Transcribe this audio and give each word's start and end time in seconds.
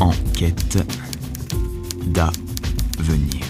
Enquête 0.00 0.78
d'avenir. 2.06 3.44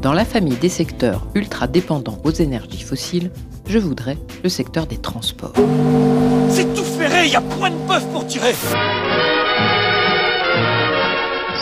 Dans 0.00 0.12
la 0.12 0.24
famille 0.24 0.56
des 0.56 0.68
secteurs 0.68 1.26
ultra 1.34 1.66
dépendants 1.66 2.18
aux 2.24 2.30
énergies 2.30 2.82
fossiles, 2.82 3.30
je 3.68 3.78
voudrais 3.78 4.18
le 4.42 4.48
secteur 4.48 4.86
des 4.86 4.98
transports. 4.98 5.54
C'est 6.50 6.74
tout 6.74 6.84
ferré, 6.84 7.26
il 7.26 7.32
y 7.32 7.36
a 7.36 7.40
point 7.40 7.70
de 7.70 7.76
bœuf 7.86 8.04
pour 8.12 8.26
tirer 8.26 8.52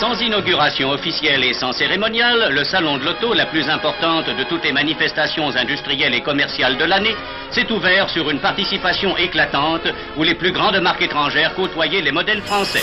Sans 0.00 0.18
inauguration 0.18 0.88
officielle 0.88 1.44
et 1.44 1.52
sans 1.52 1.72
cérémonial, 1.72 2.54
le 2.54 2.64
salon 2.64 2.96
de 2.96 3.04
l'auto, 3.04 3.34
la 3.34 3.44
plus 3.44 3.68
importante 3.68 4.24
de 4.28 4.44
toutes 4.44 4.64
les 4.64 4.72
manifestations 4.72 5.54
industrielles 5.54 6.14
et 6.14 6.22
commerciales 6.22 6.78
de 6.78 6.84
l'année, 6.84 7.14
s'est 7.50 7.70
ouvert 7.70 8.08
sur 8.08 8.30
une 8.30 8.38
participation 8.38 9.14
éclatante 9.18 9.86
où 10.16 10.22
les 10.22 10.34
plus 10.34 10.52
grandes 10.52 10.80
marques 10.80 11.02
étrangères 11.02 11.54
côtoyaient 11.54 12.00
les 12.00 12.12
modèles 12.12 12.40
français. 12.40 12.80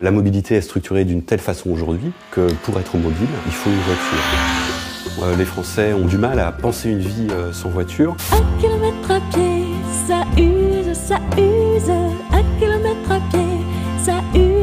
La 0.00 0.10
mobilité 0.10 0.56
est 0.56 0.60
structurée 0.60 1.04
d'une 1.04 1.22
telle 1.22 1.38
façon 1.38 1.70
aujourd'hui 1.70 2.10
que 2.32 2.52
pour 2.64 2.80
être 2.80 2.96
mobile, 2.96 3.28
il 3.46 3.52
faut 3.52 3.70
une 3.70 3.76
voiture. 3.76 5.22
Euh, 5.22 5.36
les 5.36 5.44
Français 5.44 5.92
ont 5.92 6.06
du 6.06 6.18
mal 6.18 6.40
à 6.40 6.50
penser 6.50 6.90
une 6.90 6.98
vie 6.98 7.28
euh, 7.30 7.52
sans 7.52 7.68
voiture. 7.68 8.16
Un 8.32 8.60
kilomètre 8.60 9.10
à 9.12 9.20
pied, 9.32 9.66
ça 10.08 10.24
use, 10.36 10.96
ça 10.96 11.20
use. 11.38 12.15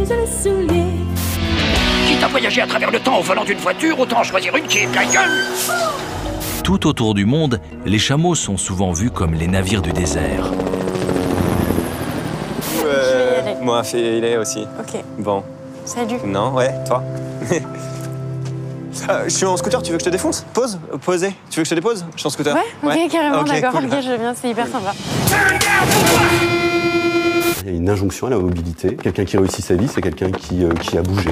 Les 0.09 0.27
souliers. 0.27 0.83
Quitte 2.07 2.23
à 2.23 2.27
voyager 2.27 2.61
à 2.61 2.67
travers 2.67 2.91
le 2.91 2.99
temps 2.99 3.17
au 3.19 3.21
volant 3.21 3.43
d'une 3.45 3.57
voiture, 3.57 3.99
autant 3.99 4.19
en 4.19 4.23
choisir 4.23 4.55
une 4.55 4.65
qui 4.67 4.79
est 4.79 4.87
plein 4.87 5.05
gueule 5.05 5.45
Tout 6.63 6.87
autour 6.87 7.13
du 7.13 7.25
monde, 7.25 7.59
les 7.85 7.99
chameaux 7.99 8.35
sont 8.35 8.57
souvent 8.57 8.91
vus 8.91 9.11
comme 9.11 9.33
les 9.33 9.47
navires 9.47 9.81
du 9.81 9.91
désert. 9.93 10.51
Euh, 12.85 13.39
aller. 13.41 13.55
moi, 13.61 13.81
il 13.93 14.23
est 14.25 14.37
aussi. 14.37 14.67
Ok, 14.79 15.01
Bon. 15.19 15.43
salut. 15.85 16.17
Non, 16.25 16.53
ouais, 16.53 16.73
toi 16.85 17.03
Euh, 19.09 19.23
Je 19.25 19.29
suis 19.29 19.45
en 19.45 19.57
scooter, 19.57 19.81
tu 19.81 19.91
veux 19.91 19.97
que 19.97 20.03
je 20.03 20.05
te 20.05 20.11
défonce? 20.11 20.45
Pause? 20.53 20.79
Posez. 21.03 21.33
Tu 21.49 21.57
veux 21.59 21.63
que 21.63 21.65
je 21.65 21.69
te 21.71 21.75
dépose? 21.75 22.05
Je 22.13 22.19
suis 22.19 22.27
en 22.27 22.29
scooter. 22.29 22.55
Ouais, 22.83 23.03
ok, 23.05 23.11
carrément, 23.11 23.43
d'accord, 23.43 23.71
cool. 23.71 23.85
ok, 23.85 24.01
je 24.03 24.11
viens, 24.13 24.33
c'est 24.39 24.49
hyper 24.51 24.67
sympa. 24.67 24.93
Une 27.73 27.89
injonction 27.89 28.27
à 28.27 28.29
la 28.29 28.37
mobilité. 28.37 28.95
Quelqu'un 28.95 29.25
qui 29.25 29.35
réussit 29.35 29.65
sa 29.65 29.73
vie, 29.73 29.87
c'est 29.87 30.01
quelqu'un 30.01 30.29
qui, 30.29 30.63
euh, 30.63 30.69
qui 30.75 30.95
a 30.95 31.01
bougé. 31.01 31.31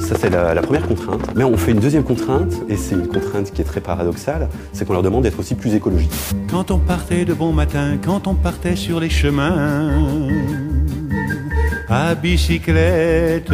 Ça, 0.00 0.16
c'est 0.18 0.28
la, 0.28 0.54
la 0.54 0.60
première 0.60 0.88
contrainte. 0.88 1.20
Mais 1.36 1.44
on 1.44 1.56
fait 1.56 1.70
une 1.70 1.78
deuxième 1.78 2.02
contrainte, 2.02 2.52
et 2.68 2.76
c'est 2.76 2.96
une 2.96 3.06
contrainte 3.06 3.52
qui 3.52 3.62
est 3.62 3.64
très 3.64 3.80
paradoxale, 3.80 4.48
c'est 4.72 4.84
qu'on 4.84 4.92
leur 4.94 5.04
demande 5.04 5.22
d'être 5.22 5.38
aussi 5.38 5.54
plus 5.54 5.72
écologique. 5.72 6.10
Quand 6.50 6.72
on 6.72 6.78
partait 6.78 7.24
de 7.24 7.32
bon 7.32 7.52
matin, 7.52 7.96
quand 8.04 8.26
on 8.26 8.34
partait 8.34 8.74
sur 8.74 8.98
les 8.98 9.08
chemins, 9.08 10.28
à 11.88 12.16
bicyclette. 12.16 13.52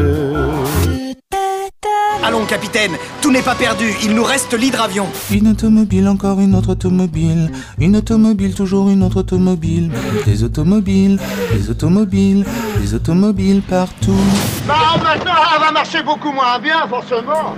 Allons, 2.24 2.46
capitaine, 2.46 2.92
tout 3.26 3.32
n'est 3.32 3.42
pas 3.42 3.56
perdu, 3.56 3.92
il 4.04 4.14
nous 4.14 4.22
reste 4.22 4.56
l'hydravion. 4.56 5.08
Une 5.32 5.48
automobile, 5.48 6.06
encore 6.06 6.38
une 6.38 6.54
autre 6.54 6.70
automobile. 6.70 7.50
Une 7.76 7.96
automobile, 7.96 8.54
toujours 8.54 8.88
une 8.88 9.02
autre 9.02 9.16
automobile. 9.16 9.90
Des 10.24 10.44
automobiles, 10.44 11.18
des 11.52 11.68
automobiles, 11.68 12.46
des 12.80 12.94
automobiles 12.94 13.62
partout. 13.62 14.14
Bah 14.68 14.74
maintenant, 15.02 15.32
elle 15.52 15.60
va 15.60 15.72
marcher 15.72 16.04
beaucoup 16.04 16.30
moins 16.30 16.60
bien, 16.60 16.86
forcément. 16.88 17.56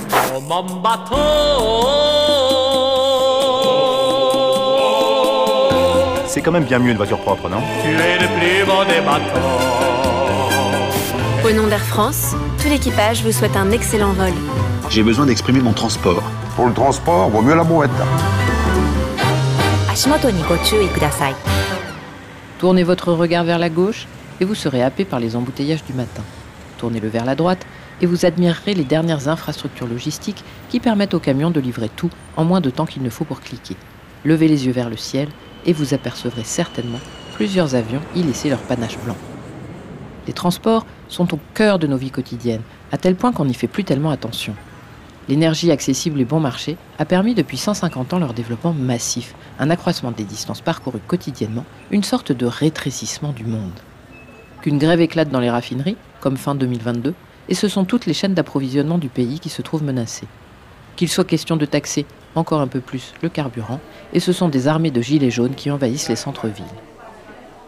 C'est 6.28 6.40
quand 6.40 6.52
même 6.52 6.64
bien 6.64 6.78
mieux 6.78 6.92
une 6.92 6.96
voiture 6.96 7.18
propre, 7.18 7.50
non? 7.50 7.58
Tu 7.82 7.90
es 7.90 8.18
le 8.18 8.28
plus 8.38 8.64
beau 8.64 8.84
des 8.84 9.02
bateaux. 9.04 9.38
Au 11.46 11.52
nom 11.52 11.66
d'Air 11.66 11.84
France, 11.84 12.34
tout 12.58 12.70
l'équipage 12.70 13.22
vous 13.22 13.32
souhaite 13.32 13.54
un 13.54 13.70
excellent 13.70 14.14
vol. 14.14 14.32
J'ai 14.90 15.02
besoin 15.02 15.26
d'exprimer 15.26 15.60
mon 15.60 15.74
transport. 15.74 16.22
Pour 16.56 16.66
le 16.66 16.72
transport, 16.72 17.28
vaut 17.28 17.42
mieux 17.42 17.54
la 17.54 17.62
brouette. 17.62 17.90
Tournez 22.58 22.84
votre 22.84 23.12
regard 23.12 23.44
vers 23.44 23.58
la 23.58 23.68
gauche 23.68 24.06
et 24.40 24.46
vous 24.46 24.54
serez 24.54 24.82
happé 24.82 25.04
par 25.04 25.20
les 25.20 25.36
embouteillages 25.36 25.84
du 25.84 25.92
matin. 25.92 26.22
Tournez-le 26.78 27.08
vers 27.08 27.26
la 27.26 27.34
droite 27.34 27.66
et 28.00 28.06
vous 28.06 28.24
admirerez 28.24 28.72
les 28.72 28.84
dernières 28.84 29.28
infrastructures 29.28 29.86
logistiques 29.86 30.42
qui 30.70 30.80
permettent 30.80 31.14
aux 31.14 31.20
camions 31.20 31.50
de 31.50 31.60
livrer 31.60 31.90
tout 31.94 32.10
en 32.38 32.44
moins 32.44 32.62
de 32.62 32.70
temps 32.70 32.86
qu'il 32.86 33.02
ne 33.02 33.10
faut 33.10 33.24
pour 33.24 33.40
cliquer. 33.40 33.76
Levez 34.24 34.48
les 34.48 34.66
yeux 34.66 34.72
vers 34.72 34.88
le 34.88 34.96
ciel 34.96 35.28
et 35.66 35.74
vous 35.74 35.92
apercevrez 35.92 36.44
certainement 36.44 37.00
plusieurs 37.34 37.74
avions 37.74 38.00
y 38.16 38.22
laisser 38.22 38.48
leur 38.48 38.60
panache 38.60 38.98
blanc. 39.04 39.16
Les 40.26 40.32
transports 40.32 40.86
sont 41.08 41.34
au 41.34 41.38
cœur 41.52 41.78
de 41.78 41.86
nos 41.86 41.96
vies 41.96 42.10
quotidiennes, 42.10 42.62
à 42.90 42.96
tel 42.96 43.16
point 43.16 43.32
qu'on 43.32 43.44
n'y 43.44 43.54
fait 43.54 43.66
plus 43.66 43.84
tellement 43.84 44.10
attention. 44.10 44.54
L'énergie 45.28 45.70
accessible 45.70 46.22
et 46.22 46.24
bon 46.24 46.40
marché 46.40 46.78
a 46.98 47.04
permis 47.04 47.34
depuis 47.34 47.58
150 47.58 48.14
ans 48.14 48.18
leur 48.18 48.32
développement 48.32 48.72
massif, 48.72 49.34
un 49.58 49.68
accroissement 49.68 50.10
des 50.10 50.24
distances 50.24 50.62
parcourues 50.62 51.00
quotidiennement, 51.06 51.66
une 51.90 52.02
sorte 52.02 52.32
de 52.32 52.46
rétrécissement 52.46 53.32
du 53.32 53.44
monde. 53.44 53.78
Qu'une 54.62 54.78
grève 54.78 55.02
éclate 55.02 55.28
dans 55.28 55.40
les 55.40 55.50
raffineries, 55.50 55.98
comme 56.20 56.38
fin 56.38 56.54
2022, 56.54 57.14
et 57.50 57.54
ce 57.54 57.68
sont 57.68 57.84
toutes 57.84 58.06
les 58.06 58.14
chaînes 58.14 58.32
d'approvisionnement 58.32 58.96
du 58.96 59.10
pays 59.10 59.38
qui 59.38 59.50
se 59.50 59.60
trouvent 59.60 59.84
menacées. 59.84 60.26
Qu'il 60.96 61.08
soit 61.08 61.24
question 61.24 61.58
de 61.58 61.66
taxer 61.66 62.06
encore 62.34 62.62
un 62.62 62.66
peu 62.66 62.80
plus 62.80 63.12
le 63.22 63.28
carburant, 63.28 63.80
et 64.14 64.20
ce 64.20 64.32
sont 64.32 64.48
des 64.48 64.66
armées 64.66 64.90
de 64.90 65.02
gilets 65.02 65.30
jaunes 65.30 65.54
qui 65.54 65.70
envahissent 65.70 66.08
les 66.08 66.16
centres-villes. 66.16 66.64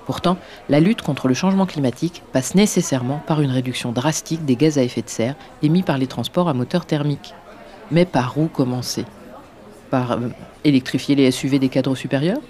Pourtant, 0.06 0.38
la 0.68 0.80
lutte 0.80 1.02
contre 1.02 1.28
le 1.28 1.34
changement 1.34 1.66
climatique 1.66 2.22
passe 2.32 2.54
nécessairement 2.54 3.22
par 3.26 3.42
une 3.42 3.50
réduction 3.50 3.92
drastique 3.92 4.44
des 4.44 4.56
gaz 4.56 4.78
à 4.78 4.82
effet 4.82 5.02
de 5.02 5.08
serre 5.10 5.36
émis 5.62 5.82
par 5.82 5.98
les 5.98 6.06
transports 6.06 6.48
à 6.48 6.54
moteur 6.54 6.86
thermique. 6.86 7.34
Mais 7.90 8.04
par 8.04 8.38
où 8.38 8.46
commencer? 8.46 9.04
Par 9.90 10.12
euh, 10.12 10.28
électrifier 10.64 11.14
les 11.14 11.30
SUV 11.30 11.58
des 11.58 11.68
cadres 11.68 11.94
supérieurs? 11.94 12.40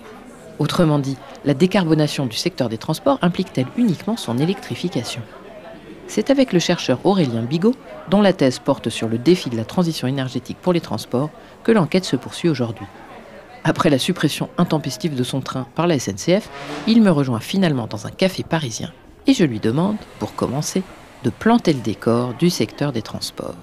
Autrement 0.59 0.99
dit, 0.99 1.17
la 1.45 1.55
décarbonation 1.55 2.27
du 2.27 2.37
secteur 2.37 2.69
des 2.69 2.79
transports 2.79 3.19
implique-t-elle 3.23 3.67
uniquement 3.77 4.17
son 4.17 4.37
électrification? 4.39 5.23
C'est 6.07 6.31
avec 6.31 6.53
le 6.53 6.59
chercheur 6.59 6.99
Aurélien 7.05 7.43
Bigot, 7.43 7.75
dont 8.11 8.21
la 8.21 8.33
thèse 8.33 8.59
porte 8.59 8.91
sur 8.91 9.09
le 9.09 9.17
défi 9.17 9.49
de 9.49 9.57
la 9.57 9.65
transition 9.65 10.09
énergétique 10.09 10.59
pour 10.61 10.73
les 10.73 10.81
transports, 10.81 11.31
que 11.63 11.73
l'enquête 11.73 12.05
se 12.05 12.17
poursuit 12.17 12.49
aujourd'hui. 12.49 12.87
Après 13.65 13.91
la 13.91 13.99
suppression 13.99 14.49
intempestive 14.59 15.15
de 15.15 15.23
son 15.23 15.41
train 15.41 15.67
par 15.75 15.87
la 15.87 15.99
SNCF, 15.99 16.49
il 16.87 17.03
me 17.03 17.11
rejoint 17.11 17.41
finalement 17.41 17.87
dans 17.87 18.07
un 18.07 18.11
café 18.11 18.43
parisien 18.43 18.91
et 19.27 19.35
je 19.35 19.45
lui 19.45 19.61
demande, 19.61 19.97
pour 20.19 20.35
commencer, 20.35 20.83
de 21.23 21.31
planter 21.31 21.73
le 21.73 21.81
décor 21.81 22.35
du 22.35 22.51
secteur 22.51 22.93
des 22.93 23.03
transports. 23.03 23.55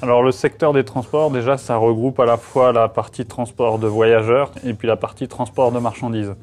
Alors 0.00 0.22
le 0.22 0.30
secteur 0.30 0.72
des 0.72 0.84
transports, 0.84 1.32
déjà, 1.32 1.56
ça 1.56 1.76
regroupe 1.76 2.20
à 2.20 2.24
la 2.24 2.36
fois 2.36 2.72
la 2.72 2.88
partie 2.88 3.26
transport 3.26 3.80
de 3.80 3.88
voyageurs 3.88 4.52
et 4.64 4.72
puis 4.72 4.86
la 4.86 4.94
partie 4.94 5.26
transport 5.26 5.72
de 5.72 5.80
marchandises. 5.80 6.34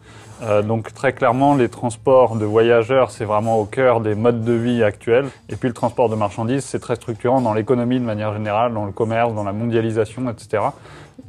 Euh, 0.43 0.61
donc 0.61 0.93
très 0.93 1.13
clairement, 1.13 1.55
les 1.55 1.69
transports 1.69 2.35
de 2.35 2.43
voyageurs, 2.43 3.11
c'est 3.11 3.23
vraiment 3.23 3.57
au 3.57 3.63
cœur 3.63 4.01
des 4.01 4.13
modes 4.13 4.43
de 4.43 4.51
vie 4.51 4.83
actuels. 4.83 5.27
Et 5.47 5.55
puis 5.55 5.69
le 5.69 5.73
transport 5.73 6.09
de 6.09 6.15
marchandises, 6.15 6.65
c'est 6.65 6.79
très 6.79 6.95
structurant 6.95 7.39
dans 7.39 7.53
l'économie 7.53 7.97
de 7.97 8.03
manière 8.03 8.33
générale, 8.33 8.73
dans 8.73 8.83
le 8.83 8.91
commerce, 8.91 9.33
dans 9.33 9.45
la 9.45 9.53
mondialisation, 9.53 10.29
etc. 10.29 10.61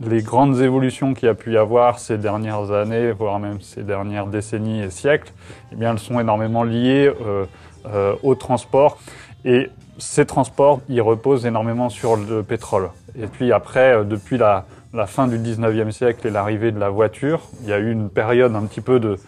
Les 0.00 0.20
grandes 0.20 0.60
évolutions 0.60 1.14
qu'il 1.14 1.26
y 1.26 1.30
a 1.30 1.34
pu 1.34 1.52
y 1.52 1.56
avoir 1.56 2.00
ces 2.00 2.18
dernières 2.18 2.72
années, 2.72 3.12
voire 3.12 3.38
même 3.38 3.60
ces 3.60 3.84
dernières 3.84 4.26
décennies 4.26 4.82
et 4.82 4.90
siècles, 4.90 5.32
eh 5.70 5.76
bien, 5.76 5.92
elles 5.92 6.00
sont 6.00 6.18
énormément 6.18 6.64
liées 6.64 7.08
euh, 7.24 7.44
euh, 7.86 8.16
au 8.24 8.34
transport. 8.34 8.98
Et 9.44 9.70
ces 9.98 10.26
transports, 10.26 10.80
ils 10.88 11.00
reposent 11.00 11.46
énormément 11.46 11.88
sur 11.88 12.16
le 12.16 12.42
pétrole. 12.42 12.90
Et 13.18 13.26
puis 13.26 13.52
après, 13.52 13.94
euh, 13.94 14.04
depuis 14.04 14.38
la, 14.38 14.64
fin 15.06 15.26
du 15.26 15.38
19e 15.38 15.90
siècle 15.90 16.26
et 16.26 16.30
l'arrivée 16.30 16.72
de 16.72 16.78
la 16.78 16.88
voiture, 16.88 17.40
il 17.62 17.68
y 17.68 17.72
a 17.72 17.78
eu 17.78 17.90
une 17.90 18.08
période 18.08 18.54
un 18.54 18.64
petit 18.64 18.80
peu 18.80 18.98
de, 18.98 19.18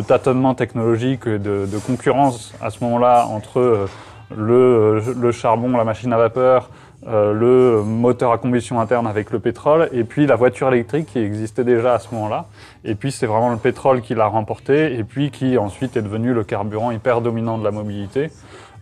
tâtonnement 0.00 0.54
technologique, 0.54 1.26
et 1.26 1.38
de, 1.38 1.66
de 1.66 1.78
concurrence 1.78 2.54
à 2.62 2.70
ce 2.70 2.82
moment-là 2.84 3.26
entre 3.26 3.60
euh, 3.60 3.86
le, 4.34 5.02
le 5.14 5.32
charbon, 5.32 5.76
la 5.76 5.84
machine 5.84 6.12
à 6.12 6.16
vapeur, 6.16 6.70
euh, 7.06 7.32
le 7.32 7.82
moteur 7.82 8.30
à 8.30 8.36
combustion 8.36 8.78
interne 8.78 9.06
avec 9.06 9.30
le 9.30 9.38
pétrole, 9.38 9.88
et 9.92 10.04
puis 10.04 10.26
la 10.26 10.36
voiture 10.36 10.68
électrique 10.68 11.06
qui 11.06 11.18
existait 11.18 11.64
déjà 11.64 11.94
à 11.94 11.98
ce 11.98 12.14
moment-là. 12.14 12.44
Et 12.84 12.94
puis 12.94 13.10
c'est 13.10 13.26
vraiment 13.26 13.48
le 13.48 13.56
pétrole 13.56 14.02
qui 14.02 14.14
l'a 14.14 14.26
remporté, 14.26 14.98
et 14.98 15.02
puis 15.02 15.30
qui 15.30 15.56
ensuite 15.56 15.96
est 15.96 16.02
devenu 16.02 16.34
le 16.34 16.44
carburant 16.44 16.90
hyper 16.90 17.22
dominant 17.22 17.56
de 17.56 17.64
la 17.64 17.70
mobilité. 17.70 18.30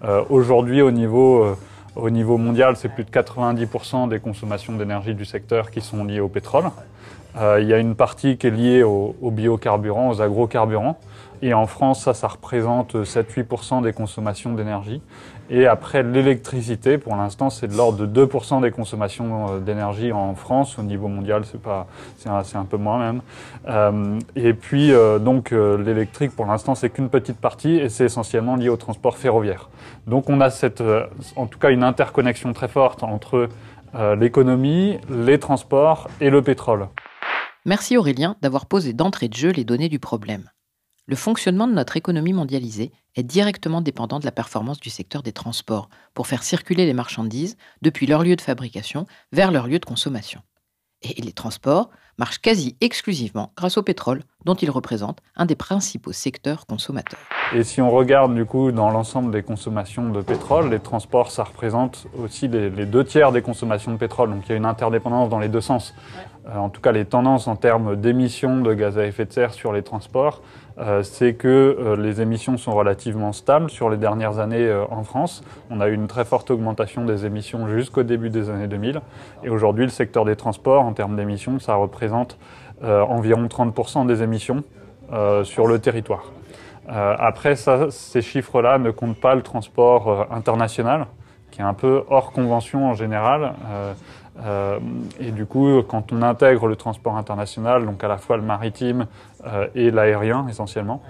Euh, 0.05 0.25
Aujourd'hui, 0.31 0.83
au 0.83 0.91
niveau, 0.91 1.43
euh, 1.43 1.57
au 1.97 2.11
niveau 2.11 2.39
mondial, 2.39 2.77
c'est 2.77 2.89
plus 2.89 3.05
de 3.05 3.11
90% 3.11 4.09
des 4.09 4.21
consommations 4.21 4.75
d'énergie 4.75 5.15
du 5.15 5.25
secteur 5.25 5.71
qui 5.71 5.81
sont 5.81 6.05
liées 6.05 6.21
au 6.21 6.29
pétrole. 6.29 6.65
Euh, 7.37 7.59
il 7.61 7.69
y 7.69 7.75
a 7.75 7.79
une 7.79 7.95
partie 7.95 8.37
qui 8.37 8.47
est 8.47 8.51
liée 8.51 8.83
aux 8.83 9.17
au 9.21 9.31
biocarburants, 9.31 10.11
aux 10.11 10.21
agrocarburants. 10.23 10.99
Et 11.43 11.55
en 11.55 11.67
France, 11.67 12.03
ça, 12.03 12.15
ça 12.15 12.29
représente 12.29 12.97
7-8% 12.97 13.83
des 13.83 13.93
consommations 13.93 14.55
d'énergie. 14.55 15.01
Et 15.51 15.67
après, 15.67 16.03
l'électricité, 16.03 16.99
pour 16.99 17.17
l'instant, 17.17 17.49
c'est 17.49 17.69
de 17.69 17.75
l'ordre 17.75 18.07
de 18.07 18.27
2% 18.27 18.61
des 18.61 18.71
consommations 18.71 19.55
euh, 19.55 19.61
d'énergie 19.61 20.13
en 20.13 20.35
France. 20.35 20.79
Au 20.79 20.83
niveau 20.83 21.09
mondial, 21.09 21.45
c'est 21.45 21.61
pas, 21.61 21.87
c'est 22.19 22.29
un, 22.29 22.43
un 22.61 22.65
peu 22.65 22.77
moins 22.77 22.99
même. 22.99 23.23
Euh, 23.69 24.19
et 24.37 24.53
puis, 24.53 24.93
euh, 24.93 25.19
donc, 25.19 25.51
l'électrique, 25.51 26.33
pour 26.37 26.47
l'instant, 26.47 26.75
c'est 26.75 26.91
qu'une 26.91 27.09
petite 27.09 27.39
partie 27.39 27.77
et 27.77 27.89
c'est 27.89 28.05
essentiellement 28.05 28.57
lié 28.57 28.69
au 28.69 28.77
transport 28.77 29.17
ferroviaire. 29.17 29.71
Donc, 30.07 30.29
on 30.29 30.41
a 30.41 30.51
cette, 30.51 30.83
en 31.37 31.47
tout 31.47 31.59
cas, 31.59 31.71
une 31.71 31.83
interconnexion 31.83 32.53
très 32.53 32.69
forte 32.69 33.03
entre 33.03 33.49
l'économie, 34.19 34.99
les 35.09 35.39
transports 35.39 36.09
et 36.21 36.29
le 36.29 36.43
pétrole. 36.43 36.89
Merci 37.65 37.97
Aurélien 37.97 38.37
d'avoir 38.43 38.67
posé 38.67 38.93
d'entrée 38.93 39.29
de 39.29 39.35
jeu 39.35 39.51
les 39.51 39.65
données 39.65 39.89
du 39.89 39.99
problème. 39.99 40.45
Le 41.11 41.17
fonctionnement 41.17 41.67
de 41.67 41.73
notre 41.73 41.97
économie 41.97 42.35
mondialisée 42.35 42.93
est 43.17 43.23
directement 43.23 43.81
dépendant 43.81 44.19
de 44.19 44.27
la 44.27 44.31
performance 44.31 44.79
du 44.79 44.91
secteur 44.91 45.23
des 45.23 45.33
transports 45.33 45.89
pour 46.13 46.27
faire 46.27 46.43
circuler 46.43 46.85
les 46.85 46.93
marchandises 46.93 47.57
depuis 47.81 48.07
leur 48.07 48.23
lieu 48.23 48.37
de 48.37 48.43
fabrication 48.43 49.07
vers 49.33 49.51
leur 49.51 49.69
lieu 49.69 49.79
de 49.79 49.87
consommation. 49.87 50.43
Et 51.01 51.23
les 51.23 51.33
transports 51.33 51.89
marchent 52.19 52.41
quasi 52.41 52.77
exclusivement 52.83 53.53
grâce 53.57 53.79
au 53.79 53.83
pétrole, 53.83 54.23
dont 54.45 54.57
ils 54.57 54.71
représentent 54.71 55.21
un 55.35 55.47
des 55.47 55.55
principaux 55.55 56.13
secteurs 56.13 56.67
consommateurs. 56.67 57.21
Et 57.55 57.65
si 57.65 57.81
on 57.81 57.91
regarde 57.91 58.35
du 58.35 58.45
coup 58.45 58.71
dans 58.71 58.91
l'ensemble 58.91 59.33
des 59.33 59.43
consommations 59.43 60.11
de 60.11 60.21
pétrole, 60.21 60.69
les 60.69 60.81
transports, 60.81 61.31
ça 61.31 61.45
représente 61.45 62.07
aussi 62.23 62.49
les, 62.49 62.69
les 62.69 62.85
deux 62.85 63.05
tiers 63.05 63.33
des 63.33 63.41
consommations 63.41 63.93
de 63.93 63.97
pétrole. 63.97 64.29
Donc 64.29 64.43
il 64.47 64.51
y 64.51 64.53
a 64.53 64.57
une 64.57 64.67
interdépendance 64.67 65.31
dans 65.31 65.39
les 65.39 65.49
deux 65.49 65.63
sens. 65.63 65.95
Euh, 66.49 66.57
en 66.57 66.69
tout 66.69 66.81
cas, 66.81 66.93
les 66.93 67.05
tendances 67.05 67.47
en 67.47 67.57
termes 67.57 67.97
d'émissions 67.97 68.61
de 68.61 68.73
gaz 68.75 68.99
à 68.99 69.07
effet 69.07 69.25
de 69.25 69.33
serre 69.33 69.53
sur 69.53 69.73
les 69.73 69.83
transports, 69.83 70.43
euh, 70.79 71.03
c'est 71.03 71.35
que 71.35 71.49
euh, 71.49 71.97
les 71.97 72.21
émissions 72.21 72.57
sont 72.57 72.73
relativement 72.73 73.33
stables 73.33 73.71
sur 73.71 73.91
les 73.91 73.97
dernières 73.97 74.39
années 74.39 74.73
en 74.91 75.03
France. 75.03 75.43
On 75.71 75.81
a 75.81 75.89
eu 75.89 75.95
une 75.95 76.07
très 76.07 76.25
forte 76.25 76.51
augmentation 76.51 77.05
des 77.05 77.27
émissions 77.27 77.69
jusqu'au 77.69 78.03
début 78.03 78.31
des 78.31 78.51
années 78.51 78.69
2000. 78.69 79.01
Et 79.45 79.51
aujourd'hui, 79.51 79.85
le 79.85 79.91
secteur 79.91 80.25
des 80.25 80.37
transports, 80.37 80.85
en 80.85 80.93
termes 80.93 81.17
d'émissions, 81.17 81.59
ça 81.59 81.75
représente 81.75 82.39
environ 82.81 83.47
30% 83.47 84.07
des 84.07 84.23
émissions 84.23 84.63
sur 85.43 85.67
le 85.67 85.81
territoire. 85.81 86.31
Après, 86.89 87.57
ces 87.57 88.23
chiffres-là 88.23 88.79
ne 88.79 88.93
comptent 88.93 89.21
pas 89.21 89.35
le 89.35 89.43
transport 89.43 90.29
international, 90.31 91.07
qui 91.51 91.61
est 91.61 91.65
un 91.65 91.75
peu 91.75 92.05
hors 92.09 92.31
convention 92.31 92.89
en 92.89 92.95
général. 92.95 93.55
Euh, 94.45 94.79
et 95.19 95.31
du 95.31 95.47
coup, 95.47 95.83
quand 95.83 96.13
on 96.13 96.23
intègre 96.23 96.69
le 96.69 96.77
transport 96.77 97.17
international, 97.17 97.85
donc 97.85 98.03
à 98.05 98.09
la 98.09 98.19
fois 98.19 98.37
le 98.37 98.43
maritime 98.43 99.07
euh, 99.47 99.67
et 99.75 99.91
l'aérien 99.91 100.47
essentiellement, 100.49 101.03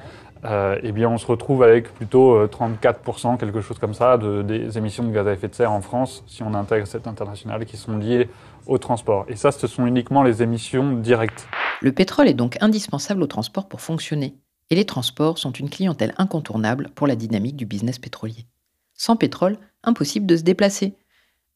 euh, 0.44 0.78
eh 0.82 0.92
bien 0.92 1.08
on 1.08 1.18
se 1.18 1.26
retrouve 1.26 1.62
avec 1.62 1.92
plutôt 1.92 2.36
euh, 2.36 2.46
34%, 2.46 3.38
quelque 3.38 3.60
chose 3.60 3.78
comme 3.78 3.94
ça, 3.94 4.16
de, 4.16 4.42
des 4.42 4.78
émissions 4.78 5.02
de 5.02 5.10
gaz 5.10 5.26
à 5.26 5.32
effet 5.32 5.48
de 5.48 5.54
serre 5.54 5.72
en 5.72 5.80
France, 5.80 6.22
si 6.26 6.42
on 6.42 6.54
intègre 6.54 6.86
cet 6.86 7.06
international, 7.06 7.64
qui 7.64 7.76
sont 7.76 7.96
liées 7.96 8.28
au 8.66 8.78
transport. 8.78 9.24
Et 9.28 9.36
ça, 9.36 9.50
ce 9.50 9.66
sont 9.66 9.86
uniquement 9.86 10.22
les 10.22 10.42
émissions 10.42 10.92
directes. 10.92 11.48
Le 11.80 11.92
pétrole 11.92 12.28
est 12.28 12.34
donc 12.34 12.56
indispensable 12.60 13.22
au 13.22 13.26
transport 13.26 13.66
pour 13.68 13.80
fonctionner, 13.80 14.36
et 14.70 14.76
les 14.76 14.84
transports 14.84 15.38
sont 15.38 15.52
une 15.52 15.70
clientèle 15.70 16.14
incontournable 16.18 16.90
pour 16.94 17.06
la 17.06 17.16
dynamique 17.16 17.56
du 17.56 17.66
business 17.66 17.98
pétrolier. 17.98 18.46
Sans 18.94 19.16
pétrole, 19.16 19.58
impossible 19.82 20.26
de 20.26 20.36
se 20.36 20.42
déplacer. 20.42 20.94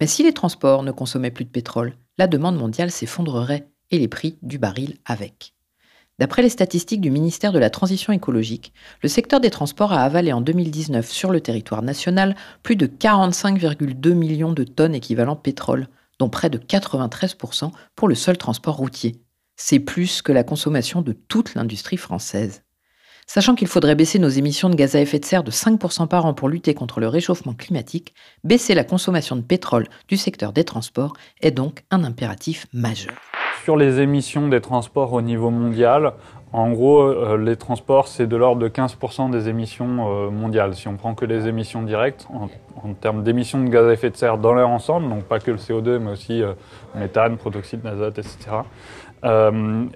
Mais 0.02 0.08
si 0.08 0.24
les 0.24 0.32
transports 0.32 0.82
ne 0.82 0.90
consommaient 0.90 1.30
plus 1.30 1.44
de 1.44 1.50
pétrole, 1.50 1.94
la 2.18 2.26
demande 2.26 2.58
mondiale 2.58 2.90
s'effondrerait 2.90 3.68
et 3.92 4.00
les 4.00 4.08
prix 4.08 4.36
du 4.42 4.58
baril 4.58 4.96
avec. 5.04 5.54
D'après 6.18 6.42
les 6.42 6.48
statistiques 6.48 7.00
du 7.00 7.12
ministère 7.12 7.52
de 7.52 7.60
la 7.60 7.70
Transition 7.70 8.12
écologique, 8.12 8.72
le 9.04 9.08
secteur 9.08 9.38
des 9.38 9.50
transports 9.50 9.92
a 9.92 10.02
avalé 10.02 10.32
en 10.32 10.40
2019 10.40 11.08
sur 11.08 11.30
le 11.30 11.40
territoire 11.40 11.82
national 11.82 12.34
plus 12.64 12.74
de 12.74 12.88
45,2 12.88 14.12
millions 14.14 14.52
de 14.52 14.64
tonnes 14.64 14.96
équivalent 14.96 15.36
pétrole, 15.36 15.86
dont 16.18 16.28
près 16.28 16.50
de 16.50 16.58
93% 16.58 17.70
pour 17.94 18.08
le 18.08 18.16
seul 18.16 18.36
transport 18.36 18.78
routier. 18.78 19.22
C'est 19.54 19.78
plus 19.78 20.20
que 20.20 20.32
la 20.32 20.42
consommation 20.42 21.00
de 21.00 21.12
toute 21.12 21.54
l'industrie 21.54 21.96
française. 21.96 22.64
Sachant 23.34 23.54
qu'il 23.54 23.66
faudrait 23.66 23.94
baisser 23.94 24.18
nos 24.18 24.28
émissions 24.28 24.68
de 24.68 24.74
gaz 24.74 24.94
à 24.94 25.00
effet 25.00 25.18
de 25.18 25.24
serre 25.24 25.42
de 25.42 25.50
5% 25.50 26.06
par 26.06 26.26
an 26.26 26.34
pour 26.34 26.50
lutter 26.50 26.74
contre 26.74 27.00
le 27.00 27.08
réchauffement 27.08 27.54
climatique, 27.54 28.12
baisser 28.44 28.74
la 28.74 28.84
consommation 28.84 29.36
de 29.36 29.40
pétrole 29.40 29.86
du 30.06 30.18
secteur 30.18 30.52
des 30.52 30.64
transports 30.64 31.14
est 31.40 31.50
donc 31.50 31.82
un 31.90 32.04
impératif 32.04 32.66
majeur. 32.74 33.14
Sur 33.64 33.78
les 33.78 34.00
émissions 34.00 34.48
des 34.48 34.60
transports 34.60 35.14
au 35.14 35.22
niveau 35.22 35.48
mondial, 35.48 36.12
en 36.52 36.72
gros, 36.72 37.00
euh, 37.00 37.38
les 37.38 37.56
transports, 37.56 38.06
c'est 38.06 38.26
de 38.26 38.36
l'ordre 38.36 38.60
de 38.60 38.68
15% 38.68 39.30
des 39.30 39.48
émissions 39.48 40.26
euh, 40.26 40.28
mondiales. 40.28 40.74
Si 40.74 40.86
on 40.86 40.98
prend 40.98 41.14
que 41.14 41.24
les 41.24 41.48
émissions 41.48 41.80
directes, 41.80 42.28
en, 42.34 42.92
termes 42.92 43.22
d'émissions 43.22 43.64
de 43.64 43.70
gaz 43.70 43.86
à 43.86 43.94
effet 43.94 44.10
de 44.10 44.16
serre 44.16 44.36
dans 44.36 44.52
leur 44.52 44.68
ensemble, 44.68 45.08
donc 45.08 45.24
pas 45.24 45.38
que 45.38 45.50
le 45.50 45.56
CO2, 45.56 45.96
mais 46.00 46.10
aussi 46.10 46.42
euh, 46.42 46.52
méthane, 46.94 47.38
protoxyde 47.38 47.80
d'azote, 47.80 48.18
etc. 48.18 48.36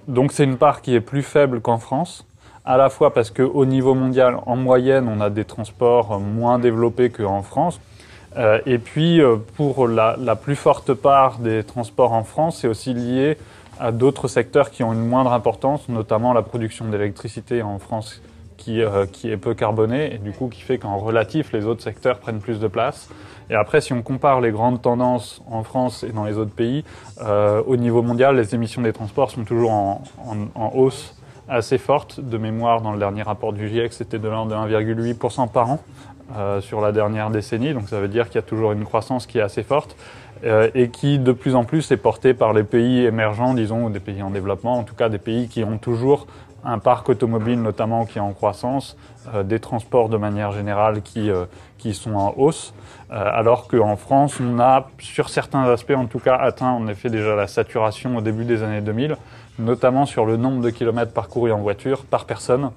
Donc 0.07 0.31
c'est 0.31 0.45
une 0.45 0.57
part 0.57 0.81
qui 0.81 0.95
est 0.95 1.01
plus 1.01 1.21
faible 1.21 1.61
qu'en 1.61 1.77
France, 1.77 2.25
à 2.67 2.75
la 2.75 2.89
fois 2.89 3.13
parce 3.13 3.31
qu'au 3.31 3.65
niveau 3.65 3.95
mondial, 3.95 4.37
en 4.45 4.57
moyenne, 4.57 5.07
on 5.07 5.21
a 5.21 5.29
des 5.29 5.45
transports 5.45 6.19
moins 6.19 6.59
développés 6.59 7.09
qu'en 7.09 7.41
France. 7.41 7.79
Euh, 8.35 8.59
et 8.65 8.77
puis, 8.77 9.21
euh, 9.21 9.37
pour 9.55 9.87
la, 9.87 10.17
plus 10.35 10.57
forte 10.57 10.93
part 10.93 11.39
des 11.39 11.63
transports 11.63 12.11
en 12.11 12.25
France, 12.25 12.59
c'est 12.59 12.67
aussi 12.67 12.93
lié 12.93 13.37
à 13.79 13.93
d'autres 13.93 14.27
secteurs 14.27 14.69
qui 14.69 14.83
ont 14.83 14.91
une 14.91 15.07
moindre 15.07 15.31
importance, 15.31 15.87
notamment 15.87 16.33
la 16.33 16.41
production 16.41 16.85
d'électricité 16.85 17.61
en 17.61 17.79
France 17.79 18.21
qui, 18.57 18.81
euh, 18.81 19.05
qui, 19.05 19.31
est 19.31 19.37
peu 19.37 19.53
carbonée 19.53 20.15
et 20.15 20.17
du 20.17 20.31
coup 20.33 20.49
qui 20.49 20.61
fait 20.61 20.77
qu'en 20.77 20.97
relatif, 20.97 21.53
les 21.53 21.65
autres 21.65 21.83
secteurs 21.83 22.19
prennent 22.19 22.41
plus 22.41 22.59
de 22.59 22.67
place. 22.67 23.07
Et 23.49 23.55
après, 23.55 23.79
si 23.79 23.93
on 23.93 24.01
compare 24.01 24.41
les 24.41 24.51
grandes 24.51 24.81
tendances 24.81 25.41
en 25.49 25.63
France 25.63 26.03
et 26.03 26.11
dans 26.11 26.25
les 26.25 26.37
autres 26.37 26.51
pays, 26.51 26.83
au 27.65 27.77
niveau 27.77 28.01
mondial, 28.01 28.35
les 28.35 28.53
émissions 28.53 28.81
des 28.81 28.91
transports 28.91 29.31
sont 29.31 29.45
toujours 29.45 29.71
en, 29.71 30.01
en 30.53 30.71
hausse 30.75 31.16
assez 31.49 31.77
forte. 31.77 32.19
De 32.19 32.37
mémoire, 32.37 32.81
dans 32.81 32.91
le 32.91 32.99
dernier 32.99 33.21
rapport 33.21 33.53
du 33.53 33.67
GIEC, 33.67 33.93
c'était 33.93 34.19
de 34.19 34.27
l'ordre 34.27 34.51
de 34.51 34.73
1,8% 34.73 35.49
par 35.49 35.69
an 35.69 35.79
euh, 36.35 36.59
sur 36.59 36.81
la 36.81 36.91
dernière 36.91 37.29
décennie. 37.29 37.73
Donc 37.73 37.87
ça 37.87 37.99
veut 37.99 38.09
dire 38.09 38.27
qu'il 38.27 38.35
y 38.35 38.39
a 38.39 38.41
toujours 38.41 38.73
une 38.73 38.83
croissance 38.83 39.25
qui 39.25 39.37
est 39.37 39.41
assez 39.41 39.63
forte 39.63 39.95
euh, 40.43 40.69
et 40.75 40.89
qui 40.89 41.19
de 41.19 41.31
plus 41.31 41.55
en 41.55 41.63
plus 41.63 41.89
est 41.91 41.97
portée 41.97 42.33
par 42.33 42.51
les 42.51 42.63
pays 42.63 43.05
émergents, 43.05 43.53
disons, 43.53 43.85
ou 43.85 43.89
des 43.89 44.01
pays 44.01 44.21
en 44.21 44.29
développement, 44.29 44.77
en 44.77 44.83
tout 44.83 44.95
cas 44.95 45.07
des 45.07 45.19
pays 45.19 45.47
qui 45.47 45.63
ont 45.63 45.77
toujours 45.77 46.27
un 46.65 46.79
parc 46.79 47.07
automobile 47.07 47.61
notamment 47.61 48.05
qui 48.05 48.17
est 48.17 48.21
en 48.21 48.33
croissance, 48.33 48.97
euh, 49.33 49.43
des 49.43 49.59
transports 49.59 50.09
de 50.09 50.17
manière 50.17 50.51
générale 50.51 51.01
qui, 51.01 51.29
qui 51.77 51.93
sont 51.93 52.15
en 52.15 52.33
hausse, 52.35 52.73
alors 53.09 53.69
qu'en 53.69 53.95
France, 53.95 54.37
on 54.41 54.59
a, 54.59 54.89
sur 54.99 55.29
certains 55.29 55.63
aspects 55.63 55.95
en 55.95 56.07
tout 56.07 56.19
cas, 56.19 56.35
atteint 56.35 56.71
en 56.71 56.89
effet 56.89 57.09
déjà 57.09 57.35
la 57.35 57.47
saturation 57.47 58.17
au 58.17 58.21
début 58.21 58.43
des 58.43 58.63
années 58.63 58.81
2000, 58.81 59.15
notamment 59.59 60.05
sur 60.05 60.25
le 60.25 60.37
nombre 60.37 60.61
de 60.61 60.69
kilomètres 60.69 61.13
parcourus 61.13 61.51
en 61.51 61.59
voiture 61.59 62.05
par 62.05 62.25
personne, 62.25 62.71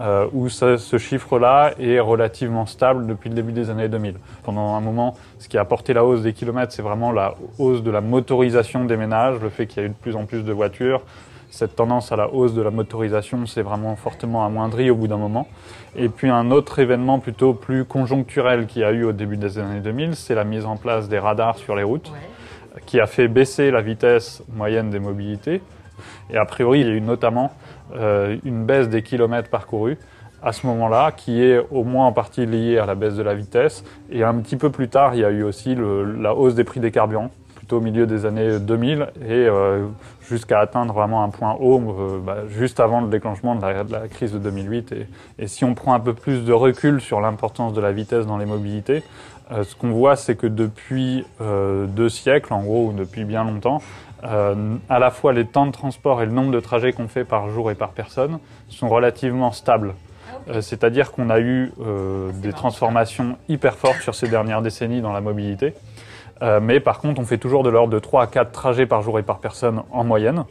euh, 0.00 0.26
où 0.32 0.48
ce 0.48 0.98
chiffre-là 0.98 1.72
est 1.78 2.00
relativement 2.00 2.66
stable 2.66 3.06
depuis 3.06 3.28
le 3.28 3.36
début 3.36 3.52
des 3.52 3.70
années 3.70 3.88
2000. 3.88 4.16
Pendant 4.42 4.74
un 4.74 4.80
moment, 4.80 5.14
ce 5.38 5.48
qui 5.48 5.56
a 5.56 5.60
apporté 5.60 5.92
la 5.92 6.04
hausse 6.04 6.22
des 6.22 6.32
kilomètres, 6.32 6.72
c'est 6.72 6.82
vraiment 6.82 7.12
la 7.12 7.36
hausse 7.58 7.82
de 7.82 7.90
la 7.90 8.00
motorisation 8.00 8.84
des 8.86 8.96
ménages, 8.96 9.40
le 9.40 9.50
fait 9.50 9.66
qu'il 9.66 9.82
y 9.82 9.84
a 9.84 9.86
eu 9.86 9.90
de 9.90 9.94
plus 9.94 10.16
en 10.16 10.24
plus 10.24 10.42
de 10.42 10.52
voitures, 10.52 11.02
cette 11.54 11.76
tendance 11.76 12.10
à 12.10 12.16
la 12.16 12.28
hausse 12.34 12.52
de 12.52 12.62
la 12.62 12.72
motorisation 12.72 13.46
s'est 13.46 13.62
vraiment 13.62 13.94
fortement 13.94 14.44
amoindrie 14.44 14.90
au 14.90 14.96
bout 14.96 15.06
d'un 15.06 15.18
moment. 15.18 15.46
Et 15.94 16.08
puis 16.08 16.28
un 16.28 16.50
autre 16.50 16.80
événement 16.80 17.20
plutôt 17.20 17.54
plus 17.54 17.84
conjoncturel 17.84 18.66
qui 18.66 18.82
a 18.82 18.90
eu 18.90 19.04
au 19.04 19.12
début 19.12 19.36
des 19.36 19.58
années 19.58 19.78
2000, 19.78 20.16
c'est 20.16 20.34
la 20.34 20.42
mise 20.42 20.64
en 20.64 20.76
place 20.76 21.08
des 21.08 21.20
radars 21.20 21.56
sur 21.56 21.76
les 21.76 21.84
routes, 21.84 22.10
ouais. 22.10 22.82
qui 22.86 22.98
a 22.98 23.06
fait 23.06 23.28
baisser 23.28 23.70
la 23.70 23.82
vitesse 23.82 24.42
moyenne 24.52 24.90
des 24.90 24.98
mobilités. 24.98 25.62
Et 26.30 26.36
a 26.36 26.44
priori, 26.44 26.80
il 26.80 26.86
y 26.86 26.90
a 26.90 26.94
eu 26.94 27.00
notamment 27.00 27.52
euh, 27.94 28.36
une 28.44 28.64
baisse 28.64 28.88
des 28.88 29.02
kilomètres 29.02 29.50
parcourus 29.50 29.98
à 30.44 30.52
ce 30.52 30.66
moment-là, 30.66 31.10
qui 31.10 31.42
est 31.42 31.58
au 31.70 31.84
moins 31.84 32.06
en 32.06 32.12
partie 32.12 32.44
liée 32.44 32.78
à 32.78 32.84
la 32.84 32.94
baisse 32.94 33.14
de 33.14 33.22
la 33.22 33.34
vitesse. 33.34 33.82
Et 34.10 34.22
un 34.22 34.34
petit 34.34 34.56
peu 34.56 34.70
plus 34.70 34.88
tard, 34.88 35.14
il 35.14 35.20
y 35.20 35.24
a 35.24 35.30
eu 35.30 35.42
aussi 35.42 35.74
la 35.74 36.34
hausse 36.34 36.54
des 36.54 36.64
prix 36.64 36.80
des 36.80 36.90
carburants 36.90 37.30
plutôt 37.54 37.78
au 37.78 37.80
milieu 37.80 38.06
des 38.06 38.26
années 38.26 38.58
2000 38.58 39.08
et 39.22 39.30
euh, 39.30 39.86
jusqu'à 40.20 40.60
atteindre 40.60 40.92
vraiment 40.92 41.24
un 41.24 41.30
point 41.30 41.56
haut 41.58 41.80
euh, 41.80 42.18
bah, 42.18 42.42
juste 42.46 42.78
avant 42.78 43.00
le 43.00 43.08
déclenchement 43.08 43.54
de 43.54 43.62
la, 43.62 44.06
crise 44.08 44.32
de 44.32 44.38
2008. 44.38 44.94
Et, 45.38 45.46
si 45.46 45.64
on 45.64 45.74
prend 45.74 45.94
un 45.94 46.00
peu 46.00 46.12
plus 46.12 46.44
de 46.44 46.52
recul 46.52 47.00
sur 47.00 47.22
l'importance 47.22 47.72
de 47.72 47.80
la 47.80 47.92
vitesse 47.92 48.26
dans 48.26 48.36
les 48.36 48.46
mobilités, 48.46 49.02
ce 49.50 49.74
qu'on 49.76 49.90
voit, 49.90 50.16
c'est 50.16 50.36
que 50.36 50.46
depuis 50.46 51.26
deux 51.40 52.08
siècles, 52.08 52.54
en 52.54 52.62
gros, 52.62 52.88
ou 52.88 52.92
depuis 52.94 53.24
bien 53.24 53.44
longtemps, 53.44 53.82
euh, 54.24 54.76
à 54.88 54.98
la 54.98 55.10
fois 55.10 55.32
les 55.32 55.44
temps 55.44 55.66
de 55.66 55.72
transport 55.72 56.22
et 56.22 56.26
le 56.26 56.32
nombre 56.32 56.50
de 56.52 56.60
trajets 56.60 56.92
qu'on 56.92 57.08
fait 57.08 57.24
par 57.24 57.50
jour 57.50 57.70
et 57.70 57.74
par 57.74 57.90
personne 57.90 58.38
sont 58.68 58.88
relativement 58.88 59.52
stables. 59.52 59.94
Euh, 60.48 60.60
C'est-à-dire 60.60 61.12
qu'on 61.12 61.30
a 61.30 61.40
eu 61.40 61.72
euh, 61.80 62.30
des 62.32 62.52
transformations 62.52 63.36
hyper 63.48 63.76
fortes 63.76 64.00
sur 64.00 64.14
ces 64.14 64.28
dernières 64.28 64.62
décennies 64.62 65.00
dans 65.00 65.12
la 65.12 65.20
mobilité. 65.20 65.74
Euh, 66.42 66.60
mais 66.60 66.80
par 66.80 66.98
contre, 66.98 67.20
on 67.20 67.24
fait 67.24 67.38
toujours 67.38 67.62
de 67.62 67.70
l'ordre 67.70 67.92
de 67.92 67.98
3 67.98 68.22
à 68.22 68.26
4 68.26 68.50
trajets 68.50 68.86
par 68.86 69.02
jour 69.02 69.18
et 69.18 69.22
par 69.22 69.38
personne 69.38 69.82
en 69.90 70.04
moyenne. 70.04 70.44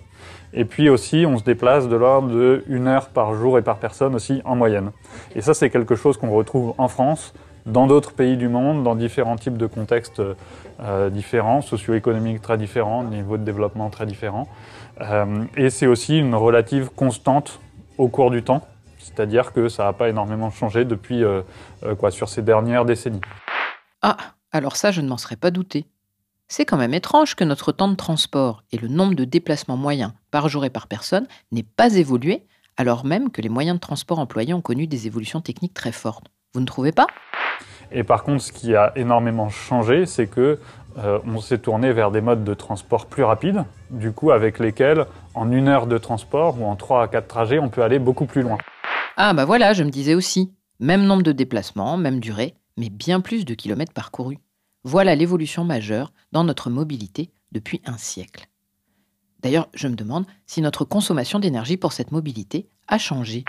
Et 0.54 0.66
puis 0.66 0.90
aussi, 0.90 1.26
on 1.28 1.38
se 1.38 1.44
déplace 1.44 1.90
de 1.90 1.96
l'ordre 1.96 2.30
de 2.30 2.64
1 2.70 2.88
heure 2.88 3.10
par 3.10 3.34
jour 3.34 3.58
et 3.58 3.62
par 3.62 3.78
personne 3.78 4.16
aussi 4.16 4.42
en 4.46 4.56
moyenne. 4.56 4.92
Et 5.36 5.42
ça, 5.42 5.54
c'est 5.54 5.70
quelque 5.70 5.96
chose 5.96 6.18
qu'on 6.18 6.30
retrouve 6.30 6.74
en 6.78 6.88
France, 6.88 7.34
dans 7.66 7.88
d'autres 7.88 8.14
pays 8.14 8.38
du 8.38 8.50
monde, 8.50 8.84
dans 8.84 8.96
différents 8.96 9.38
types 9.38 9.58
de 9.58 9.68
contextes 9.68 10.22
euh, 10.80 11.10
différents, 11.10 11.62
socio-économiques 11.62 12.42
très 12.42 12.58
différents, 12.58 13.04
niveaux 13.04 13.38
de 13.38 13.44
développement 13.44 13.90
très 13.90 14.06
différents. 14.06 14.48
Euh, 15.02 15.46
et 15.56 15.70
c'est 15.70 15.88
aussi 15.88 16.20
une 16.20 16.36
relative 16.36 16.90
constante 16.90 17.60
au 17.98 18.08
cours 18.08 18.32
du 18.32 18.44
temps, 18.44 18.68
c'est-à-dire 19.00 19.54
que 19.54 19.70
ça 19.70 19.86
n'a 19.86 19.94
pas 19.94 20.10
énormément 20.10 20.50
changé 20.52 20.86
depuis 20.86 21.24
euh, 21.24 21.42
quoi, 22.00 22.12
sur 22.12 22.30
ces 22.30 22.42
dernières 22.42 22.86
décennies. 22.86 23.22
Ah, 24.02 24.18
alors 24.52 24.76
ça, 24.76 24.92
je 24.92 25.02
ne 25.02 25.08
m'en 25.08 25.18
serais 25.18 25.36
pas 25.36 25.52
douté. 25.52 25.86
C'est 26.48 26.66
quand 26.66 26.78
même 26.78 26.94
étrange 26.94 27.36
que 27.36 27.44
notre 27.44 27.72
temps 27.72 27.88
de 27.88 27.96
transport 27.96 28.64
et 28.72 28.78
le 28.78 28.88
nombre 28.88 29.16
de 29.16 29.24
déplacements 29.24 29.78
moyens 29.78 30.12
par 30.30 30.50
jour 30.50 30.66
et 30.66 30.70
par 30.70 30.88
personne 30.88 31.28
n'aient 31.52 31.64
pas 31.64 31.96
évolué, 31.96 32.46
alors 32.78 33.06
même 33.06 33.32
que 33.32 33.42
les 33.42 33.50
moyens 33.50 33.78
de 33.78 33.82
transport 33.82 34.20
employés 34.20 34.54
ont 34.54 34.62
connu 34.62 34.86
des 34.86 35.08
évolutions 35.08 35.42
techniques 35.42 35.74
très 35.74 35.92
fortes. 35.92 36.28
Vous 36.54 36.60
ne 36.60 36.66
trouvez 36.66 36.92
pas? 36.92 37.08
Et 37.94 38.04
par 38.04 38.24
contre, 38.24 38.42
ce 38.42 38.52
qui 38.52 38.76
a 38.76 38.92
énormément 38.96 39.50
changé, 39.50 40.06
c'est 40.06 40.28
que 40.28 40.60
euh, 40.98 41.20
s'est 41.42 41.60
tourné 41.60 41.94
vers 41.94 42.12
des 42.12 42.22
modes 42.22 42.44
de 42.44 42.54
transport 42.54 43.06
plus 43.06 43.24
rapides, 43.24 43.64
du 43.92 44.12
coup 44.12 44.32
avec 44.32 44.60
lesquels, 44.60 45.06
en 45.36 45.52
une 45.52 45.68
heure 45.68 45.88
de 45.88 45.98
transport 45.98 46.60
ou 46.60 46.66
en 46.66 46.76
trois 46.76 47.04
à 47.04 47.08
quatre 47.08 47.28
trajets, 47.28 47.60
on 47.60 47.70
peut 47.70 47.84
aller 47.84 48.00
beaucoup 48.00 48.26
plus 48.26 48.42
loin. 48.42 48.58
Ah 49.16 49.34
bah 49.34 49.46
voilà, 49.46 49.74
je 49.74 49.84
me 49.84 49.90
disais 49.90 50.16
aussi. 50.16 50.52
Même 50.80 51.06
nombre 51.06 51.24
de 51.24 51.32
déplacements, 51.32 51.98
même 51.98 52.20
durée, 52.20 52.56
mais 52.78 52.90
bien 52.90 53.22
plus 53.22 53.46
de 53.46 53.54
kilomètres 53.54 53.94
parcourus. 53.94 54.40
Voilà 54.84 55.16
l'évolution 55.16 55.64
majeure 55.64 56.12
dans 56.32 56.44
notre 56.44 56.70
mobilité 56.70 57.30
depuis 57.52 57.82
un 57.86 57.98
siècle. 57.98 58.48
D'ailleurs, 59.42 59.68
je 59.74 59.88
me 59.88 59.96
demande 59.96 60.26
si 60.46 60.62
notre 60.62 60.84
consommation 60.84 61.40
d'énergie 61.40 61.78
pour 61.78 61.94
cette 61.94 62.12
mobilité 62.12 62.68
a 62.88 62.98
changé. 62.98 63.46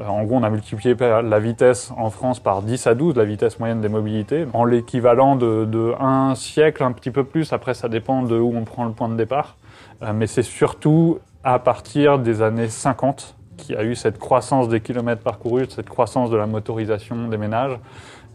Euh, 0.00 0.06
En 0.06 0.24
gros, 0.24 0.36
on 0.36 0.42
a 0.42 0.50
multiplié 0.50 0.94
la 0.98 1.38
vitesse 1.38 1.92
en 1.96 2.10
France 2.10 2.40
par 2.40 2.62
10 2.62 2.86
à 2.86 2.94
12, 2.94 3.16
la 3.16 3.24
vitesse 3.24 3.58
moyenne 3.58 3.80
des 3.80 3.88
mobilités, 3.88 4.46
en 4.52 4.64
l'équivalent 4.64 5.36
de, 5.36 5.94
un 6.00 6.34
siècle, 6.34 6.82
un 6.82 6.92
petit 6.92 7.10
peu 7.10 7.24
plus. 7.24 7.52
Après, 7.52 7.74
ça 7.74 7.88
dépend 7.88 8.22
de 8.22 8.38
où 8.38 8.52
on 8.54 8.64
prend 8.64 8.84
le 8.84 8.92
point 8.92 9.08
de 9.08 9.16
départ. 9.16 9.56
Euh, 10.02 10.12
mais 10.14 10.26
c'est 10.26 10.42
surtout 10.42 11.18
à 11.44 11.58
partir 11.58 12.18
des 12.18 12.42
années 12.42 12.68
50 12.68 13.36
qu'il 13.56 13.74
y 13.74 13.78
a 13.78 13.84
eu 13.84 13.94
cette 13.94 14.18
croissance 14.18 14.68
des 14.68 14.80
kilomètres 14.80 15.22
parcourus, 15.22 15.68
cette 15.70 15.88
croissance 15.88 16.30
de 16.30 16.36
la 16.36 16.46
motorisation 16.46 17.28
des 17.28 17.38
ménages, 17.38 17.78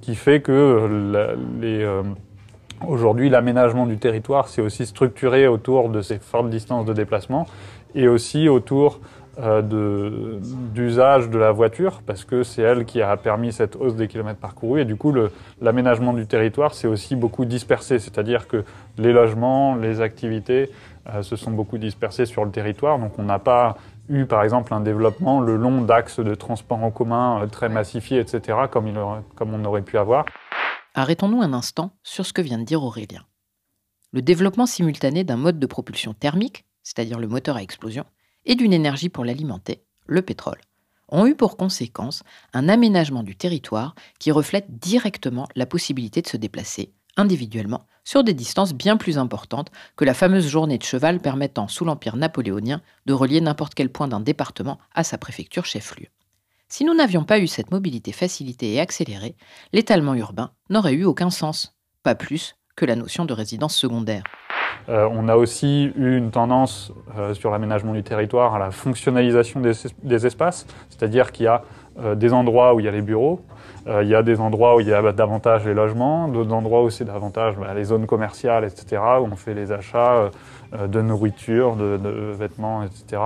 qui 0.02 0.16
fait 0.16 0.42
que 0.42 0.52
euh, 0.52 2.04
aujourd'hui 2.88 3.30
l'aménagement 3.30 3.86
du 3.86 3.98
territoire 3.98 4.48
s'est 4.48 4.64
aussi 4.64 4.88
structuré 4.88 5.48
autour 5.48 5.90
de 5.90 6.02
ces 6.02 6.18
fortes 6.18 6.50
distances 6.50 6.86
de 6.86 6.94
déplacement 6.94 7.46
et 7.94 8.08
aussi 8.08 8.50
autour 8.50 9.00
euh, 9.40 9.62
de- 9.62 10.40
d'usage 10.42 11.30
de 11.30 11.38
la 11.38 11.52
voiture, 11.52 12.02
parce 12.06 12.24
que 12.26 12.44
c'est 12.44 12.62
elle 12.62 12.86
qui 12.86 13.02
a 13.02 13.16
permis 13.18 13.54
cette 13.54 13.76
hausse 13.76 13.96
des 13.96 14.08
kilomètres 14.08 14.40
parcourus. 14.40 14.82
Et 14.82 14.86
du 14.86 14.96
coup, 14.96 15.14
l'aménagement 15.62 16.14
du 16.14 16.28
territoire 16.28 16.74
s'est 16.74 16.88
aussi 16.88 17.16
beaucoup 17.16 17.46
dispersé, 17.46 18.00
c'est-à-dire 18.00 18.48
que 18.48 18.64
les 18.98 19.14
logements, 19.14 19.76
les 19.76 20.02
activités 20.02 20.70
euh, 21.14 21.22
se 21.24 21.36
sont 21.36 21.52
beaucoup 21.52 21.78
dispersés 21.78 22.26
sur 22.26 22.44
le 22.46 22.52
territoire. 22.52 23.00
Donc 23.00 23.18
on 23.18 23.24
n'a 23.24 23.40
pas 23.40 23.78
eu, 24.10 24.26
par 24.26 24.44
exemple, 24.44 24.74
un 24.74 24.82
développement 24.82 25.40
le 25.40 25.56
long 25.56 25.82
d'axes 25.82 26.20
de 26.20 26.36
transport 26.36 26.84
en 26.84 26.92
commun 26.92 27.42
euh, 27.42 27.48
très 27.48 27.70
massifiés, 27.70 28.20
etc., 28.20 28.58
comme, 28.70 28.88
il 28.88 28.98
aurait- 28.98 29.22
comme 29.36 29.54
on 29.54 29.64
aurait 29.66 29.82
pu 29.82 29.98
avoir. 29.98 30.26
Arrêtons-nous 30.94 31.42
un 31.42 31.54
instant 31.54 31.92
sur 32.04 32.26
ce 32.26 32.34
que 32.34 32.42
vient 32.42 32.58
de 32.60 32.66
dire 32.66 32.84
Aurélien. 32.84 33.22
Le 34.12 34.22
développement 34.22 34.66
simultané 34.66 35.24
d'un 35.24 35.38
mode 35.38 35.58
de 35.58 35.66
propulsion 35.66 36.14
thermique, 36.14 36.66
c'est-à-dire 36.84 37.18
le 37.18 37.28
moteur 37.30 37.56
à 37.56 37.62
explosion, 37.64 38.04
et 38.46 38.56
d'une 38.56 38.74
énergie 38.74 39.10
pour 39.10 39.26
l'alimenter, 39.26 39.84
le 40.06 40.22
pétrole, 40.22 40.60
ont 41.10 41.26
eu 41.26 41.36
pour 41.36 41.58
conséquence 41.58 42.24
un 42.54 42.70
aménagement 42.70 43.24
du 43.24 43.36
territoire 43.36 43.96
qui 44.20 44.32
reflète 44.32 44.80
directement 44.80 45.48
la 45.56 45.66
possibilité 45.66 46.22
de 46.22 46.28
se 46.28 46.38
déplacer 46.38 46.94
individuellement 47.18 47.86
sur 48.04 48.24
des 48.24 48.34
distances 48.34 48.74
bien 48.74 48.98
plus 48.98 49.18
importantes 49.18 49.72
que 49.96 50.06
la 50.06 50.14
fameuse 50.14 50.48
journée 50.48 50.78
de 50.78 50.84
cheval 50.84 51.20
permettant 51.20 51.68
sous 51.68 51.86
l'Empire 51.86 52.16
napoléonien 52.16 52.82
de 53.06 53.14
relier 53.14 53.42
n'importe 53.42 53.76
quel 53.76 53.92
point 53.92 54.08
d'un 54.08 54.22
département 54.22 54.80
à 54.94 55.04
sa 55.04 55.18
préfecture 55.18 55.66
chef-lieu. 55.66 56.08
Si 56.68 56.86
nous 56.86 56.94
n'avions 56.94 57.26
pas 57.26 57.40
eu 57.40 57.48
cette 57.48 57.72
mobilité 57.72 58.14
facilitée 58.14 58.74
et 58.74 58.80
accélérée, 58.80 59.36
l'étalement 59.74 60.16
urbain 60.16 60.52
n'aurait 60.70 60.94
eu 60.94 61.04
aucun 61.04 61.30
sens, 61.30 61.76
pas 62.02 62.16
plus 62.16 62.56
que 62.76 62.86
la 62.86 62.96
notion 62.96 63.26
de 63.26 63.34
résidence 63.34 63.76
secondaire. 63.76 64.24
Euh, 64.90 65.08
on 65.12 65.28
a 65.28 65.36
aussi 65.36 65.92
eu 65.96 66.18
une 66.18 66.32
tendance 66.32 66.92
euh, 67.18 67.34
sur 67.34 67.52
l'aménagement 67.52 67.94
du 67.94 68.04
territoire 68.04 68.56
à 68.56 68.60
la 68.60 68.72
fonctionnalisation 68.72 69.62
des, 69.62 70.26
espaces, 70.26 70.66
c'est-à-dire 70.90 71.32
qu'il 71.32 71.46
y 71.46 71.48
a 71.48 71.64
euh, 72.00 72.16
des 72.16 72.34
endroits 72.34 72.74
où 72.74 72.80
il 72.80 72.86
y 72.86 72.90
a 72.90 72.92
les 72.92 73.02
bureaux, 73.02 73.42
il 73.88 74.08
y 74.08 74.14
a 74.14 74.22
des 74.22 74.40
endroits 74.40 74.76
où 74.76 74.80
il 74.80 74.88
y 74.88 74.94
a 74.94 75.02
bah, 75.02 75.12
davantage 75.12 75.66
les 75.66 75.74
logements, 75.74 76.28
d'autres 76.28 76.54
endroits 76.54 76.84
où 76.84 76.92
c'est 76.92 77.04
davantage 77.04 77.56
bah, 77.58 77.74
les 77.74 77.86
zones 77.86 78.06
commerciales, 78.06 78.64
etc., 78.64 79.02
où 79.20 79.24
on 79.32 79.36
fait 79.36 79.56
les 79.56 79.72
achats 79.72 80.30
de 80.72 81.02
nourriture, 81.02 81.76
de 81.76 82.32
vêtements, 82.32 82.84
etc. 82.84 83.20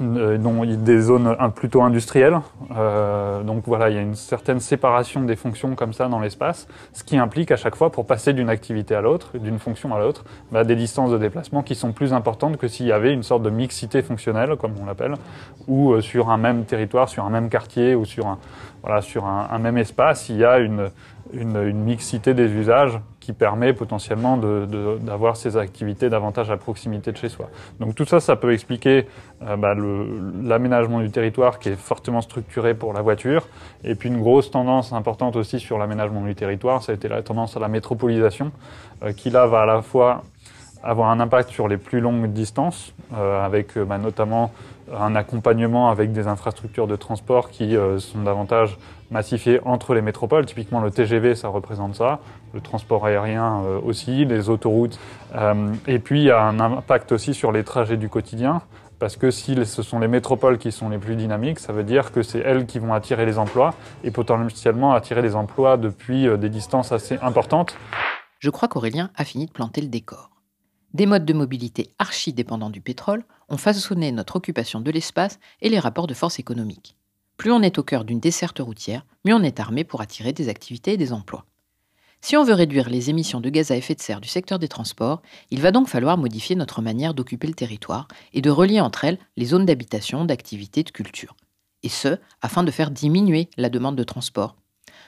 Euh, 0.00 0.34
euh, 0.34 0.38
dont 0.38 0.62
il 0.64 0.70
y 0.70 0.74
a 0.74 0.76
des 0.76 1.00
zones 1.00 1.34
un- 1.38 1.50
plutôt 1.50 1.82
industrielles. 1.82 2.38
Euh, 2.76 3.42
donc 3.42 3.64
voilà, 3.66 3.88
il 3.90 3.96
y 3.96 3.98
a 3.98 4.02
une 4.02 4.14
certaine 4.14 4.60
séparation 4.60 5.22
des 5.22 5.36
fonctions 5.36 5.74
comme 5.74 5.92
ça 5.92 6.08
dans 6.08 6.20
l'espace, 6.20 6.68
ce 6.92 7.02
qui 7.04 7.16
implique 7.18 7.50
à 7.50 7.56
chaque 7.56 7.74
fois, 7.74 7.90
pour 7.90 8.06
passer 8.06 8.32
d'une 8.32 8.48
activité 8.48 8.94
à 8.94 9.00
l'autre, 9.00 9.38
d'une 9.38 9.58
fonction 9.58 9.94
à 9.94 9.98
l'autre, 9.98 10.24
bah, 10.52 10.64
des 10.64 10.76
distances 10.76 11.10
de 11.10 11.18
déplacement 11.18 11.62
qui 11.62 11.74
sont 11.74 11.92
plus 11.92 12.12
importantes 12.12 12.56
que 12.58 12.68
s'il 12.68 12.86
y 12.86 12.92
avait 12.92 13.12
une 13.12 13.22
sorte 13.22 13.42
de 13.42 13.50
mixité 13.50 14.02
fonctionnelle, 14.02 14.56
comme 14.56 14.72
on 14.80 14.86
l'appelle, 14.86 15.14
ou 15.66 15.92
euh, 15.92 16.00
sur 16.00 16.30
un 16.30 16.36
même 16.38 16.64
territoire, 16.64 17.08
sur 17.08 17.24
un 17.24 17.30
même 17.30 17.48
quartier, 17.48 17.94
ou 17.94 18.04
sur 18.04 18.26
un, 18.26 18.38
voilà, 18.82 19.00
sur 19.02 19.24
même 19.60 19.78
espace, 19.78 20.28
il 20.28 20.36
y 20.36 20.44
a 20.44 20.58
une, 20.58 20.90
une 21.32 21.82
mixité 21.82 22.34
des 22.34 22.50
usages 22.52 23.00
permet 23.32 23.72
potentiellement 23.72 24.36
d'avoir 24.36 25.36
ces 25.36 25.56
activités 25.56 26.08
davantage 26.08 26.50
à 26.50 26.56
proximité 26.56 27.12
de 27.12 27.16
chez 27.16 27.28
soi. 27.28 27.48
Donc 27.80 27.94
tout 27.94 28.04
ça, 28.04 28.20
ça 28.20 28.36
peut 28.36 28.52
expliquer 28.52 29.06
euh, 29.42 29.56
bah, 29.56 29.74
l'aménagement 29.74 31.00
du 31.00 31.10
territoire 31.10 31.58
qui 31.58 31.70
est 31.70 31.76
fortement 31.76 32.20
structuré 32.20 32.74
pour 32.74 32.92
la 32.92 33.02
voiture. 33.02 33.46
Et 33.84 33.94
puis 33.94 34.08
une 34.08 34.20
grosse 34.20 34.50
tendance 34.50 34.92
importante 34.92 35.36
aussi 35.36 35.60
sur 35.60 35.78
l'aménagement 35.78 36.22
du 36.22 36.34
territoire, 36.34 36.82
ça 36.82 36.92
a 36.92 36.94
été 36.94 37.08
la 37.08 37.22
tendance 37.22 37.56
à 37.56 37.60
la 37.60 37.68
métropolisation, 37.68 38.52
euh, 39.02 39.12
qui 39.12 39.30
là 39.30 39.46
va 39.46 39.62
à 39.62 39.66
la 39.66 39.82
fois 39.82 40.22
avoir 40.82 41.10
un 41.10 41.18
impact 41.18 41.50
sur 41.50 41.66
les 41.66 41.76
plus 41.76 42.00
longues 42.00 42.32
distances, 42.32 42.94
euh, 43.14 43.44
avec 43.44 43.76
bah, 43.78 43.98
notamment 43.98 44.52
un 44.96 45.16
accompagnement 45.16 45.90
avec 45.90 46.12
des 46.12 46.28
infrastructures 46.28 46.86
de 46.86 46.96
transport 46.96 47.50
qui 47.50 47.76
sont 47.98 48.22
davantage 48.22 48.78
massifiées 49.10 49.60
entre 49.64 49.94
les 49.94 50.02
métropoles. 50.02 50.46
Typiquement, 50.46 50.80
le 50.80 50.90
TGV, 50.90 51.34
ça 51.34 51.48
représente 51.48 51.94
ça, 51.94 52.20
le 52.54 52.60
transport 52.60 53.06
aérien 53.06 53.62
euh, 53.64 53.80
aussi, 53.80 54.24
les 54.24 54.48
autoroutes. 54.48 54.98
Euh, 55.34 55.72
et 55.86 55.98
puis, 55.98 56.20
il 56.20 56.24
y 56.24 56.30
a 56.30 56.42
un 56.42 56.60
impact 56.60 57.12
aussi 57.12 57.34
sur 57.34 57.52
les 57.52 57.64
trajets 57.64 57.96
du 57.96 58.08
quotidien, 58.08 58.62
parce 58.98 59.16
que 59.16 59.30
si 59.30 59.54
ce 59.64 59.82
sont 59.82 59.98
les 59.98 60.08
métropoles 60.08 60.58
qui 60.58 60.72
sont 60.72 60.88
les 60.88 60.98
plus 60.98 61.16
dynamiques, 61.16 61.60
ça 61.60 61.72
veut 61.72 61.84
dire 61.84 62.12
que 62.12 62.22
c'est 62.22 62.40
elles 62.40 62.66
qui 62.66 62.78
vont 62.78 62.92
attirer 62.92 63.26
les 63.26 63.38
emplois, 63.38 63.74
et 64.04 64.10
potentiellement 64.10 64.92
attirer 64.92 65.22
des 65.22 65.34
emplois 65.34 65.76
depuis 65.76 66.26
euh, 66.26 66.36
des 66.36 66.48
distances 66.48 66.92
assez 66.92 67.18
importantes. 67.22 67.76
Je 68.40 68.50
crois 68.50 68.68
qu'Aurélien 68.68 69.10
a 69.16 69.24
fini 69.24 69.46
de 69.46 69.52
planter 69.52 69.80
le 69.80 69.88
décor. 69.88 70.30
Des 70.94 71.06
modes 71.06 71.26
de 71.26 71.34
mobilité 71.34 71.92
archi 71.98 72.32
dépendants 72.32 72.70
du 72.70 72.80
pétrole 72.80 73.24
ont 73.48 73.58
façonné 73.58 74.10
notre 74.10 74.36
occupation 74.36 74.80
de 74.80 74.90
l'espace 74.90 75.38
et 75.60 75.68
les 75.68 75.78
rapports 75.78 76.06
de 76.06 76.14
force 76.14 76.38
économiques. 76.38 76.97
Plus 77.38 77.52
on 77.52 77.62
est 77.62 77.78
au 77.78 77.84
cœur 77.84 78.04
d'une 78.04 78.18
desserte 78.18 78.58
routière, 78.58 79.06
mieux 79.24 79.32
on 79.32 79.44
est 79.44 79.60
armé 79.60 79.84
pour 79.84 80.00
attirer 80.00 80.32
des 80.32 80.48
activités 80.48 80.94
et 80.94 80.96
des 80.96 81.12
emplois. 81.12 81.46
Si 82.20 82.36
on 82.36 82.42
veut 82.42 82.52
réduire 82.52 82.90
les 82.90 83.10
émissions 83.10 83.40
de 83.40 83.48
gaz 83.48 83.70
à 83.70 83.76
effet 83.76 83.94
de 83.94 84.00
serre 84.00 84.20
du 84.20 84.28
secteur 84.28 84.58
des 84.58 84.66
transports, 84.66 85.22
il 85.52 85.60
va 85.60 85.70
donc 85.70 85.86
falloir 85.86 86.18
modifier 86.18 86.56
notre 86.56 86.82
manière 86.82 87.14
d'occuper 87.14 87.46
le 87.46 87.54
territoire 87.54 88.08
et 88.34 88.42
de 88.42 88.50
relier 88.50 88.80
entre 88.80 89.04
elles 89.04 89.20
les 89.36 89.46
zones 89.46 89.66
d'habitation, 89.66 90.24
d'activité, 90.24 90.82
de 90.82 90.90
culture. 90.90 91.36
Et 91.84 91.88
ce, 91.88 92.18
afin 92.42 92.64
de 92.64 92.72
faire 92.72 92.90
diminuer 92.90 93.48
la 93.56 93.70
demande 93.70 93.94
de 93.94 94.02
transport. 94.02 94.56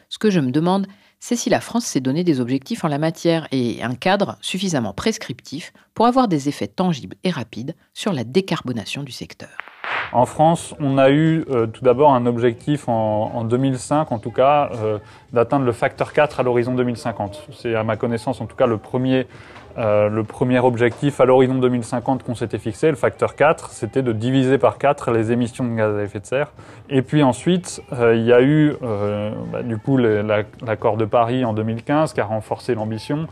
Ce 0.08 0.18
que 0.18 0.30
je 0.30 0.38
me 0.38 0.52
demande, 0.52 0.86
c'est 1.18 1.34
si 1.34 1.50
la 1.50 1.60
France 1.60 1.84
s'est 1.84 2.00
donné 2.00 2.22
des 2.22 2.38
objectifs 2.38 2.84
en 2.84 2.88
la 2.88 2.98
matière 2.98 3.48
et 3.50 3.82
un 3.82 3.96
cadre 3.96 4.38
suffisamment 4.40 4.94
prescriptif 4.94 5.72
pour 5.94 6.06
avoir 6.06 6.28
des 6.28 6.48
effets 6.48 6.68
tangibles 6.68 7.16
et 7.24 7.30
rapides 7.30 7.74
sur 7.92 8.12
la 8.12 8.22
décarbonation 8.22 9.02
du 9.02 9.10
secteur. 9.10 9.50
En 10.12 10.26
France, 10.26 10.74
on 10.80 10.98
a 10.98 11.10
eu 11.10 11.44
euh, 11.50 11.66
tout 11.66 11.84
d'abord 11.84 12.12
un 12.12 12.26
objectif 12.26 12.88
en, 12.88 13.30
en 13.32 13.44
2005, 13.44 14.10
en 14.10 14.18
tout 14.18 14.32
cas, 14.32 14.70
euh, 14.74 14.98
d'atteindre 15.32 15.64
le 15.64 15.72
facteur 15.72 16.12
4 16.12 16.40
à 16.40 16.42
l'horizon 16.42 16.74
2050. 16.74 17.48
C'est 17.52 17.76
à 17.76 17.84
ma 17.84 17.96
connaissance, 17.96 18.40
en 18.40 18.46
tout 18.46 18.56
cas, 18.56 18.66
le 18.66 18.76
premier, 18.76 19.28
euh, 19.78 20.24
objectif 20.64 21.20
à 21.20 21.26
l'horizon 21.26 21.54
2050 21.54 22.24
qu'on 22.24 22.34
s'était 22.34 22.58
fixé, 22.58 22.90
le 22.90 22.96
facteur 22.96 23.36
4, 23.36 23.70
c'était 23.70 24.02
de 24.02 24.12
diviser 24.12 24.58
par 24.58 24.78
4 24.78 25.12
les 25.12 25.30
émissions 25.30 25.64
de 25.64 25.76
gaz 25.76 25.96
à 25.96 26.02
effet 26.02 26.18
de 26.18 26.26
serre. 26.26 26.50
Et 26.88 27.02
puis 27.02 27.22
ensuite, 27.22 27.80
il 27.92 28.22
y 28.22 28.32
a 28.32 28.42
eu, 28.42 28.74
bah, 29.52 29.62
du 29.62 29.78
coup, 29.78 29.96
l'accord 29.96 30.96
de 30.96 31.04
Paris 31.04 31.44
en 31.44 31.52
2015 31.52 32.14
qui 32.14 32.20
a 32.20 32.24
renforcé 32.24 32.74
l'ambition. 32.74 33.28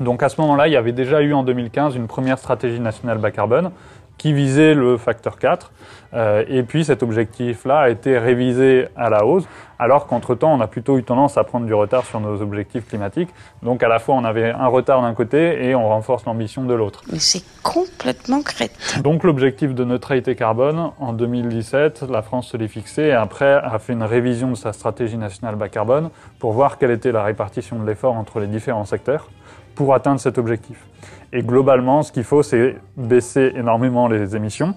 Donc 0.00 0.22
à 0.22 0.28
ce 0.28 0.40
moment-là, 0.40 0.66
il 0.66 0.72
y 0.72 0.76
avait 0.76 0.92
déjà 0.92 1.22
eu 1.22 1.32
en 1.32 1.42
2015 1.42 1.94
une 1.96 2.08
première 2.08 2.38
stratégie 2.38 2.80
nationale 2.80 3.18
bas 3.18 3.30
carbone 3.30 3.70
qui 4.18 4.32
visait 4.32 4.74
le 4.74 4.96
facteur 4.96 5.38
4. 5.38 5.72
Euh, 6.14 6.44
et 6.48 6.62
puis 6.62 6.84
cet 6.84 7.02
objectif-là 7.02 7.80
a 7.80 7.88
été 7.88 8.18
révisé 8.18 8.86
à 8.96 9.10
la 9.10 9.24
hausse, 9.24 9.44
alors 9.80 10.06
qu'entre-temps, 10.06 10.54
on 10.54 10.60
a 10.60 10.68
plutôt 10.68 10.96
eu 10.96 11.02
tendance 11.02 11.36
à 11.36 11.42
prendre 11.42 11.66
du 11.66 11.74
retard 11.74 12.04
sur 12.04 12.20
nos 12.20 12.40
objectifs 12.40 12.86
climatiques. 12.86 13.30
Donc 13.62 13.82
à 13.82 13.88
la 13.88 13.98
fois, 13.98 14.14
on 14.14 14.24
avait 14.24 14.50
un 14.50 14.68
retard 14.68 15.02
d'un 15.02 15.12
côté 15.14 15.66
et 15.66 15.74
on 15.74 15.88
renforce 15.88 16.24
l'ambition 16.24 16.64
de 16.64 16.74
l'autre. 16.74 17.02
Mais 17.10 17.18
c'est 17.18 17.42
complètement 17.62 18.42
crétin. 18.42 19.00
Donc 19.00 19.24
l'objectif 19.24 19.74
de 19.74 19.84
neutralité 19.84 20.36
carbone, 20.36 20.92
en 21.00 21.12
2017, 21.12 22.04
la 22.08 22.22
France 22.22 22.48
se 22.48 22.56
l'est 22.56 22.68
fixé 22.68 23.02
et 23.02 23.12
après 23.12 23.54
a 23.54 23.78
fait 23.80 23.92
une 23.92 24.04
révision 24.04 24.50
de 24.50 24.56
sa 24.56 24.72
stratégie 24.72 25.18
nationale 25.18 25.56
bas 25.56 25.68
carbone 25.68 26.10
pour 26.38 26.52
voir 26.52 26.78
quelle 26.78 26.92
était 26.92 27.12
la 27.12 27.24
répartition 27.24 27.78
de 27.78 27.86
l'effort 27.86 28.14
entre 28.14 28.38
les 28.38 28.46
différents 28.46 28.84
secteurs 28.84 29.28
pour 29.74 29.94
atteindre 29.94 30.20
cet 30.20 30.38
objectif. 30.38 30.86
Et 31.32 31.42
globalement, 31.42 32.02
ce 32.02 32.12
qu'il 32.12 32.24
faut, 32.24 32.42
c'est 32.42 32.76
baisser 32.96 33.52
énormément 33.56 34.08
les 34.08 34.36
émissions, 34.36 34.74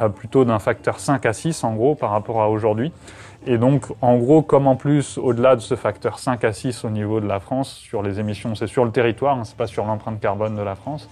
euh, 0.00 0.08
plutôt 0.08 0.44
d'un 0.44 0.58
facteur 0.58 1.00
5 1.00 1.24
à 1.26 1.32
6 1.32 1.64
en 1.64 1.74
gros 1.74 1.94
par 1.94 2.10
rapport 2.10 2.42
à 2.42 2.50
aujourd'hui. 2.50 2.92
Et 3.46 3.58
donc, 3.58 3.86
en 4.00 4.16
gros, 4.16 4.42
comme 4.42 4.66
en 4.66 4.76
plus, 4.76 5.18
au-delà 5.18 5.54
de 5.56 5.60
ce 5.60 5.76
facteur 5.76 6.18
5 6.18 6.44
à 6.44 6.52
6 6.52 6.84
au 6.84 6.90
niveau 6.90 7.20
de 7.20 7.26
la 7.26 7.40
France, 7.40 7.72
sur 7.72 8.02
les 8.02 8.18
émissions, 8.18 8.54
c'est 8.54 8.66
sur 8.66 8.84
le 8.84 8.90
territoire, 8.90 9.38
hein, 9.38 9.44
c'est 9.44 9.56
pas 9.56 9.66
sur 9.66 9.84
l'empreinte 9.84 10.20
carbone 10.20 10.56
de 10.56 10.62
la 10.62 10.74
France, 10.74 11.08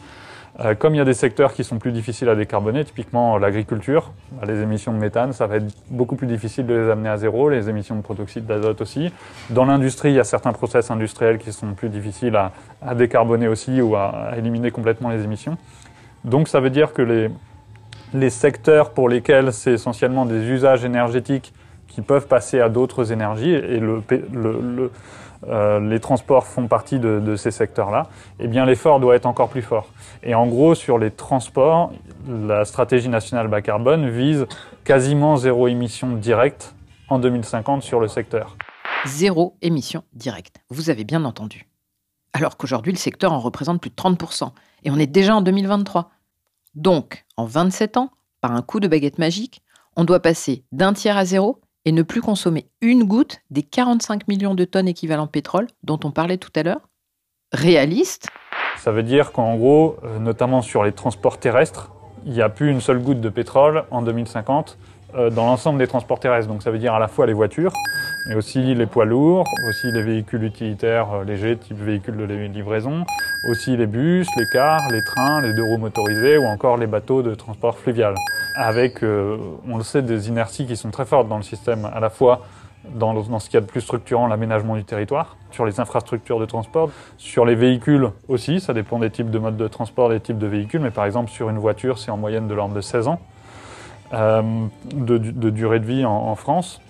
comme 0.78 0.94
il 0.94 0.98
y 0.98 1.00
a 1.00 1.04
des 1.04 1.14
secteurs 1.14 1.54
qui 1.54 1.64
sont 1.64 1.78
plus 1.78 1.92
difficiles 1.92 2.28
à 2.28 2.34
décarboner, 2.34 2.84
typiquement 2.84 3.36
euh, 3.36 3.38
l'agriculture, 3.38 4.12
bah, 4.32 4.46
les 4.46 4.60
émissions 4.60 4.92
de 4.92 4.98
méthane, 4.98 5.32
ça 5.32 5.46
va 5.46 5.56
être 5.56 5.74
beaucoup 5.90 6.14
plus 6.14 6.26
difficile 6.26 6.66
de 6.66 6.74
les 6.74 6.90
amener 6.90 7.08
à 7.08 7.16
zéro, 7.16 7.48
les 7.48 7.70
émissions 7.70 7.96
de 7.96 8.02
protoxyde 8.02 8.44
d'azote 8.44 8.80
aussi. 8.82 9.10
Dans 9.50 9.64
l'industrie, 9.64 10.10
il 10.10 10.16
y 10.16 10.20
a 10.20 10.24
certains 10.24 10.52
process 10.52 10.90
industriels 10.90 11.38
qui 11.38 11.52
sont 11.52 11.72
plus 11.72 11.88
difficiles 11.88 12.36
à, 12.36 12.94
décarboner 12.94 13.48
aussi 13.48 13.80
ou 13.80 13.96
à, 13.96 14.32
éliminer 14.36 14.70
complètement 14.70 15.08
les 15.08 15.24
émissions. 15.24 15.56
Donc 16.24 16.48
ça 16.48 16.60
veut 16.60 16.70
dire 16.70 16.92
que 16.92 17.02
les, 17.02 17.30
les 18.12 18.30
secteurs 18.30 18.90
pour 18.90 19.08
lesquels 19.08 19.52
c'est 19.52 19.72
essentiellement 19.72 20.26
des 20.26 20.44
usages 20.44 20.84
énergétiques 20.84 21.54
qui 21.88 22.02
peuvent 22.02 22.26
passer 22.26 22.60
à 22.60 22.68
d'autres 22.68 23.10
énergies, 23.12 23.52
et 23.52 23.78
le- 23.78 24.02
le- 24.32 24.90
euh, 25.48 25.80
les 25.80 26.00
transports 26.00 26.46
font 26.46 26.68
partie 26.68 26.98
de, 26.98 27.36
ces 27.36 27.50
secteurs-là, 27.50 28.08
eh 28.38 28.48
bien 28.48 28.64
l'effort 28.64 29.00
doit 29.00 29.16
être 29.16 29.26
encore 29.26 29.48
plus 29.48 29.62
fort. 29.62 29.88
Et 30.22 30.34
en 30.34 30.46
gros, 30.46 30.74
sur 30.74 30.98
les 30.98 31.10
transports, 31.10 31.92
la 32.28 32.64
stratégie 32.64 33.08
nationale 33.08 33.48
bas 33.48 33.62
carbone 33.62 34.08
vise 34.08 34.46
quasiment 34.84 35.36
zéro 35.36 35.68
émission 35.68 36.12
directe 36.12 36.74
en 37.08 37.18
2050 37.18 37.82
sur 37.82 38.00
le 38.00 38.08
secteur. 38.08 38.56
Zéro 39.06 39.56
émission 39.62 40.04
directe. 40.12 40.60
Vous 40.70 40.90
avez 40.90 41.04
bien 41.04 41.24
entendu. 41.24 41.66
Alors 42.32 42.56
qu'aujourd'hui, 42.56 42.92
le 42.92 42.98
secteur 42.98 43.32
en 43.32 43.40
représente 43.40 43.80
plus 43.80 43.90
de 43.90 43.96
30%. 43.96 44.50
Et 44.84 44.90
on 44.90 44.96
est 44.96 45.06
déjà 45.06 45.36
en 45.36 45.42
2023. 45.42 46.10
Donc, 46.74 47.24
en 47.36 47.44
27 47.44 47.96
ans, 47.96 48.10
par 48.40 48.52
un 48.52 48.62
coup 48.62 48.80
de 48.80 48.88
baguette 48.88 49.18
magique, 49.18 49.62
on 49.96 50.04
doit 50.04 50.20
passer 50.20 50.64
d'un 50.72 50.92
tiers 50.92 51.16
à 51.16 51.24
zéro 51.24 51.60
et 51.84 51.92
ne 51.92 52.02
plus 52.02 52.20
consommer 52.20 52.66
une 52.80 53.04
goutte 53.04 53.40
des 53.50 53.62
45 53.62 54.28
millions 54.28 54.54
de 54.54 54.64
tonnes 54.64 54.88
équivalent 54.88 55.26
pétrole 55.26 55.66
dont 55.82 55.98
on 56.04 56.10
parlait 56.10 56.38
tout 56.38 56.52
à 56.56 56.62
l'heure 56.62 56.88
Réaliste 57.52 58.28
Ça 58.78 58.92
veut 58.92 59.02
dire 59.02 59.32
qu'en 59.32 59.56
gros, 59.56 59.96
euh, 60.04 60.18
notamment 60.18 60.62
sur 60.62 60.84
les 60.84 60.92
transports 60.92 61.38
terrestres, 61.38 61.90
il 62.24 62.32
n'y 62.32 62.40
a 62.42 62.48
plus 62.48 62.70
une 62.70 62.80
seule 62.80 63.00
goutte 63.00 63.20
de 63.20 63.28
pétrole 63.28 63.84
en 63.90 64.00
2050 64.02 64.78
euh, 65.16 65.28
dans 65.28 65.44
l'ensemble 65.44 65.78
des 65.78 65.86
transports 65.86 66.18
terrestres. 66.20 66.48
Donc 66.48 66.62
ça 66.62 66.70
veut 66.70 66.78
dire 66.78 66.94
à 66.94 66.98
la 66.98 67.08
fois 67.08 67.26
les 67.26 67.34
voitures, 67.34 67.72
mais 68.28 68.34
aussi 68.36 68.74
les 68.74 68.86
poids 68.86 69.04
lourds, 69.04 69.44
aussi 69.68 69.90
les 69.92 70.02
véhicules 70.02 70.44
utilitaires 70.44 71.12
euh, 71.12 71.24
légers, 71.24 71.58
type 71.58 71.76
véhicules 71.78 72.16
de 72.16 72.24
li- 72.24 72.48
livraison, 72.48 73.04
aussi 73.50 73.76
les 73.76 73.86
bus, 73.86 74.26
les 74.38 74.46
cars, 74.52 74.88
les 74.90 75.02
trains, 75.04 75.42
les 75.42 75.52
deux 75.52 75.64
roues 75.64 75.78
motorisées 75.78 76.38
ou 76.38 76.44
encore 76.44 76.78
les 76.78 76.86
bateaux 76.86 77.22
de 77.22 77.34
transport 77.34 77.76
fluvial. 77.76 78.14
Avec, 78.54 79.02
euh, 79.02 79.38
on 79.68 79.76
le 79.76 79.82
sait, 79.82 80.02
des 80.02 80.28
inerties 80.28 80.66
qui 80.66 80.76
sont 80.76 80.90
très 80.90 81.06
fortes 81.06 81.28
dans 81.28 81.36
le 81.36 81.42
système, 81.42 81.84
à 81.84 82.00
la 82.00 82.10
fois 82.10 82.42
dans, 82.84 83.38
ce 83.38 83.46
qu'il 83.46 83.54
y 83.54 83.58
a 83.58 83.60
de 83.60 83.66
plus 83.66 83.80
structurant, 83.80 84.26
l'aménagement 84.26 84.74
du 84.74 84.84
territoire, 84.84 85.36
sur 85.50 85.64
les 85.64 85.80
infrastructures 85.80 86.40
de 86.40 86.46
transport, 86.46 86.90
sur 87.16 87.44
les 87.44 87.54
véhicules 87.54 88.10
aussi, 88.28 88.60
ça 88.60 88.74
dépend 88.74 88.98
des 88.98 89.10
types 89.10 89.30
de 89.30 89.38
modes 89.38 89.56
de 89.56 89.68
transport, 89.68 90.08
des 90.08 90.20
types 90.20 90.38
de 90.38 90.46
véhicules, 90.46 90.80
mais 90.80 90.90
par 90.90 91.04
exemple 91.04 91.30
sur 91.30 91.48
une 91.48 91.58
voiture, 91.58 91.98
c'est 91.98 92.10
en 92.10 92.16
moyenne 92.16 92.48
de 92.48 92.54
l'ordre 92.54 92.74
de 92.74 92.80
16 92.80 93.08
ans 93.08 93.20
euh, 94.14 94.42
de, 94.94 95.18
de 95.18 95.50
durée 95.50 95.78
de 95.78 95.86
vie 95.86 96.04
en, 96.04 96.10
en 96.10 96.34
France. 96.34 96.80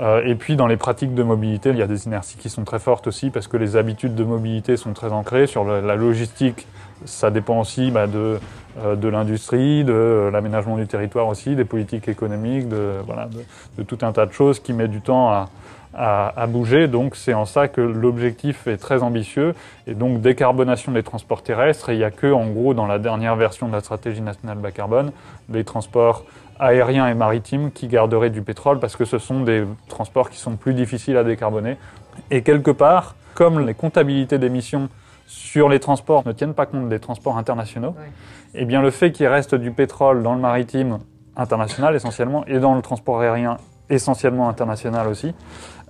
Euh, 0.00 0.22
et 0.24 0.34
puis 0.34 0.56
dans 0.56 0.66
les 0.66 0.76
pratiques 0.76 1.14
de 1.14 1.22
mobilité, 1.22 1.70
il 1.70 1.76
y 1.76 1.82
a 1.82 1.86
des 1.86 2.06
inerties 2.06 2.36
qui 2.38 2.48
sont 2.48 2.64
très 2.64 2.78
fortes 2.78 3.06
aussi 3.06 3.30
parce 3.30 3.46
que 3.46 3.56
les 3.56 3.76
habitudes 3.76 4.14
de 4.14 4.24
mobilité 4.24 4.76
sont 4.76 4.92
très 4.92 5.12
ancrées. 5.12 5.46
Sur 5.46 5.64
la 5.64 5.96
logistique, 5.96 6.66
ça 7.04 7.30
dépend 7.30 7.60
aussi 7.60 7.90
bah, 7.90 8.06
de, 8.06 8.38
de 8.78 9.08
l'industrie, 9.08 9.84
de 9.84 9.92
euh, 9.92 10.30
l'aménagement 10.30 10.76
du 10.76 10.86
territoire 10.86 11.28
aussi, 11.28 11.54
des 11.54 11.64
politiques 11.64 12.08
économiques, 12.08 12.68
de, 12.68 12.94
voilà, 13.06 13.28
de, 13.76 13.82
tout 13.82 13.98
un 14.02 14.12
tas 14.12 14.26
de 14.26 14.32
choses 14.32 14.60
qui 14.60 14.72
met 14.72 14.88
du 14.88 15.00
temps 15.00 15.30
à, 15.30 15.50
à, 15.94 16.40
à 16.40 16.46
bouger. 16.46 16.88
Donc 16.88 17.16
c'est 17.16 17.34
en 17.34 17.44
ça 17.44 17.68
que 17.68 17.80
l'objectif 17.80 18.66
est 18.66 18.78
très 18.78 19.02
ambitieux. 19.02 19.54
Et 19.86 19.94
donc 19.94 20.20
décarbonation 20.20 20.92
des 20.92 21.02
transports 21.02 21.42
terrestres. 21.42 21.90
Et 21.90 21.94
il 21.94 21.98
n'y 21.98 22.04
a 22.04 22.10
que, 22.10 22.32
en 22.32 22.46
gros, 22.46 22.72
dans 22.74 22.86
la 22.86 22.98
dernière 22.98 23.36
version 23.36 23.68
de 23.68 23.72
la 23.72 23.80
stratégie 23.80 24.22
nationale 24.22 24.58
bas 24.58 24.70
carbone, 24.70 25.12
les 25.52 25.64
transports 25.64 26.24
aériens 26.58 27.08
et 27.08 27.14
maritimes 27.14 27.72
qui 27.72 27.88
garderaient 27.88 28.30
du 28.30 28.42
pétrole 28.42 28.78
parce 28.78 28.96
que 28.96 29.04
ce 29.04 29.18
sont 29.18 29.40
des 29.40 29.64
transports 29.88 30.30
qui 30.30 30.38
sont 30.38 30.56
plus 30.56 30.74
difficiles 30.74 31.16
à 31.16 31.24
décarboner. 31.24 31.76
Et 32.30 32.42
quelque 32.42 32.70
part, 32.70 33.16
comme 33.34 33.66
les 33.66 33.74
comptabilités 33.74 34.38
d'émissions 34.38 34.88
sur 35.32 35.68
les 35.68 35.80
transports 35.80 36.26
ne 36.26 36.32
tiennent 36.32 36.54
pas 36.54 36.66
compte 36.66 36.88
des 36.88 37.00
transports 37.00 37.38
internationaux, 37.38 37.94
eh 38.54 38.64
bien 38.66 38.82
le 38.82 38.90
fait 38.90 39.12
qu'il 39.12 39.26
reste 39.26 39.54
du 39.54 39.70
pétrole 39.70 40.22
dans 40.22 40.34
le 40.34 40.40
maritime 40.40 40.98
international 41.36 41.94
essentiellement 41.94 42.44
et 42.46 42.58
dans 42.58 42.74
le 42.74 42.82
transport 42.82 43.20
aérien 43.20 43.56
essentiellement 43.88 44.48
international 44.48 45.08
aussi, 45.08 45.34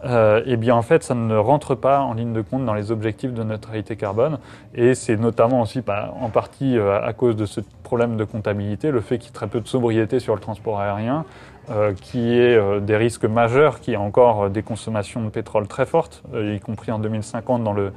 euh, 0.05 0.42
eh 0.46 0.57
bien 0.57 0.74
en 0.74 0.83
fait 0.83 1.02
ça 1.02 1.14
ne 1.14 1.37
rentre 1.37 1.74
pas 1.74 2.00
en 2.00 2.14
ligne 2.14 2.33
de 2.33 2.40
compte 2.40 2.64
dans 2.64 2.74
les 2.74 2.90
objectifs 2.92 3.33
de 3.33 3.42
neutralité 3.42 3.96
carbone. 3.96 4.38
Et 4.74 4.94
c'est 4.94 5.16
notamment 5.16 5.61
aussi 5.61 5.81
bah, 5.81 6.14
en 6.20 6.28
partie 6.28 6.78
euh, 6.78 7.00
à 7.05 7.12
cause 7.12 7.35
de 7.37 7.46
ce 7.46 7.61
problème 7.83 8.16
de 8.16 8.24
comptabilité, 8.24 8.90
le 8.90 9.00
fait 9.00 9.18
qu'il 9.18 9.28
y 9.28 9.31
ait 9.31 9.35
très 9.35 9.48
peu 9.48 9.61
de 9.61 9.68
sobriété 9.68 10.20
sur 10.20 10.35
le 10.35 10.40
transport 10.40 10.81
aérien, 10.81 11.24
euh, 11.70 11.92
qui 11.94 12.35
est 12.35 12.57
euh, 12.57 12.81
des 12.81 12.96
risques 12.96 13.24
majeurs, 13.24 13.78
qui 13.78 13.94
a 13.94 14.00
encore 14.00 14.42
euh, 14.42 14.48
des 14.48 14.64
consommations 14.64 15.22
de 15.22 15.28
pétrole 15.28 15.68
très 15.68 15.87
fortes, 15.87 16.24
y 16.35 16.59
compris 16.59 16.90
en 16.90 16.98
2050 16.98 17.62
dans 17.62 17.72
le, 17.72 17.92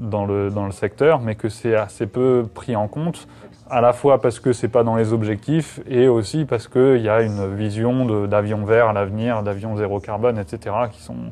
dans 0.00 0.24
le, 0.24 0.50
dans 0.50 0.66
le 0.66 0.72
secteur, 0.72 1.20
mais 1.20 1.34
que 1.34 1.48
c'est 1.48 1.76
assez 1.76 2.06
peu 2.06 2.46
pris 2.52 2.74
en 2.74 2.88
compte, 2.88 3.28
à 3.68 3.80
la 3.80 3.92
fois 3.92 4.20
parce 4.20 4.40
que 4.40 4.52
c'est 4.52 4.68
pas 4.68 4.82
dans 4.82 4.96
les 4.96 5.12
objectifs 5.12 5.80
et 5.88 6.08
aussi 6.08 6.44
parce 6.44 6.66
qu'il 6.66 7.00
y 7.00 7.08
a 7.08 7.22
une 7.22 7.54
vision 7.54 8.26
d'avions 8.26 8.64
verts 8.64 8.88
à 8.88 8.92
l'avenir, 8.92 9.42
d'avions 9.42 9.76
zéro 9.76 10.00
carbone, 10.00 10.38
etc., 10.38 10.74
qui 10.90 11.00
sont, 11.00 11.30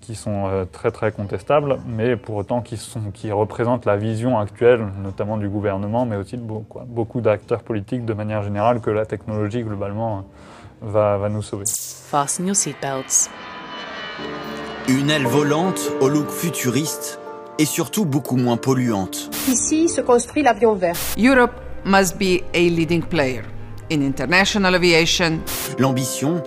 qui 0.00 0.14
sont 0.14 0.46
euh, 0.46 0.64
très 0.64 0.90
très 0.90 1.10
contestables, 1.10 1.78
mais 1.86 2.16
pour 2.16 2.36
autant 2.36 2.60
qui, 2.60 2.76
sont, 2.76 3.10
qui 3.12 3.32
représentent 3.32 3.86
la 3.86 3.96
vision 3.96 4.38
actuelle, 4.38 4.86
notamment 5.02 5.36
du 5.36 5.48
gouvernement, 5.48 6.06
mais 6.06 6.16
aussi 6.16 6.36
de 6.36 6.46
quoi, 6.68 6.84
beaucoup 6.86 7.20
d'acteurs 7.20 7.62
politiques 7.62 8.04
de 8.04 8.14
manière 8.14 8.42
générale, 8.42 8.80
que 8.80 8.90
la 8.90 9.06
technologie 9.06 9.62
globalement 9.62 10.24
va, 10.82 11.16
va 11.16 11.28
nous 11.28 11.42
sauver. 11.42 11.64
Fasten 11.66 12.46
your 12.46 12.56
seatbelts. 12.56 13.28
Une 14.88 15.10
aile 15.10 15.26
volante 15.26 15.80
au 16.00 16.08
look 16.08 16.28
futuriste 16.28 17.21
et 17.62 17.64
surtout 17.64 18.04
beaucoup 18.04 18.34
moins 18.36 18.56
polluante. 18.56 19.30
Ici 19.48 19.88
se 19.88 20.00
construit 20.00 20.42
l'avion 20.42 20.74
vert. 20.74 20.96
Europe 21.16 21.52
must 21.84 22.18
be 22.18 22.42
a 22.54 22.58
leading 22.58 23.04
player 23.04 23.42
in 23.90 24.02
international 24.02 24.74
aviation. 24.74 25.38
L'ambition 25.78 26.42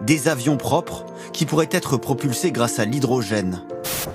Des 0.00 0.26
avions 0.26 0.56
propres 0.56 1.04
qui 1.34 1.44
pourraient 1.44 1.68
être 1.70 1.98
propulsés 1.98 2.50
grâce 2.50 2.78
à 2.78 2.86
l'hydrogène. 2.86 3.62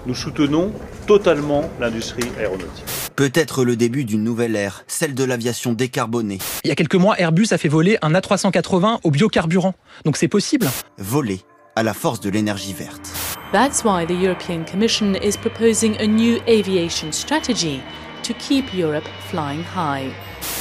Nous 0.08 0.16
soutenons 0.16 0.72
totalement 1.06 1.70
l'industrie 1.80 2.28
aéronautique. 2.40 2.86
Peut-être 3.16 3.64
le 3.64 3.76
début 3.76 4.04
d'une 4.04 4.24
nouvelle 4.24 4.56
ère, 4.56 4.84
celle 4.88 5.14
de 5.14 5.24
l'aviation 5.24 5.74
décarbonée. 5.74 6.40
Il 6.64 6.70
y 6.70 6.72
a 6.72 6.76
quelques 6.76 6.96
mois, 6.96 7.20
Airbus 7.20 7.48
a 7.52 7.60
fait 7.60 7.70
voler 7.70 8.00
un 8.02 8.14
A380 8.14 9.02
au 9.04 9.12
biocarburant. 9.12 9.76
Donc 10.04 10.18
c'est 10.18 10.28
possible? 10.28 10.68
Voler 10.98 11.42
à 11.80 11.84
la 11.84 11.94
force 11.94 12.20
de 12.20 12.30
l'énergie 12.30 12.74
verte. 12.74 13.10
That's 13.54 13.86
why 13.86 14.06
the 14.06 14.14
European 14.14 14.66
Commission 14.66 15.16
is 15.16 15.38
proposing 15.38 15.96
a 16.02 16.06
new 16.06 16.42
aviation 16.46 17.14
strategy 17.14 17.82
to 18.24 18.34
keep 18.34 18.74
Europe 18.74 19.08
flying 19.30 19.64
high. 19.64 20.12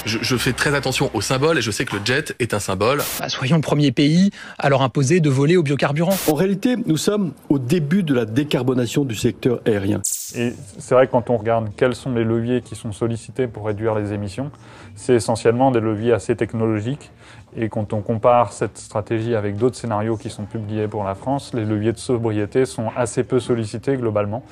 Je, 0.04 0.18
je, 0.20 0.36
fais 0.36 0.52
très 0.52 0.74
attention 0.74 1.10
aux 1.14 1.20
symboles 1.20 1.58
et 1.58 1.62
je 1.62 1.70
sais 1.70 1.84
que 1.84 1.96
le 1.96 2.02
jet 2.04 2.34
est 2.38 2.54
un 2.54 2.58
symbole. 2.58 3.02
Bah, 3.20 3.28
soyons 3.28 3.56
le 3.56 3.62
premier 3.62 3.92
pays 3.92 4.30
à 4.58 4.68
leur 4.68 4.82
imposer 4.82 5.20
de 5.20 5.30
voler 5.30 5.56
au 5.56 5.62
biocarburant. 5.62 6.16
En 6.28 6.34
réalité, 6.34 6.76
nous 6.86 6.96
sommes 6.96 7.32
au 7.48 7.58
début 7.58 8.02
de 8.02 8.14
la 8.14 8.24
décarbonation 8.24 9.04
du 9.04 9.14
secteur 9.14 9.60
aérien. 9.66 10.00
Et 10.34 10.52
c'est 10.78 10.94
vrai 10.94 11.06
que 11.06 11.12
quand 11.12 11.30
on 11.30 11.36
regarde 11.36 11.70
quels 11.76 11.94
sont 11.94 12.12
les 12.12 12.24
leviers 12.24 12.62
qui 12.62 12.76
sont 12.76 12.92
sollicités 12.92 13.46
pour 13.46 13.66
réduire 13.66 13.94
les 13.94 14.12
émissions, 14.12 14.50
c'est 14.94 15.14
essentiellement 15.14 15.70
des 15.70 15.80
leviers 15.80 16.12
assez 16.12 16.36
technologiques. 16.36 17.10
Et 17.56 17.68
quand 17.68 17.92
on 17.92 18.02
compare 18.02 18.52
cette 18.52 18.78
stratégie 18.78 19.34
avec 19.34 19.56
d'autres 19.56 19.76
scénarios 19.76 20.16
qui 20.16 20.28
sont 20.28 20.44
publiés 20.44 20.86
pour 20.86 21.04
la 21.04 21.14
France, 21.14 21.52
les 21.54 21.64
leviers 21.64 21.92
de 21.92 21.98
sobriété 21.98 22.66
sont 22.66 22.90
assez 22.94 23.24
peu 23.24 23.40
sollicités 23.40 23.96
globalement. 23.96 24.42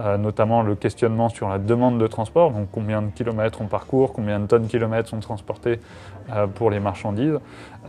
Euh, 0.00 0.16
notamment 0.16 0.62
le 0.62 0.76
questionnement 0.76 1.28
sur 1.28 1.48
la 1.50 1.58
demande 1.58 2.00
de 2.00 2.06
transport, 2.06 2.52
donc 2.52 2.68
combien 2.72 3.02
de 3.02 3.10
kilomètres 3.10 3.60
on 3.60 3.66
parcourt, 3.66 4.14
combien 4.14 4.40
de 4.40 4.46
tonnes 4.46 4.66
kilomètres 4.66 5.10
sont 5.10 5.20
transportés 5.20 5.78
euh, 6.32 6.46
pour 6.46 6.70
les 6.70 6.80
marchandises. 6.80 7.38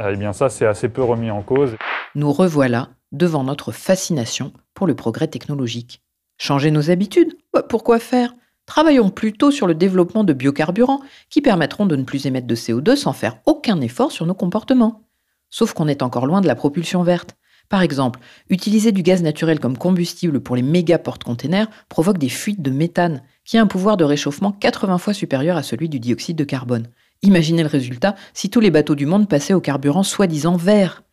Euh, 0.02 0.12
eh 0.13 0.17
bien 0.17 0.34
ça, 0.34 0.50
c'est 0.50 0.65
assez 0.65 0.89
peu 0.89 1.02
remis 1.04 1.32
en 1.32 1.41
cause. 1.41 1.78
Nous 2.15 2.34
revoilà 2.34 2.89
devant 3.13 3.45
notre 3.45 3.71
fascination 3.71 4.52
pour 4.74 4.88
le 4.88 4.95
progrès 4.95 5.28
technologique. 5.28 6.02
Changer 6.38 6.69
nos 6.69 6.91
habitudes 6.91 7.34
Pourquoi 7.69 8.00
faire? 8.00 8.34
Travaillons 8.65 9.10
plutôt 9.10 9.50
sur 9.50 9.65
le 9.65 9.74
développement 9.74 10.26
de 10.26 10.34
biocarburants 10.34 11.02
qui 11.30 11.41
permettront 11.41 11.86
de 11.86 11.95
ne 11.95 12.04
plus 12.04 12.26
émettre 12.26 12.47
de 12.47 12.56
CO2 12.56 12.97
sans 12.97 13.13
faire 13.13 13.38
aucun 13.45 13.80
effort 13.80 14.12
sur 14.12 14.26
nos 14.26 14.34
comportements. 14.34 15.04
Sauf 15.50 15.74
qu'on 15.74 15.88
est 15.88 16.02
encore 16.02 16.26
loin 16.26 16.41
de 16.41 16.47
la 16.47 16.56
propulsion 16.56 17.04
verte. 17.04 17.38
Par 17.72 17.82
exemple, 17.82 18.20
utiliser 18.50 18.92
du 18.92 19.02
gaz 19.02 19.24
naturel 19.24 19.62
comme 19.62 19.78
combustible 19.78 20.42
pour 20.42 20.58
les 20.58 20.62
méga 20.62 21.00
porte-containers 21.00 21.70
provoque 21.88 22.18
des 22.18 22.28
fuites 22.28 22.62
de 22.62 22.70
méthane, 22.70 23.24
qui 23.46 23.58
a 23.58 23.62
un 23.62 23.66
pouvoir 23.66 23.96
de 23.96 24.04
réchauffement 24.04 24.52
80 24.52 24.98
fois 24.98 25.14
supérieur 25.14 25.56
à 25.56 25.64
celui 25.64 25.88
du 25.88 26.02
dioxyde 26.02 26.36
de 26.36 26.44
carbone. 26.44 26.88
Imaginez 27.22 27.64
le 27.64 27.70
résultat 27.70 28.16
si 28.34 28.50
tous 28.50 28.60
les 28.60 28.72
bateaux 28.72 28.96
du 28.96 29.06
monde 29.06 29.30
passaient 29.30 29.54
au 29.54 29.62
carburant 29.62 30.04
soi-disant 30.04 30.58
vert. 30.58 31.04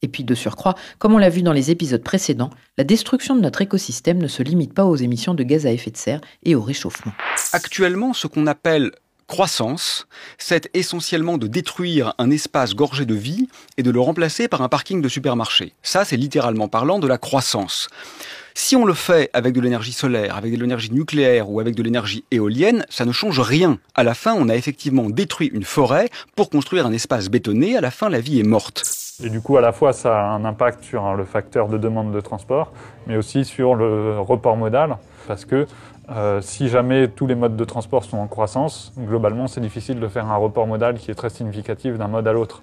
Et 0.00 0.08
puis 0.08 0.24
de 0.24 0.34
surcroît, 0.34 0.76
comme 0.98 1.12
on 1.12 1.18
l'a 1.18 1.28
vu 1.28 1.42
dans 1.42 1.52
les 1.52 1.70
épisodes 1.70 2.02
précédents, 2.02 2.50
la 2.78 2.84
destruction 2.84 3.36
de 3.36 3.42
notre 3.42 3.60
écosystème 3.60 4.16
ne 4.16 4.28
se 4.28 4.42
limite 4.42 4.72
pas 4.72 4.86
aux 4.86 4.96
émissions 4.96 5.34
de 5.34 5.42
gaz 5.42 5.66
à 5.66 5.72
effet 5.72 5.90
de 5.90 5.98
serre 5.98 6.22
et 6.42 6.54
au 6.54 6.62
réchauffement. 6.62 7.12
Actuellement, 7.52 8.14
ce 8.14 8.28
qu'on 8.28 8.46
appelle 8.46 8.92
croissance, 9.28 10.08
c'est 10.38 10.68
essentiellement 10.74 11.38
de 11.38 11.46
détruire 11.46 12.14
un 12.18 12.30
espace 12.30 12.74
gorgé 12.74 13.06
de 13.06 13.14
vie 13.14 13.48
et 13.76 13.84
de 13.84 13.92
le 13.92 14.00
remplacer 14.00 14.48
par 14.48 14.62
un 14.62 14.68
parking 14.68 15.00
de 15.00 15.08
supermarché. 15.08 15.74
Ça, 15.82 16.04
c'est 16.04 16.16
littéralement 16.16 16.66
parlant 16.66 16.98
de 16.98 17.06
la 17.06 17.18
croissance. 17.18 17.88
Si 18.54 18.74
on 18.74 18.84
le 18.84 18.94
fait 18.94 19.30
avec 19.34 19.54
de 19.54 19.60
l'énergie 19.60 19.92
solaire, 19.92 20.36
avec 20.36 20.52
de 20.52 20.60
l'énergie 20.60 20.92
nucléaire 20.92 21.48
ou 21.48 21.60
avec 21.60 21.76
de 21.76 21.82
l'énergie 21.84 22.24
éolienne, 22.32 22.84
ça 22.88 23.04
ne 23.04 23.12
change 23.12 23.38
rien. 23.38 23.78
À 23.94 24.02
la 24.02 24.14
fin, 24.14 24.34
on 24.34 24.48
a 24.48 24.56
effectivement 24.56 25.08
détruit 25.10 25.48
une 25.54 25.62
forêt 25.62 26.08
pour 26.34 26.50
construire 26.50 26.84
un 26.84 26.92
espace 26.92 27.28
bétonné. 27.28 27.76
À 27.76 27.80
la 27.80 27.92
fin, 27.92 28.08
la 28.08 28.18
vie 28.18 28.40
est 28.40 28.44
morte. 28.44 28.82
Et 29.22 29.30
du 29.30 29.40
coup, 29.40 29.56
à 29.58 29.60
la 29.60 29.72
fois, 29.72 29.92
ça 29.92 30.18
a 30.18 30.24
un 30.30 30.44
impact 30.44 30.82
sur 30.82 31.14
le 31.14 31.24
facteur 31.24 31.68
de 31.68 31.78
demande 31.78 32.12
de 32.12 32.20
transport, 32.20 32.72
mais 33.06 33.16
aussi 33.16 33.44
sur 33.44 33.74
le 33.74 34.18
report 34.18 34.56
modal, 34.56 34.96
parce 35.28 35.44
que 35.44 35.66
euh, 36.10 36.40
si 36.40 36.68
jamais 36.68 37.08
tous 37.08 37.26
les 37.26 37.34
modes 37.34 37.56
de 37.56 37.64
transport 37.64 38.04
sont 38.04 38.18
en 38.18 38.28
croissance, 38.28 38.92
globalement, 38.98 39.46
c'est 39.46 39.60
difficile 39.60 40.00
de 40.00 40.08
faire 40.08 40.26
un 40.26 40.36
report 40.36 40.66
modal 40.66 40.98
qui 40.98 41.10
est 41.10 41.14
très 41.14 41.30
significatif 41.30 41.98
d'un 41.98 42.08
mode 42.08 42.26
à 42.26 42.32
l'autre. 42.32 42.62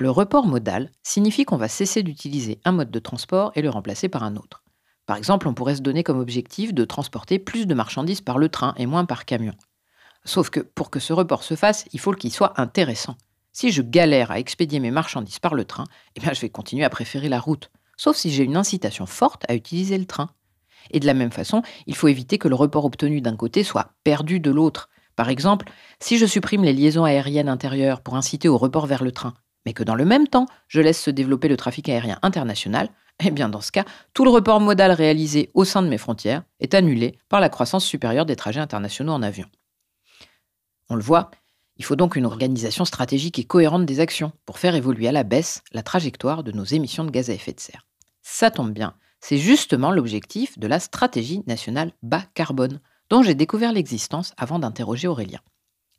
Le 0.00 0.10
report 0.10 0.46
modal 0.46 0.90
signifie 1.02 1.44
qu'on 1.44 1.56
va 1.56 1.68
cesser 1.68 2.02
d'utiliser 2.02 2.58
un 2.64 2.72
mode 2.72 2.90
de 2.90 2.98
transport 2.98 3.52
et 3.54 3.62
le 3.62 3.70
remplacer 3.70 4.08
par 4.08 4.22
un 4.22 4.36
autre. 4.36 4.62
Par 5.06 5.16
exemple, 5.16 5.46
on 5.46 5.54
pourrait 5.54 5.74
se 5.74 5.82
donner 5.82 6.02
comme 6.02 6.18
objectif 6.18 6.72
de 6.72 6.84
transporter 6.84 7.38
plus 7.38 7.66
de 7.66 7.74
marchandises 7.74 8.20
par 8.20 8.38
le 8.38 8.48
train 8.48 8.74
et 8.76 8.86
moins 8.86 9.04
par 9.04 9.24
camion. 9.24 9.54
Sauf 10.24 10.50
que 10.50 10.60
pour 10.60 10.90
que 10.90 11.00
ce 11.00 11.12
report 11.12 11.42
se 11.42 11.56
fasse, 11.56 11.86
il 11.92 12.00
faut 12.00 12.12
qu'il 12.12 12.32
soit 12.32 12.60
intéressant. 12.60 13.16
Si 13.52 13.72
je 13.72 13.82
galère 13.82 14.30
à 14.30 14.38
expédier 14.38 14.80
mes 14.80 14.90
marchandises 14.90 15.38
par 15.38 15.54
le 15.54 15.64
train, 15.64 15.84
eh 16.16 16.20
bien 16.20 16.32
je 16.32 16.40
vais 16.40 16.50
continuer 16.50 16.84
à 16.84 16.90
préférer 16.90 17.28
la 17.28 17.40
route, 17.40 17.70
sauf 17.96 18.16
si 18.16 18.30
j'ai 18.30 18.44
une 18.44 18.56
incitation 18.56 19.06
forte 19.06 19.44
à 19.48 19.54
utiliser 19.54 19.98
le 19.98 20.06
train. 20.06 20.30
Et 20.90 21.00
de 21.00 21.06
la 21.06 21.14
même 21.14 21.30
façon, 21.30 21.62
il 21.86 21.94
faut 21.94 22.08
éviter 22.08 22.38
que 22.38 22.48
le 22.48 22.54
report 22.54 22.84
obtenu 22.84 23.20
d'un 23.20 23.36
côté 23.36 23.62
soit 23.64 23.92
perdu 24.04 24.40
de 24.40 24.50
l'autre. 24.50 24.88
Par 25.16 25.28
exemple, 25.28 25.70
si 26.00 26.18
je 26.18 26.26
supprime 26.26 26.64
les 26.64 26.72
liaisons 26.72 27.04
aériennes 27.04 27.48
intérieures 27.48 28.00
pour 28.00 28.16
inciter 28.16 28.48
au 28.48 28.58
report 28.58 28.86
vers 28.86 29.04
le 29.04 29.12
train, 29.12 29.34
mais 29.66 29.72
que 29.72 29.82
dans 29.82 29.94
le 29.94 30.04
même 30.04 30.28
temps, 30.28 30.46
je 30.68 30.80
laisse 30.80 31.00
se 31.00 31.10
développer 31.10 31.48
le 31.48 31.56
trafic 31.56 31.88
aérien 31.88 32.18
international, 32.22 32.88
eh 33.24 33.30
bien 33.30 33.48
dans 33.48 33.60
ce 33.60 33.72
cas, 33.72 33.84
tout 34.14 34.24
le 34.24 34.30
report 34.30 34.60
modal 34.60 34.92
réalisé 34.92 35.50
au 35.54 35.64
sein 35.64 35.82
de 35.82 35.88
mes 35.88 35.98
frontières 35.98 36.42
est 36.60 36.74
annulé 36.74 37.18
par 37.28 37.40
la 37.40 37.48
croissance 37.48 37.84
supérieure 37.84 38.26
des 38.26 38.36
trajets 38.36 38.60
internationaux 38.60 39.12
en 39.12 39.22
avion. 39.22 39.46
On 40.88 40.94
le 40.94 41.02
voit, 41.02 41.30
il 41.76 41.84
faut 41.84 41.96
donc 41.96 42.16
une 42.16 42.26
organisation 42.26 42.84
stratégique 42.84 43.38
et 43.38 43.44
cohérente 43.44 43.86
des 43.86 44.00
actions 44.00 44.32
pour 44.44 44.58
faire 44.58 44.74
évoluer 44.74 45.08
à 45.08 45.12
la 45.12 45.22
baisse 45.22 45.62
la 45.72 45.82
trajectoire 45.82 46.42
de 46.42 46.52
nos 46.52 46.64
émissions 46.64 47.04
de 47.04 47.10
gaz 47.10 47.30
à 47.30 47.32
effet 47.32 47.52
de 47.52 47.60
serre. 47.60 47.86
Ça 48.22 48.50
tombe 48.50 48.72
bien, 48.72 48.94
c'est 49.20 49.38
justement 49.38 49.90
l'objectif 49.90 50.58
de 50.58 50.66
la 50.66 50.80
stratégie 50.80 51.42
nationale 51.46 51.92
bas 52.02 52.24
carbone, 52.34 52.80
dont 53.10 53.22
j'ai 53.22 53.34
découvert 53.34 53.72
l'existence 53.72 54.32
avant 54.36 54.58
d'interroger 54.58 55.08
Aurélien. 55.08 55.40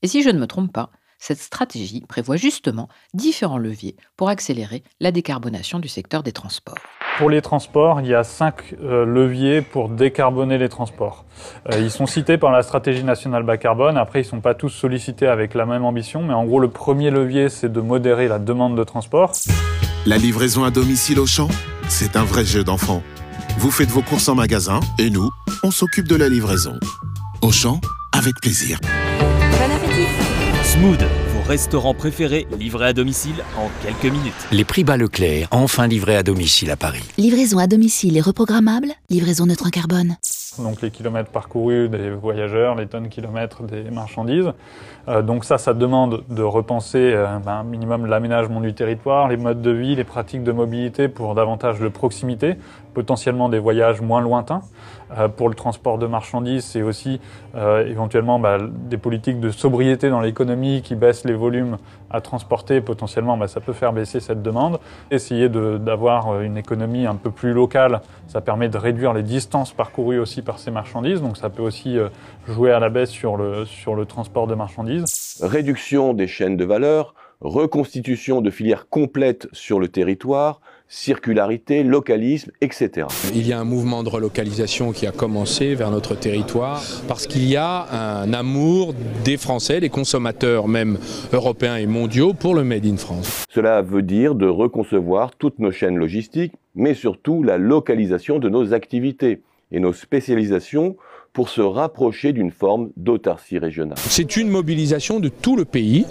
Et 0.01 0.07
si 0.07 0.23
je 0.23 0.29
ne 0.29 0.39
me 0.39 0.47
trompe 0.47 0.73
pas, 0.73 0.91
cette 1.19 1.39
stratégie 1.39 2.01
prévoit 2.10 2.36
justement 2.36 2.89
différents 3.13 3.60
leviers 3.60 3.95
pour 4.17 4.29
accélérer 4.29 4.84
la 4.99 5.12
décarbonation 5.12 5.77
du 5.77 5.88
secteur 5.88 6.23
des 6.23 6.31
transports. 6.31 6.79
Pour 7.19 7.29
les 7.29 7.43
transports, 7.43 8.01
il 8.01 8.07
y 8.07 8.15
a 8.15 8.23
cinq 8.23 8.73
euh, 8.81 9.05
leviers 9.05 9.62
pour 9.62 9.89
décarboner 9.89 10.57
les 10.57 10.69
transports. 10.69 11.25
Euh, 11.71 11.79
ils 11.79 11.91
sont 11.91 12.07
cités 12.07 12.39
par 12.39 12.51
la 12.51 12.63
stratégie 12.63 13.03
nationale 13.03 13.43
bas 13.43 13.57
carbone. 13.57 13.97
Après, 13.97 14.21
ils 14.21 14.25
ne 14.25 14.29
sont 14.29 14.41
pas 14.41 14.55
tous 14.55 14.69
sollicités 14.69 15.27
avec 15.27 15.53
la 15.53 15.67
même 15.67 15.86
ambition. 15.86 16.23
Mais 16.23 16.34
en 16.34 16.45
gros, 16.45 16.60
le 16.60 16.69
premier 16.69 17.12
levier, 17.12 17.49
c'est 17.49 17.71
de 17.71 17.81
modérer 17.81 18.27
la 18.27 18.39
demande 18.39 18.75
de 18.75 18.84
transport. 18.84 19.34
La 20.07 20.17
livraison 20.17 20.63
à 20.63 20.71
domicile 20.71 21.19
au 21.19 21.27
champ, 21.27 21.49
c'est 21.91 22.15
un 22.15 22.23
vrai 22.23 22.45
jeu 22.45 22.63
d'enfant. 22.63 23.04
Vous 23.58 23.69
faites 23.69 23.89
vos 23.89 24.01
courses 24.01 24.30
en 24.30 24.36
magasin 24.36 24.80
et 24.97 25.10
nous, 25.10 25.30
on 25.62 25.71
s'occupe 25.71 26.08
de 26.08 26.15
la 26.15 26.30
livraison. 26.30 26.80
Au 27.41 27.51
champ, 27.51 27.82
avec 28.13 28.34
plaisir. 28.41 28.80
Bon 28.80 29.75
appétit 29.75 30.08
Smooth, 30.63 31.04
vos 31.34 31.41
restaurants 31.47 31.93
préférés 31.93 32.47
livrés 32.58 32.88
à 32.88 32.93
domicile 32.93 33.43
en 33.58 33.69
quelques 33.84 34.12
minutes. 34.12 34.34
Les 34.51 34.63
prix 34.63 34.86
bas 34.86 34.95
Leclerc, 34.95 35.49
enfin 35.51 35.86
livrés 35.86 36.15
à 36.15 36.23
domicile 36.23 36.71
à 36.71 36.77
Paris. 36.77 37.04
Livraison 37.17 37.58
à 37.58 37.67
domicile 37.67 38.15
et 38.15 38.21
reprogrammable, 38.21 38.93
livraison 39.10 39.45
neutre 39.45 39.67
en 39.67 39.69
carbone. 39.69 40.15
Donc 40.59 40.81
les 40.81 40.91
kilomètres 40.91 41.31
parcourus 41.31 41.87
des 41.87 42.09
voyageurs, 42.09 42.75
les 42.75 42.85
tonnes 42.85 43.07
kilomètres 43.07 43.63
des 43.63 43.83
marchandises. 43.89 44.51
Euh, 45.07 45.21
donc 45.21 45.45
ça, 45.45 45.57
ça 45.57 45.73
demande 45.73 46.23
de 46.29 46.43
repenser 46.43 47.13
euh, 47.13 47.37
ben, 47.39 47.63
minimum 47.63 48.05
l'aménagement 48.05 48.59
du 48.59 48.73
territoire, 48.73 49.29
les 49.29 49.37
modes 49.37 49.61
de 49.61 49.71
vie, 49.71 49.95
les 49.95 50.03
pratiques 50.03 50.43
de 50.43 50.51
mobilité 50.51 51.07
pour 51.07 51.35
davantage 51.35 51.79
de 51.79 51.87
proximité, 51.87 52.55
potentiellement 52.93 53.49
des 53.49 53.60
voyages 53.60 54.01
moins 54.01 54.21
lointains. 54.21 54.62
Euh, 55.17 55.27
pour 55.27 55.49
le 55.49 55.56
transport 55.56 55.97
de 55.97 56.08
marchandises, 56.08 56.63
c'est 56.63 56.82
aussi 56.82 57.19
euh, 57.56 57.86
éventuellement 57.86 58.39
bah, 58.39 58.58
des 58.62 58.97
politiques 58.97 59.39
de 59.39 59.51
sobriété 59.51 60.10
dans 60.10 60.21
l'économie 60.21 60.82
qui 60.82 60.95
baissent 60.95 61.25
les 61.25 61.34
volumes 61.34 61.77
à 62.10 62.21
transporter. 62.21 62.80
Potentiellement, 62.82 63.36
bah, 63.38 63.47
ça 63.47 63.60
peut 63.60 63.73
faire 63.73 63.91
baisser 63.91 64.19
cette 64.19 64.41
demande. 64.41 64.80
Essayer 65.10 65.49
d'avoir 65.49 66.39
une 66.41 66.58
économie 66.58 67.06
un 67.06 67.15
peu 67.15 67.32
plus 67.32 67.54
locale, 67.54 68.01
ça 68.27 68.39
permet 68.41 68.69
de 68.69 68.77
réduire 68.77 69.13
les 69.13 69.23
distances 69.23 69.73
parcourues 69.73 70.19
aussi 70.19 70.41
par 70.41 70.60
ces 70.60 70.71
marchandises. 70.71 71.21
Donc 71.21 71.38
ça 71.38 71.49
peut 71.49 71.63
aussi 71.63 71.97
euh, 71.97 72.08
jouer 72.47 72.71
à 72.71 72.80
la 72.80 72.89
baisse 72.89 73.10
sur 73.10 73.36
le, 73.36 73.65
sur 73.65 73.95
le 73.95 74.06
transport 74.06 74.47
de 74.47 74.56
marchandises. 74.56 75.39
Réduction 75.41 76.13
des 76.13 76.27
chaînes 76.27 76.56
de 76.56 76.65
valeur, 76.65 77.13
reconstitution 77.41 78.41
de 78.41 78.49
filières 78.49 78.88
complètes 78.88 79.47
sur 79.51 79.80
le 79.80 79.88
territoire, 79.88 80.62
circularité, 80.93 81.84
localisme, 81.84 82.51
etc. 82.60 83.08
Il 83.34 83.47
y 83.47 83.54
a 83.54 83.60
un 83.60 83.63
mouvement 83.63 84.04
de 84.04 84.10
relocalisation 84.10 84.91
qui 84.91 85.08
a 85.08 85.13
commencé 85.13 85.73
vers 85.73 85.89
notre 85.89 86.15
territoire 86.15 86.84
parce 87.08 87.27
qu'il 87.27 87.45
y 87.45 87.56
a 87.56 88.21
un 88.21 88.34
amour 88.34 88.93
des 89.23 89.38
Français, 89.38 89.80
des 89.80 89.89
consommateurs 89.89 90.67
même 90.67 90.99
européens 91.32 91.77
et 91.77 91.88
mondiaux 91.88 92.34
pour 92.34 92.56
le 92.56 92.65
Made 92.65 92.86
in 92.86 92.97
France. 92.97 93.45
Cela 93.49 93.82
veut 93.82 94.01
dire 94.01 94.36
de 94.36 94.47
reconcevoir 94.47 95.32
toutes 95.38 95.60
nos 95.60 95.71
chaînes 95.71 95.97
logistiques, 95.97 96.54
mais 96.75 96.93
surtout 96.93 97.41
la 97.41 97.58
localisation 97.58 98.38
de 98.38 98.49
nos 98.49 98.73
activités 98.73 99.39
et 99.71 99.80
nos 99.80 99.93
spécialisations 99.93 100.97
pour 101.33 101.49
se 101.49 101.61
rapprocher 101.61 102.33
d'une 102.33 102.51
forme 102.51 102.89
d'autarcie 102.97 103.57
régionale. 103.57 103.97
C'est 103.97 104.35
une 104.35 104.49
mobilisation 104.49 105.19
de 105.19 105.29
tout 105.29 105.55
le 105.55 105.63
pays, 105.63 106.05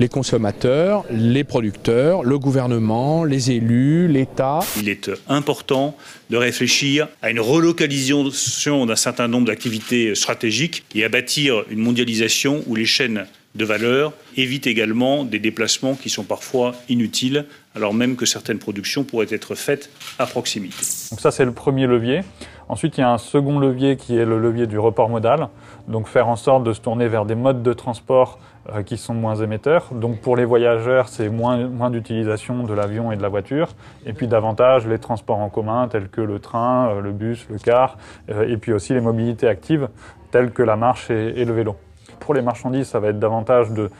les 0.00 0.08
consommateurs, 0.08 1.04
les 1.10 1.44
producteurs, 1.44 2.24
le 2.24 2.38
gouvernement, 2.38 3.24
les 3.24 3.52
élus, 3.52 4.08
l'État. 4.08 4.60
Il 4.80 4.88
est 4.88 5.10
important 5.28 5.96
de 6.30 6.36
réfléchir 6.36 7.08
à 7.22 7.30
une 7.30 7.40
relocalisation 7.40 8.86
d'un 8.86 8.96
certain 8.96 9.28
nombre 9.28 9.46
d'activités 9.46 10.14
stratégiques 10.14 10.84
et 10.94 11.04
à 11.04 11.08
bâtir 11.08 11.64
une 11.70 11.78
mondialisation 11.78 12.64
où 12.66 12.74
les 12.74 12.86
chaînes 12.86 13.26
de 13.54 13.64
valeur 13.64 14.12
évitent 14.36 14.66
également 14.66 15.24
des 15.24 15.38
déplacements 15.38 15.94
qui 15.94 16.10
sont 16.10 16.24
parfois 16.24 16.74
inutiles 16.88 17.46
alors 17.74 17.92
même 17.92 18.16
que 18.16 18.26
certaines 18.26 18.58
productions 18.58 19.04
pourraient 19.04 19.26
être 19.30 19.54
faites 19.54 19.90
à 20.18 20.26
proximité. 20.26 20.76
Donc 21.10 21.20
ça, 21.20 21.30
c'est 21.30 21.44
le 21.44 21.52
premier 21.52 21.86
levier. 21.86 22.20
Ensuite, 22.68 22.96
il 22.98 23.02
y 23.02 23.04
a 23.04 23.12
un 23.12 23.18
second 23.18 23.58
levier 23.58 23.96
qui 23.96 24.16
est 24.16 24.24
le 24.24 24.38
levier 24.38 24.66
du 24.66 24.78
report 24.78 25.08
modal. 25.08 25.48
Donc 25.88 26.06
faire 26.06 26.28
en 26.28 26.36
sorte 26.36 26.64
de 26.64 26.72
se 26.72 26.80
tourner 26.80 27.08
vers 27.08 27.26
des 27.26 27.34
modes 27.34 27.62
de 27.62 27.72
transport 27.72 28.38
euh, 28.72 28.82
qui 28.82 28.96
sont 28.96 29.14
moins 29.14 29.36
émetteurs. 29.36 29.88
Donc 29.92 30.20
pour 30.20 30.36
les 30.36 30.44
voyageurs, 30.44 31.08
c'est 31.08 31.28
moins, 31.28 31.68
moins 31.68 31.90
d'utilisation 31.90 32.62
de 32.62 32.72
l'avion 32.72 33.12
et 33.12 33.16
de 33.16 33.22
la 33.22 33.28
voiture. 33.28 33.68
Et 34.06 34.14
puis 34.14 34.26
davantage 34.26 34.86
les 34.86 34.98
transports 34.98 35.38
en 35.38 35.50
commun 35.50 35.88
tels 35.88 36.08
que 36.08 36.22
le 36.22 36.38
train, 36.38 36.88
euh, 36.88 37.00
le 37.00 37.12
bus, 37.12 37.46
le 37.50 37.58
car. 37.58 37.98
Euh, 38.30 38.48
et 38.48 38.56
puis 38.56 38.72
aussi 38.72 38.94
les 38.94 39.02
mobilités 39.02 39.48
actives 39.48 39.88
telles 40.30 40.50
que 40.50 40.62
la 40.62 40.76
marche 40.76 41.10
et, 41.10 41.40
et 41.40 41.44
le 41.44 41.52
vélo. 41.52 41.76
Pour 42.20 42.32
les 42.32 42.42
marchandises, 42.42 42.88
ça 42.88 43.00
va 43.00 43.08
être 43.08 43.18
davantage 43.18 43.70
de 43.70 43.90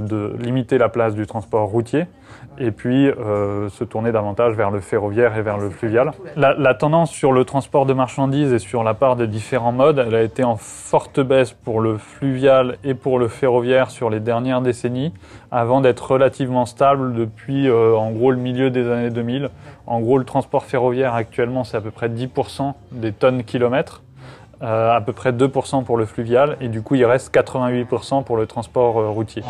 de 0.00 0.34
limiter 0.38 0.78
la 0.78 0.88
place 0.88 1.14
du 1.14 1.26
transport 1.26 1.68
routier 1.68 2.06
et 2.58 2.70
puis 2.70 3.08
euh, 3.08 3.68
se 3.68 3.84
tourner 3.84 4.12
davantage 4.12 4.54
vers 4.54 4.70
le 4.70 4.80
ferroviaire 4.80 5.36
et 5.36 5.42
vers 5.42 5.58
le 5.58 5.70
fluvial. 5.70 6.12
La, 6.36 6.54
la, 6.54 6.74
tendance 6.74 7.10
sur 7.10 7.32
le 7.32 7.44
transport 7.44 7.86
de 7.86 7.92
marchandises 7.92 8.52
et 8.52 8.58
sur 8.58 8.84
la 8.84 8.94
part 8.94 9.16
des 9.16 9.26
différents 9.26 9.72
modes, 9.72 10.02
elle 10.06 10.14
a 10.14 10.22
été 10.22 10.44
en 10.44 10.56
forte 10.56 11.20
baisse 11.20 11.52
pour 11.52 11.80
le 11.80 11.98
fluvial 11.98 12.78
et 12.84 12.94
pour 12.94 13.18
le 13.18 13.28
ferroviaire 13.28 13.90
sur 13.90 14.10
les 14.10 14.20
dernières 14.20 14.60
décennies, 14.60 15.12
avant 15.50 15.80
d'être 15.80 16.12
relativement 16.12 16.66
stable 16.66 17.14
depuis 17.14 17.68
euh, 17.68 17.96
en 17.96 18.10
gros 18.10 18.30
le 18.30 18.38
milieu 18.38 18.70
des 18.70 18.88
années 18.88 19.10
2000. 19.10 19.50
En 19.86 20.00
gros, 20.00 20.18
le 20.18 20.24
transport 20.24 20.64
ferroviaire 20.64 21.14
actuellement, 21.14 21.64
c'est 21.64 21.76
à 21.76 21.80
peu 21.80 21.90
près 21.90 22.08
10% 22.08 22.74
des 22.92 23.12
tonnes 23.12 23.44
kilomètres. 23.44 24.03
Euh, 24.64 24.96
à 24.96 25.02
peu 25.02 25.12
près 25.12 25.30
2% 25.30 25.84
pour 25.84 25.98
le 25.98 26.06
fluvial 26.06 26.56
et 26.58 26.68
du 26.68 26.80
coup 26.80 26.94
il 26.94 27.04
reste 27.04 27.34
88% 27.34 28.24
pour 28.24 28.38
le 28.38 28.46
transport 28.46 28.98
euh, 28.98 29.10
routier. 29.10 29.42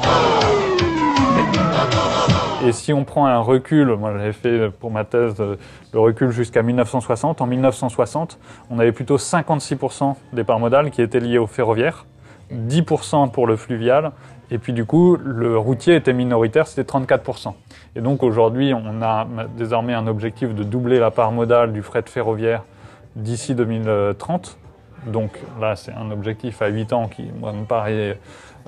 Et 2.66 2.72
si 2.72 2.92
on 2.92 3.04
prend 3.04 3.26
un 3.26 3.38
recul, 3.38 3.94
moi 3.94 4.12
j'avais 4.12 4.32
fait 4.32 4.70
pour 4.70 4.90
ma 4.90 5.04
thèse 5.04 5.36
euh, 5.38 5.54
le 5.92 6.00
recul 6.00 6.32
jusqu'à 6.32 6.62
1960, 6.62 7.40
en 7.40 7.46
1960 7.46 8.40
on 8.70 8.80
avait 8.80 8.90
plutôt 8.90 9.16
56% 9.16 10.16
des 10.32 10.42
parts 10.42 10.58
modales 10.58 10.90
qui 10.90 11.00
étaient 11.00 11.20
liées 11.20 11.38
au 11.38 11.46
ferroviaire, 11.46 12.06
10% 12.52 13.30
pour 13.30 13.46
le 13.46 13.54
fluvial 13.54 14.10
et 14.50 14.58
puis 14.58 14.72
du 14.72 14.84
coup 14.84 15.16
le 15.16 15.56
routier 15.56 15.94
était 15.94 16.12
minoritaire, 16.12 16.66
c'était 16.66 16.90
34%. 16.90 17.52
Et 17.94 18.00
donc 18.00 18.24
aujourd'hui 18.24 18.74
on 18.74 19.00
a 19.00 19.28
désormais 19.56 19.94
un 19.94 20.08
objectif 20.08 20.56
de 20.56 20.64
doubler 20.64 20.98
la 20.98 21.12
part 21.12 21.30
modale 21.30 21.72
du 21.72 21.82
fret 21.82 22.02
ferroviaire 22.04 22.64
d'ici 23.14 23.54
2030 23.54 24.58
donc 25.06 25.38
là, 25.60 25.76
c'est 25.76 25.92
un 25.92 26.10
objectif 26.10 26.62
à 26.62 26.68
8 26.68 26.92
ans 26.92 27.08
qui 27.08 27.24
moi, 27.38 27.52
me 27.52 27.64
paraît 27.64 28.18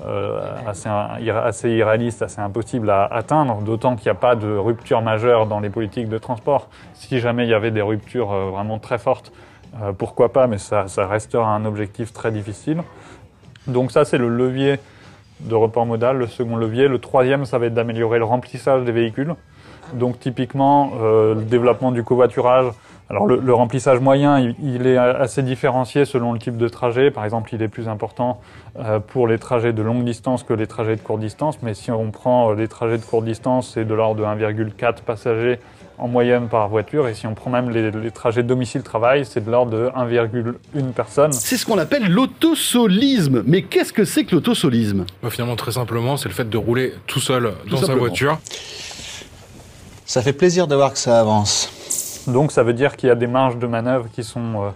euh, 0.04 0.40
assez, 0.66 0.90
assez, 0.90 1.70
irréaliste, 1.70 2.20
assez 2.20 2.40
impossible 2.40 2.90
à 2.90 3.04
atteindre, 3.06 3.62
d'autant 3.62 3.96
qu'il 3.96 4.06
n'y 4.06 4.16
a 4.16 4.20
pas 4.20 4.36
de 4.36 4.54
rupture 4.54 5.00
majeure 5.00 5.46
dans 5.46 5.60
les 5.60 5.70
politiques 5.70 6.10
de 6.10 6.18
transport. 6.18 6.68
Si 6.92 7.18
jamais 7.18 7.44
il 7.44 7.50
y 7.50 7.54
avait 7.54 7.70
des 7.70 7.80
ruptures 7.80 8.30
euh, 8.30 8.50
vraiment 8.50 8.78
très 8.78 8.98
fortes, 8.98 9.32
euh, 9.80 9.92
pourquoi 9.92 10.32
pas, 10.32 10.46
mais 10.46 10.58
ça, 10.58 10.86
ça, 10.88 11.06
restera 11.06 11.48
un 11.54 11.64
objectif 11.64 12.12
très 12.12 12.30
difficile. 12.30 12.82
Donc 13.66 13.90
ça, 13.90 14.04
c'est 14.04 14.18
le 14.18 14.28
levier 14.28 14.78
de 15.40 15.54
report 15.54 15.86
modal, 15.86 16.18
le 16.18 16.26
second 16.26 16.56
levier. 16.56 16.88
Le 16.88 16.98
troisième, 16.98 17.46
ça 17.46 17.58
va 17.58 17.66
être 17.66 17.74
d'améliorer 17.74 18.18
le 18.18 18.24
remplissage 18.24 18.84
des 18.84 18.92
véhicules. 18.92 19.34
Donc 19.94 20.18
typiquement, 20.18 20.92
le 21.00 21.42
développement 21.42 21.92
du 21.92 22.02
covoiturage, 22.02 22.72
alors 23.08 23.26
le, 23.26 23.38
le 23.38 23.54
remplissage 23.54 24.00
moyen, 24.00 24.40
il, 24.40 24.56
il, 24.62 24.86
est 24.86 24.96
assez 24.96 25.42
différencié 25.42 26.04
selon 26.04 26.32
le 26.32 26.40
type 26.40 26.56
de 26.56 26.68
trajet. 26.68 27.12
Par 27.12 27.24
exemple, 27.24 27.54
il 27.54 27.62
est 27.62 27.68
plus 27.68 27.88
important 27.88 28.40
euh, 28.80 28.98
pour 28.98 29.28
les 29.28 29.38
trajets 29.38 29.72
de 29.72 29.80
longue 29.82 30.04
distance 30.04 30.42
que 30.42 30.52
les 30.52 30.66
trajets 30.66 30.96
de 30.96 31.00
courte 31.00 31.20
distance. 31.20 31.58
Mais 31.62 31.74
si 31.74 31.92
on 31.92 32.10
prend 32.10 32.52
les 32.52 32.66
trajets 32.66 32.98
de 32.98 33.04
courte 33.04 33.24
distance, 33.24 33.70
c'est 33.74 33.84
de 33.84 33.94
l'ordre 33.94 34.20
de 34.20 34.24
1,4 34.44 35.02
passagers 35.06 35.60
en 35.98 36.08
moyenne 36.08 36.48
par 36.48 36.68
voiture. 36.68 37.06
Et 37.06 37.14
si 37.14 37.28
on 37.28 37.34
prend 37.34 37.48
même 37.48 37.70
les, 37.70 37.92
les 37.92 38.10
trajets 38.10 38.42
domicile-travail, 38.42 39.24
c'est 39.24 39.44
de 39.44 39.50
l'ordre 39.52 39.70
de 39.70 39.88
1,1 39.96 40.92
personne. 40.92 41.32
C'est 41.32 41.56
ce 41.56 41.64
qu'on 41.64 41.78
appelle 41.78 42.10
l'autosolisme. 42.10 43.44
Mais 43.46 43.62
qu'est-ce 43.62 43.92
que 43.92 44.04
c'est 44.04 44.24
que 44.24 44.34
l'autosolisme? 44.34 45.06
Bah, 45.22 45.30
Finalement, 45.30 45.54
très 45.56 45.72
simplement, 45.72 46.16
c'est 46.16 46.28
le 46.28 46.34
fait 46.34 46.50
de 46.50 46.58
rouler 46.58 46.92
tout 47.06 47.20
seul 47.20 47.52
tout 47.64 47.70
dans 47.70 47.76
simplement. 47.76 47.86
sa 47.94 47.98
voiture. 48.00 48.38
Ça 50.04 50.22
fait 50.22 50.32
plaisir 50.32 50.66
de 50.66 50.74
voir 50.74 50.92
que 50.92 50.98
ça 50.98 51.20
avance. 51.20 51.72
Donc 52.26 52.52
ça 52.52 52.62
veut 52.62 52.72
dire 52.72 52.96
qu'il 52.96 53.08
y 53.08 53.12
a 53.12 53.14
des 53.14 53.26
marges 53.26 53.56
de 53.56 53.66
manœuvre 53.66 54.08
qui 54.10 54.24
sont, 54.24 54.64
euh, 54.64 54.70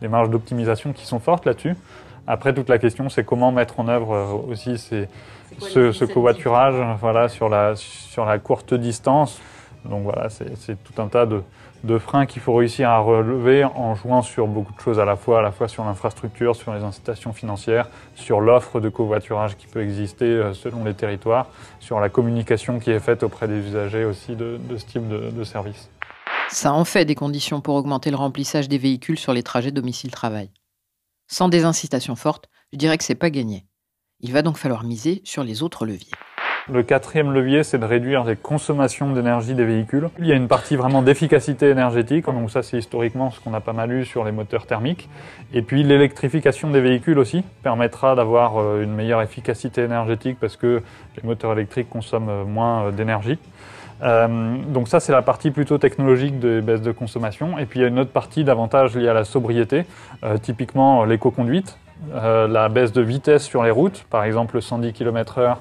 des 0.00 0.08
marges 0.08 0.30
d'optimisation 0.30 0.92
qui 0.92 1.06
sont 1.06 1.18
fortes 1.20 1.44
là-dessus. 1.46 1.76
Après, 2.26 2.54
toute 2.54 2.70
la 2.70 2.78
question, 2.78 3.10
c'est 3.10 3.24
comment 3.24 3.52
mettre 3.52 3.80
en 3.80 3.88
œuvre 3.88 4.14
euh, 4.14 4.50
aussi 4.50 4.78
ces, 4.78 5.08
ce, 5.58 5.92
ce 5.92 6.04
covoiturage 6.04 6.74
voilà, 7.00 7.28
sur, 7.28 7.48
la, 7.48 7.76
sur 7.76 8.24
la 8.24 8.38
courte 8.38 8.72
distance. 8.74 9.40
Donc 9.84 10.04
voilà, 10.04 10.30
c'est 10.30 10.82
tout 10.82 11.02
un 11.02 11.08
tas 11.08 11.26
de, 11.26 11.42
de 11.82 11.98
freins 11.98 12.24
qu'il 12.24 12.40
faut 12.40 12.54
réussir 12.54 12.88
à 12.88 12.98
relever 13.00 13.64
en 13.64 13.94
jouant 13.94 14.22
sur 14.22 14.46
beaucoup 14.46 14.72
de 14.72 14.80
choses 14.80 14.98
à 14.98 15.04
la 15.04 15.16
fois, 15.16 15.40
à 15.40 15.42
la 15.42 15.52
fois 15.52 15.68
sur 15.68 15.84
l'infrastructure, 15.84 16.56
sur 16.56 16.72
les 16.72 16.82
incitations 16.82 17.34
financières, 17.34 17.90
sur 18.14 18.40
l'offre 18.40 18.80
de 18.80 18.88
covoiturage 18.88 19.58
qui 19.58 19.66
peut 19.66 19.82
exister 19.82 20.24
euh, 20.24 20.54
selon 20.54 20.84
les 20.84 20.94
territoires, 20.94 21.48
sur 21.80 22.00
la 22.00 22.08
communication 22.08 22.78
qui 22.78 22.90
est 22.90 23.00
faite 23.00 23.22
auprès 23.22 23.46
des 23.46 23.58
usagers 23.58 24.06
aussi 24.06 24.34
de, 24.34 24.58
de 24.58 24.78
ce 24.78 24.86
type 24.86 25.06
de, 25.06 25.30
de 25.30 25.44
service. 25.44 25.90
Ça 26.54 26.72
en 26.72 26.84
fait 26.84 27.04
des 27.04 27.16
conditions 27.16 27.60
pour 27.60 27.74
augmenter 27.74 28.12
le 28.12 28.16
remplissage 28.16 28.68
des 28.68 28.78
véhicules 28.78 29.18
sur 29.18 29.32
les 29.32 29.42
trajets 29.42 29.72
domicile-travail. 29.72 30.52
Sans 31.26 31.48
des 31.48 31.64
incitations 31.64 32.14
fortes, 32.14 32.48
je 32.72 32.78
dirais 32.78 32.96
que 32.96 33.02
c'est 33.02 33.16
pas 33.16 33.30
gagné. 33.30 33.66
Il 34.20 34.32
va 34.32 34.40
donc 34.42 34.56
falloir 34.56 34.84
miser 34.84 35.20
sur 35.24 35.42
les 35.42 35.64
autres 35.64 35.84
leviers. 35.84 36.12
Le 36.70 36.84
quatrième 36.84 37.32
levier, 37.32 37.64
c'est 37.64 37.78
de 37.78 37.84
réduire 37.84 38.22
les 38.22 38.36
consommations 38.36 39.12
d'énergie 39.12 39.54
des 39.54 39.64
véhicules. 39.64 40.10
Il 40.20 40.26
y 40.26 40.32
a 40.32 40.36
une 40.36 40.46
partie 40.46 40.76
vraiment 40.76 41.02
d'efficacité 41.02 41.70
énergétique, 41.70 42.26
donc 42.26 42.52
ça 42.52 42.62
c'est 42.62 42.78
historiquement 42.78 43.32
ce 43.32 43.40
qu'on 43.40 43.52
a 43.52 43.60
pas 43.60 43.72
mal 43.72 43.90
eu 43.90 44.04
sur 44.04 44.22
les 44.24 44.30
moteurs 44.30 44.66
thermiques. 44.66 45.08
Et 45.52 45.62
puis 45.62 45.82
l'électrification 45.82 46.70
des 46.70 46.80
véhicules 46.80 47.18
aussi 47.18 47.42
permettra 47.64 48.14
d'avoir 48.14 48.58
euh, 48.58 48.84
une 48.84 48.94
meilleure 48.94 49.22
efficacité 49.22 49.82
énergétique 49.82 50.38
parce 50.40 50.56
que 50.56 50.84
les 51.16 51.22
moteurs 51.24 51.54
électriques 51.54 51.90
consomment 51.90 52.30
euh, 52.30 52.44
moins 52.44 52.92
d'énergie. 52.92 53.38
Euh, 54.02 54.56
donc 54.68 54.88
ça, 54.88 55.00
c'est 55.00 55.12
la 55.12 55.22
partie 55.22 55.50
plutôt 55.50 55.78
technologique 55.78 56.38
des 56.38 56.60
baisses 56.60 56.82
de 56.82 56.92
consommation. 56.92 57.58
Et 57.58 57.66
puis 57.66 57.80
il 57.80 57.82
y 57.82 57.86
a 57.86 57.88
une 57.88 57.98
autre 57.98 58.10
partie 58.10 58.44
davantage 58.44 58.96
liée 58.96 59.08
à 59.08 59.14
la 59.14 59.24
sobriété, 59.24 59.84
euh, 60.24 60.38
typiquement 60.38 61.04
l'éco-conduite, 61.04 61.78
euh, 62.14 62.48
la 62.48 62.68
baisse 62.68 62.92
de 62.92 63.02
vitesse 63.02 63.44
sur 63.44 63.62
les 63.62 63.70
routes, 63.70 64.04
par 64.10 64.24
exemple 64.24 64.60
110 64.60 64.92
km/h 64.92 65.56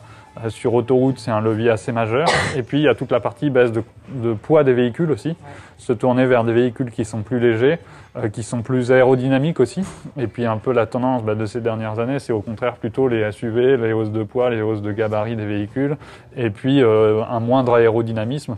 sur 0.50 0.74
autoroute, 0.74 1.20
c'est 1.20 1.32
un 1.32 1.42
levier 1.42 1.70
assez 1.70 1.92
majeur. 1.92 2.28
Et 2.56 2.64
puis 2.64 2.80
il 2.80 2.84
y 2.84 2.88
a 2.88 2.96
toute 2.96 3.12
la 3.12 3.20
partie 3.20 3.50
baisse 3.50 3.72
de, 3.72 3.84
de 4.10 4.34
poids 4.34 4.64
des 4.64 4.74
véhicules 4.74 5.12
aussi, 5.12 5.36
se 5.78 5.94
tourner 5.94 6.26
vers 6.26 6.44
des 6.44 6.54
véhicules 6.54 6.92
qui 6.92 7.06
sont 7.06 7.22
plus 7.22 7.40
légers, 7.40 7.80
euh, 8.16 8.30
qui 8.30 8.44
sont 8.44 8.62
plus 8.62 8.92
aérodynamiques 8.92 9.60
aussi. 9.60 9.84
Et 10.18 10.28
puis 10.28 10.46
un 10.46 10.58
peu 10.58 10.72
la 10.72 10.86
tendance 10.86 11.24
bah, 11.24 11.36
de 11.36 11.46
ces 11.46 11.62
dernières 11.62 12.00
années, 12.00 12.20
c'est 12.20 12.34
au 12.34 12.42
contraire 12.42 12.76
plutôt 12.76 13.08
les 13.08 13.32
SUV, 13.32 13.78
les 13.78 13.94
hausses 13.94 14.12
de 14.12 14.24
poids, 14.24 14.50
les 14.50 14.62
hausses 14.62 14.82
de 14.82 14.92
gabarit 14.92 15.36
des 15.36 15.46
véhicules, 15.46 15.98
et 16.36 16.50
puis 16.50 16.82
euh, 16.82 17.24
un 17.30 17.40
moindre 17.40 17.76
aérodynamisme. 17.76 18.58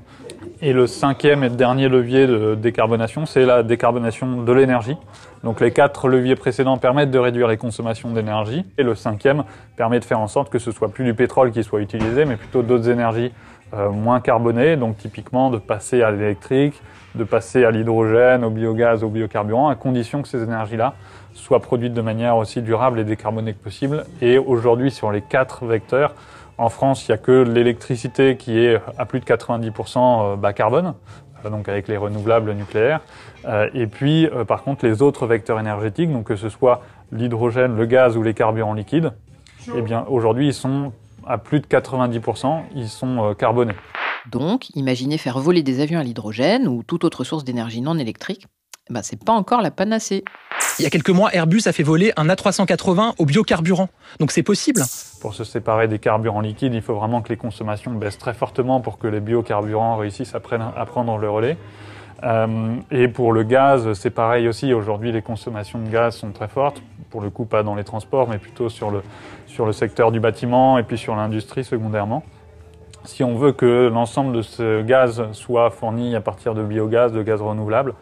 Et 0.61 0.73
le 0.73 0.87
cinquième 0.87 1.43
et 1.43 1.49
dernier 1.49 1.89
levier 1.89 2.27
de 2.27 2.55
décarbonation, 2.55 3.25
c'est 3.25 3.45
la 3.45 3.63
décarbonation 3.63 4.43
de 4.43 4.51
l'énergie. 4.51 4.97
Donc 5.45 5.61
les 5.61 5.69
quatre 5.69 6.07
leviers 6.07 6.35
précédents 6.35 6.79
permettent 6.79 7.11
de 7.11 7.19
réduire 7.19 7.47
les 7.47 7.57
consommations 7.57 8.09
d'énergie, 8.09 8.65
et 8.79 8.83
le 8.83 8.95
cinquième 8.95 9.43
permet 9.77 9.99
de 9.99 10.03
faire 10.03 10.19
en 10.19 10.27
sorte 10.27 10.49
que 10.49 10.57
ce 10.57 10.71
soit 10.71 10.89
plus 10.89 11.05
du 11.05 11.13
pétrole 11.13 11.51
qui 11.51 11.63
soit 11.63 11.81
utilisé, 11.81 12.25
mais 12.25 12.35
plutôt 12.35 12.63
d'autres 12.63 12.89
énergies 12.89 13.31
euh, 13.75 13.91
moins 13.91 14.21
carbonées, 14.21 14.75
donc 14.75 14.97
typiquement 14.97 15.51
de 15.51 15.59
passer 15.59 16.01
à 16.01 16.09
l'électrique, 16.09 16.81
de 17.13 17.23
passer 17.23 17.63
à 17.63 17.69
l'hydrogène, 17.69 18.43
au 18.43 18.49
biogaz, 18.49 19.03
au 19.03 19.09
biocarburant, 19.09 19.69
à 19.69 19.75
condition 19.75 20.23
que 20.23 20.27
ces 20.27 20.41
énergies-là 20.41 20.95
soient 21.35 21.59
produites 21.59 21.93
de 21.93 22.01
manière 22.01 22.37
aussi 22.37 22.63
durable 22.63 22.99
et 22.99 23.03
décarbonée 23.03 23.53
que 23.53 23.63
possible. 23.63 24.03
Et 24.21 24.39
aujourd'hui, 24.39 24.89
sur 24.89 25.11
les 25.11 25.21
quatre 25.21 25.67
vecteurs, 25.67 26.15
en 26.57 26.69
France, 26.69 27.07
il 27.07 27.11
n'y 27.11 27.15
a 27.15 27.17
que 27.19 27.43
l'électricité 27.43 28.35
qui 28.35 28.57
est 28.57 28.81
à 28.97 29.05
plus 29.05 29.19
de 29.19 29.25
90% 29.25 30.37
bas 30.37 30.53
carbone, 30.53 30.95
euh, 31.45 31.49
donc 31.51 31.69
avec 31.69 31.87
les 31.87 31.97
renouvelables 31.97 32.51
nucléaires. 32.53 33.01
Euh, 33.45 33.69
et 33.73 33.87
puis, 33.87 34.27
euh, 34.27 34.43
par 34.43 34.63
contre, 34.63 34.85
les 34.85 35.01
autres 35.01 35.27
vecteurs 35.27 35.59
énergétiques, 35.59 36.11
donc 36.11 36.25
que 36.25 36.35
ce 36.35 36.49
soit 36.49 36.81
l'hydrogène, 37.11 37.75
le 37.75 37.85
gaz 37.85 38.17
ou 38.17 38.23
les 38.23 38.33
carburants 38.33 38.73
liquides, 38.73 39.11
eh 39.75 39.81
bien, 39.81 40.05
aujourd'hui, 40.09 40.47
ils 40.47 40.53
sont 40.53 40.93
à 41.25 41.37
plus 41.37 41.59
de 41.59 41.65
90%, 41.65 42.63
ils 42.75 42.87
sont 42.87 43.33
carbonés. 43.37 43.73
Donc, 44.31 44.69
imaginez 44.75 45.17
faire 45.17 45.39
voler 45.39 45.63
des 45.63 45.81
avions 45.81 45.99
à 45.99 46.03
l'hydrogène 46.03 46.67
ou 46.67 46.83
toute 46.83 47.03
autre 47.03 47.23
source 47.23 47.43
d'énergie 47.43 47.81
non 47.81 47.97
électrique. 47.97 48.47
Ben, 48.91 49.01
c'est 49.01 49.23
pas 49.23 49.33
encore 49.33 49.61
la 49.61 49.71
panacée. 49.71 50.23
Il 50.77 50.83
y 50.83 50.85
a 50.85 50.89
quelques 50.89 51.09
mois, 51.09 51.33
Airbus 51.33 51.61
a 51.65 51.71
fait 51.71 51.83
voler 51.83 52.11
un 52.17 52.27
A380 52.27 53.13
au 53.17 53.25
biocarburant. 53.25 53.89
Donc 54.19 54.31
c'est 54.31 54.43
possible. 54.43 54.81
Pour 55.21 55.33
se 55.33 55.43
séparer 55.43 55.87
des 55.87 55.97
carburants 55.99 56.41
liquides, 56.41 56.73
il 56.73 56.81
faut 56.81 56.93
vraiment 56.93 57.21
que 57.21 57.29
les 57.29 57.37
consommations 57.37 57.91
baissent 57.93 58.17
très 58.17 58.33
fortement 58.33 58.81
pour 58.81 58.99
que 58.99 59.07
les 59.07 59.21
biocarburants 59.21 59.97
réussissent 59.97 60.35
à, 60.35 60.39
prendre 60.39 61.17
le 61.17 61.29
relais. 61.29 61.57
Euh, 62.23 62.75
et 62.91 63.07
pour 63.07 63.33
le 63.33 63.43
gaz, 63.43 63.93
c'est 63.93 64.09
pareil 64.09 64.47
aussi. 64.47 64.73
Aujourd'hui, 64.73 65.11
les 65.11 65.21
consommations 65.21 65.79
de 65.79 65.89
gaz 65.89 66.15
sont 66.15 66.31
très 66.31 66.47
fortes. 66.47 66.81
Pour 67.09 67.21
le 67.21 67.29
coup, 67.29 67.45
pas 67.45 67.63
dans 67.63 67.75
les 67.75 67.83
transports, 67.83 68.27
mais 68.27 68.37
plutôt 68.37 68.69
sur 68.69 68.91
le, 68.91 69.01
sur 69.47 69.65
le 69.65 69.71
secteur 69.71 70.11
du 70.11 70.19
bâtiment 70.19 70.77
et 70.77 70.83
puis 70.83 70.97
sur 70.97 71.15
l'industrie 71.15 71.63
secondairement. 71.63 72.23
Si 73.03 73.23
on 73.23 73.35
veut 73.35 73.51
que 73.51 73.87
l'ensemble 73.87 74.35
de 74.35 74.41
ce 74.41 74.81
gaz 74.81 75.23
soit 75.33 75.69
fourni 75.69 76.15
à 76.15 76.21
partir 76.21 76.55
de 76.55 76.63
biogaz, 76.63 77.11
de 77.11 77.21
gaz 77.21 77.41
renouvelable, 77.41 77.93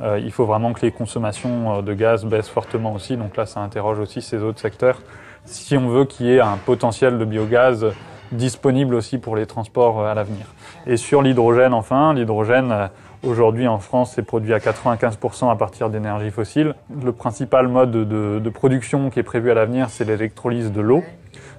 euh, 0.00 0.20
il 0.22 0.30
faut 0.30 0.44
vraiment 0.44 0.72
que 0.72 0.82
les 0.82 0.92
consommations 0.92 1.78
euh, 1.78 1.82
de 1.82 1.92
gaz 1.94 2.24
baissent 2.24 2.48
fortement 2.48 2.92
aussi. 2.94 3.16
Donc 3.16 3.36
là, 3.36 3.46
ça 3.46 3.60
interroge 3.60 3.98
aussi 3.98 4.22
ces 4.22 4.38
autres 4.42 4.60
secteurs. 4.60 5.00
Si 5.44 5.76
on 5.76 5.88
veut 5.88 6.04
qu'il 6.04 6.26
y 6.26 6.34
ait 6.34 6.40
un 6.40 6.56
potentiel 6.56 7.18
de 7.18 7.24
biogaz 7.24 7.86
disponible 8.30 8.94
aussi 8.94 9.18
pour 9.18 9.36
les 9.36 9.46
transports 9.46 10.06
à 10.06 10.14
l'avenir. 10.14 10.46
Et 10.86 10.96
sur 10.96 11.22
l'hydrogène, 11.22 11.74
enfin, 11.74 12.14
l'hydrogène, 12.14 12.90
aujourd'hui 13.22 13.68
en 13.68 13.78
France, 13.78 14.12
c'est 14.14 14.22
produit 14.22 14.52
à 14.52 14.58
95% 14.58 15.50
à 15.50 15.56
partir 15.56 15.90
d'énergie 15.90 16.30
fossile. 16.30 16.74
Le 17.02 17.12
principal 17.12 17.68
mode 17.68 17.90
de, 17.90 18.50
production 18.50 19.10
qui 19.10 19.18
est 19.20 19.24
prévu 19.24 19.50
à 19.50 19.54
l'avenir, 19.54 19.90
c'est 19.90 20.04
l'électrolyse 20.04 20.72
de 20.72 20.80
l'eau. 20.80 21.02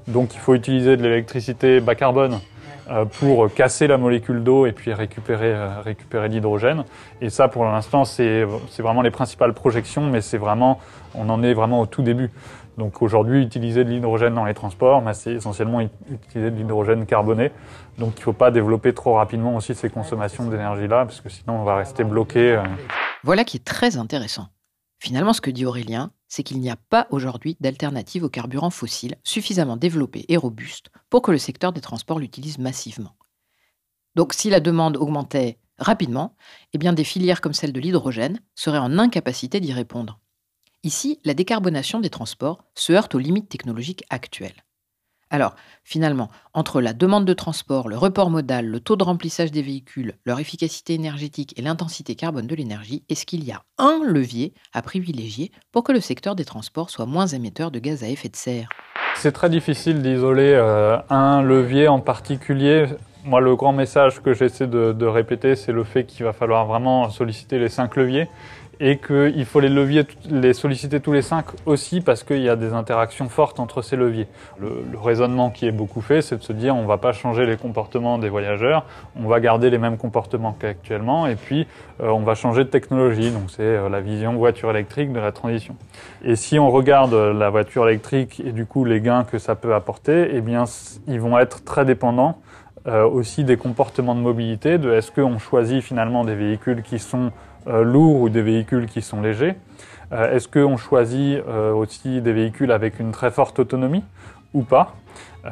Donc 0.08 0.34
il 0.36 0.40
faut 0.40 0.54
utiliser 0.54 0.98
de 0.98 1.04
l'électricité 1.04 1.80
bas 1.80 1.96
carbone 1.96 2.40
euh, 2.92 3.06
pour 3.06 3.54
casser 3.54 3.88
la 3.88 3.98
molécule 3.98 4.44
d'eau 4.44 4.66
et 4.66 4.74
puis 4.74 4.94
récupérer, 4.94 5.54
euh, 5.54 5.80
récupérer 5.82 6.28
l'hydrogène. 6.28 6.84
Et 7.22 7.30
ça, 7.30 7.48
pour 7.48 7.64
l'instant, 7.64 8.04
c'est 8.04 8.44
vraiment 8.80 9.02
les 9.02 9.12
principales 9.12 9.54
projections, 9.54 10.10
mais 10.10 10.22
c'est 10.22 10.38
vraiment, 10.38 10.80
on 11.16 11.30
en 11.30 11.42
est 11.44 11.54
vraiment 11.54 11.80
au 11.80 11.86
tout 11.86 12.02
début. 12.02 12.32
Donc 12.78 13.02
aujourd'hui, 13.02 13.44
utiliser 13.44 13.84
de 13.84 13.90
l'hydrogène 13.90 14.34
dans 14.34 14.46
les 14.46 14.56
transports, 14.56 15.02
bah, 15.02 15.14
c'est 15.14 15.34
essentiellement 15.34 15.82
utiliser 15.82 16.50
de 16.50 16.58
l'hydrogène 16.58 17.06
carboné. 17.06 17.52
Donc 17.98 18.14
il 18.18 18.20
ne 18.20 18.24
faut 18.24 18.34
pas 18.34 18.52
développer 18.52 18.94
trop 18.94 19.16
rapidement 19.16 19.56
aussi 19.56 19.76
ces 19.76 19.90
consommations 19.90 20.48
d'énergie-là, 20.48 21.06
parce 21.06 21.22
que 21.22 21.30
sinon 21.30 21.62
on 21.62 21.64
va 21.64 21.76
rester 21.76 22.04
bloqué. 22.04 22.54
Euh. 22.54 22.64
Voilà 23.24 23.44
qui 23.44 23.58
est 23.58 23.66
très 23.66 23.98
intéressant. 23.98 24.48
Finalement, 25.00 25.34
ce 25.34 25.42
que 25.42 25.52
dit 25.52 25.66
Aurélien, 25.66 26.12
c'est 26.30 26.44
qu'il 26.44 26.60
n'y 26.60 26.70
a 26.70 26.78
pas 26.78 27.08
aujourd'hui 27.12 27.58
d'alternative 27.60 28.24
aux 28.24 28.30
carburants 28.30 28.70
fossiles 28.70 29.18
suffisamment 29.24 29.78
développés 29.78 30.26
et 30.30 30.38
robustes 30.38 30.90
pour 31.10 31.22
que 31.22 31.32
le 31.32 31.38
secteur 31.38 31.74
des 31.74 31.82
transports 31.82 32.20
l'utilise 32.20 32.58
massivement. 32.58 33.16
Donc 34.16 34.34
si 34.34 34.50
la 34.50 34.60
demande 34.60 34.98
augmentait 34.98 35.60
rapidement, 35.78 36.36
eh 36.74 36.78
bien 36.78 36.94
des 36.94 37.04
filières 37.04 37.42
comme 37.42 37.54
celle 37.54 37.74
de 37.74 37.80
l'hydrogène 37.80 38.40
seraient 38.56 38.78
en 38.78 38.98
incapacité 38.98 39.60
d'y 39.60 39.74
répondre. 39.74 40.20
Ici, 40.84 41.20
la 41.24 41.34
décarbonation 41.34 42.00
des 42.00 42.10
transports 42.10 42.64
se 42.76 42.94
heurte 42.94 43.16
aux 43.16 43.20
limites 43.20 43.50
technologiques 43.50 44.06
actuelles. 44.10 44.64
Alors, 45.34 45.56
finalement, 45.84 46.30
entre 46.54 46.80
la 46.80 46.94
demande 46.94 47.26
de 47.26 47.34
transport, 47.34 47.90
le 47.90 47.98
report 47.98 48.30
modal, 48.30 48.68
le 48.68 48.80
taux 48.80 48.96
de 48.96 49.04
remplissage 49.04 49.52
des 49.52 49.64
véhicules, 49.64 50.14
leur 50.28 50.40
efficacité 50.40 50.94
énergétique 50.94 51.58
et 51.58 51.64
l'intensité 51.64 52.14
carbone 52.14 52.46
de 52.46 52.54
l'énergie, 52.54 53.04
est-ce 53.10 53.26
qu'il 53.26 53.44
y 53.44 53.52
a 53.52 53.64
un 53.80 54.04
levier 54.06 54.54
à 54.74 54.84
privilégier 54.84 55.52
pour 55.72 55.84
que 55.84 55.92
le 55.92 56.02
secteur 56.02 56.36
des 56.36 56.46
transports 56.46 56.92
soit 56.92 57.08
moins 57.08 57.26
émetteur 57.26 57.72
de 57.72 57.80
gaz 57.80 58.04
à 58.04 58.10
effet 58.10 58.30
de 58.30 58.36
serre? 58.36 58.70
C'est 59.16 59.32
très 59.32 59.50
difficile 59.50 60.04
d'isoler 60.04 60.54
euh, 60.54 61.00
un 61.10 61.42
levier 61.42 61.88
en 61.88 62.00
particulier. 62.00 62.86
Moi, 63.24 63.42
le 63.42 63.56
grand 63.56 63.74
message 63.74 64.22
que 64.22 64.36
j'essaie 64.36 64.68
de 64.68 65.06
répéter, 65.08 65.56
c'est 65.56 65.72
le 65.72 65.84
fait 65.84 66.04
qu'il 66.04 66.26
va 66.26 66.34
falloir 66.34 66.68
vraiment 66.68 67.10
solliciter 67.10 67.58
les 67.58 67.70
cinq 67.70 67.96
leviers 67.96 68.30
et 68.80 68.98
qu'il 68.98 69.46
faut 69.46 69.60
les 69.60 69.70
leviers 69.70 70.06
les 70.30 70.54
solliciter 70.54 71.00
tous 71.00 71.14
les 71.14 71.22
cinq 71.22 71.46
aussi 71.66 72.02
parce 72.02 72.24
qu'il 72.24 72.42
y 72.42 72.50
a 72.50 72.56
des 72.56 72.74
interactions 72.74 73.30
fortes 73.30 73.60
entre 73.60 73.82
ces 73.82 73.96
leviers. 73.96 74.28
Le, 74.60 74.84
raisonnement 75.02 75.50
qui 75.50 75.68
est 75.68 75.72
beaucoup 75.72 76.02
fait, 76.02 76.22
c'est 76.22 76.38
de 76.38 76.44
se 76.44 76.54
dire 76.54 76.76
on 76.76 76.84
ne 76.84 76.88
va 76.88 76.98
pas 76.98 77.14
changer 77.14 77.46
les 77.46 77.58
comportements 77.58 78.18
des 78.18 78.30
voyageurs, 78.30 78.86
on 79.16 79.28
va 79.28 79.40
garder 79.40 79.70
les 79.70 79.78
mêmes 79.78 79.98
comportements 79.98 80.56
qu'actuellement 80.58 81.28
et 81.28 81.36
puis 81.36 81.68
euh, 82.02 82.10
on 82.10 82.20
va 82.20 82.36
changer 82.36 82.64
de 82.64 82.70
technologie. 82.70 83.32
Donc 83.32 83.50
c'est 83.50 83.62
euh, 83.62 83.90
la 83.90 84.02
vision 84.02 84.34
voiture 84.34 84.70
électrique 84.70 85.12
de 85.14 85.20
la 85.20 85.32
transition. 85.32 85.76
Et 86.24 86.36
si 86.36 86.60
on 86.60 86.70
regarde 86.72 87.14
la 87.14 87.50
voiture 87.50 87.88
électrique 87.88 88.42
et 88.46 88.52
du 88.52 88.66
coup 88.66 88.86
les 88.86 89.02
gains 89.02 89.24
que 89.24 89.38
ça 89.38 89.56
peut 89.56 89.76
apporter, 89.76 90.30
eh 90.34 90.42
bien 90.42 90.64
ils 91.08 91.20
vont 91.20 91.38
être 91.38 91.64
très 91.64 91.86
dépendants 91.86 92.38
euh, 92.86 93.06
aussi 93.06 93.46
des 93.46 93.56
comportements 93.56 94.14
de 94.14 94.20
mobilité, 94.20 94.78
de 94.78 94.92
est-ce 94.92 95.10
qu'on 95.10 95.40
choisit 95.40 95.82
finalement 95.82 96.26
des 96.26 96.36
véhicules 96.36 96.82
qui 96.82 97.00
sont 97.00 97.28
euh, 97.28 97.30
lourds 97.68 98.22
ou 98.22 98.30
des 98.30 98.42
véhicules 98.42 98.88
qui 98.88 99.02
sont 99.02 99.22
légers 99.22 99.56
euh, 100.12 100.36
Est-ce 100.36 100.48
qu'on 100.48 100.78
choisit 100.78 101.42
euh, 101.48 101.74
aussi 101.74 102.22
des 102.22 102.34
véhicules 102.34 102.72
avec 102.72 103.00
une 103.00 103.12
très 103.12 103.32
forte 103.32 103.60
autonomie 103.60 104.04
ou 104.54 104.64
pas? 104.64 104.96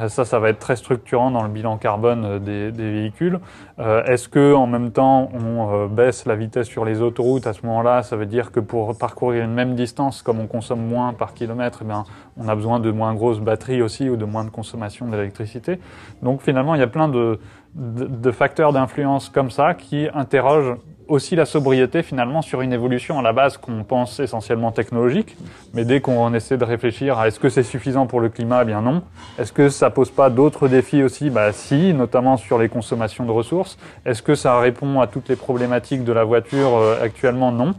Ça, 0.07 0.23
ça 0.23 0.39
va 0.39 0.47
être 0.47 0.59
très 0.59 0.77
structurant 0.77 1.31
dans 1.31 1.43
le 1.43 1.49
bilan 1.49 1.75
carbone 1.75 2.39
des, 2.39 2.71
véhicules. 2.71 3.41
Euh, 3.77 4.01
Est-ce 4.05 4.29
que 4.29 4.53
en 4.53 4.65
même 4.65 4.91
temps 4.91 5.29
on 5.33 5.87
baisse 5.87 6.25
la 6.25 6.37
vitesse 6.37 6.67
sur 6.67 6.85
les 6.85 7.01
autoroutes 7.01 7.45
À 7.45 7.51
ce 7.51 7.65
moment-là, 7.65 8.01
ça 8.01 8.15
veut 8.15 8.25
dire 8.25 8.53
que 8.53 8.61
pour 8.61 8.97
parcourir 8.97 9.43
une 9.43 9.53
même 9.53 9.75
distance, 9.75 10.21
comme 10.21 10.39
on 10.39 10.47
consomme 10.47 10.79
moins 10.79 11.11
par 11.11 11.33
kilomètre, 11.33 11.83
eh 11.83 11.93
on 12.37 12.47
a 12.47 12.55
besoin 12.55 12.79
de 12.79 12.89
moins 12.89 13.13
grosses 13.13 13.41
batteries 13.41 13.81
aussi 13.81 14.09
ou 14.09 14.15
de 14.15 14.23
moins 14.23 14.45
de 14.45 14.49
consommation 14.49 15.09
d'électricité. 15.09 15.77
Donc 16.23 16.41
finalement, 16.41 16.73
il 16.73 16.79
y 16.79 16.85
a 16.85 16.87
plein 16.87 17.09
de 17.09 18.31
facteurs 18.31 18.71
d'influence 18.71 19.27
comme 19.27 19.51
ça 19.51 19.73
qui 19.73 20.07
interrogent 20.13 20.77
aussi 21.11 21.35
la 21.35 21.45
sobriété 21.45 22.03
finalement 22.03 22.41
sur 22.41 22.61
une 22.61 22.71
évolution 22.71 23.19
à 23.19 23.21
la 23.21 23.33
base 23.33 23.57
qu'on 23.57 23.83
pense 23.83 24.19
essentiellement 24.21 24.71
technologique, 24.71 25.35
mais 25.73 25.83
dès 25.83 25.99
qu'on 25.99 26.33
essaie 26.33 26.57
de 26.57 26.63
réfléchir 26.63 27.19
à 27.19 27.27
est-ce 27.27 27.39
que 27.39 27.49
c'est 27.49 27.63
suffisant 27.63 28.07
pour 28.07 28.21
le 28.21 28.29
climat, 28.29 28.61
eh 28.61 28.65
bien 28.65 28.81
non. 28.81 29.03
Est-ce 29.37 29.51
que 29.51 29.67
ça 29.67 29.89
pose 29.89 30.09
pas 30.09 30.29
d'autres 30.29 30.69
défis 30.69 31.03
aussi? 31.03 31.29
Bah 31.29 31.51
si, 31.51 31.93
notamment 31.93 32.37
sur 32.37 32.57
les 32.57 32.69
consommations 32.69 33.25
de 33.25 33.31
ressources. 33.31 33.77
Est-ce 34.05 34.23
que 34.23 34.35
ça 34.35 34.57
répond 34.59 35.01
à 35.01 35.07
toutes 35.07 35.27
les 35.27 35.35
problématiques 35.35 36.05
de 36.05 36.13
la 36.13 36.23
voiture 36.23 36.77
euh, 36.77 37.03
Actuellement, 37.03 37.51
non. 37.51 37.73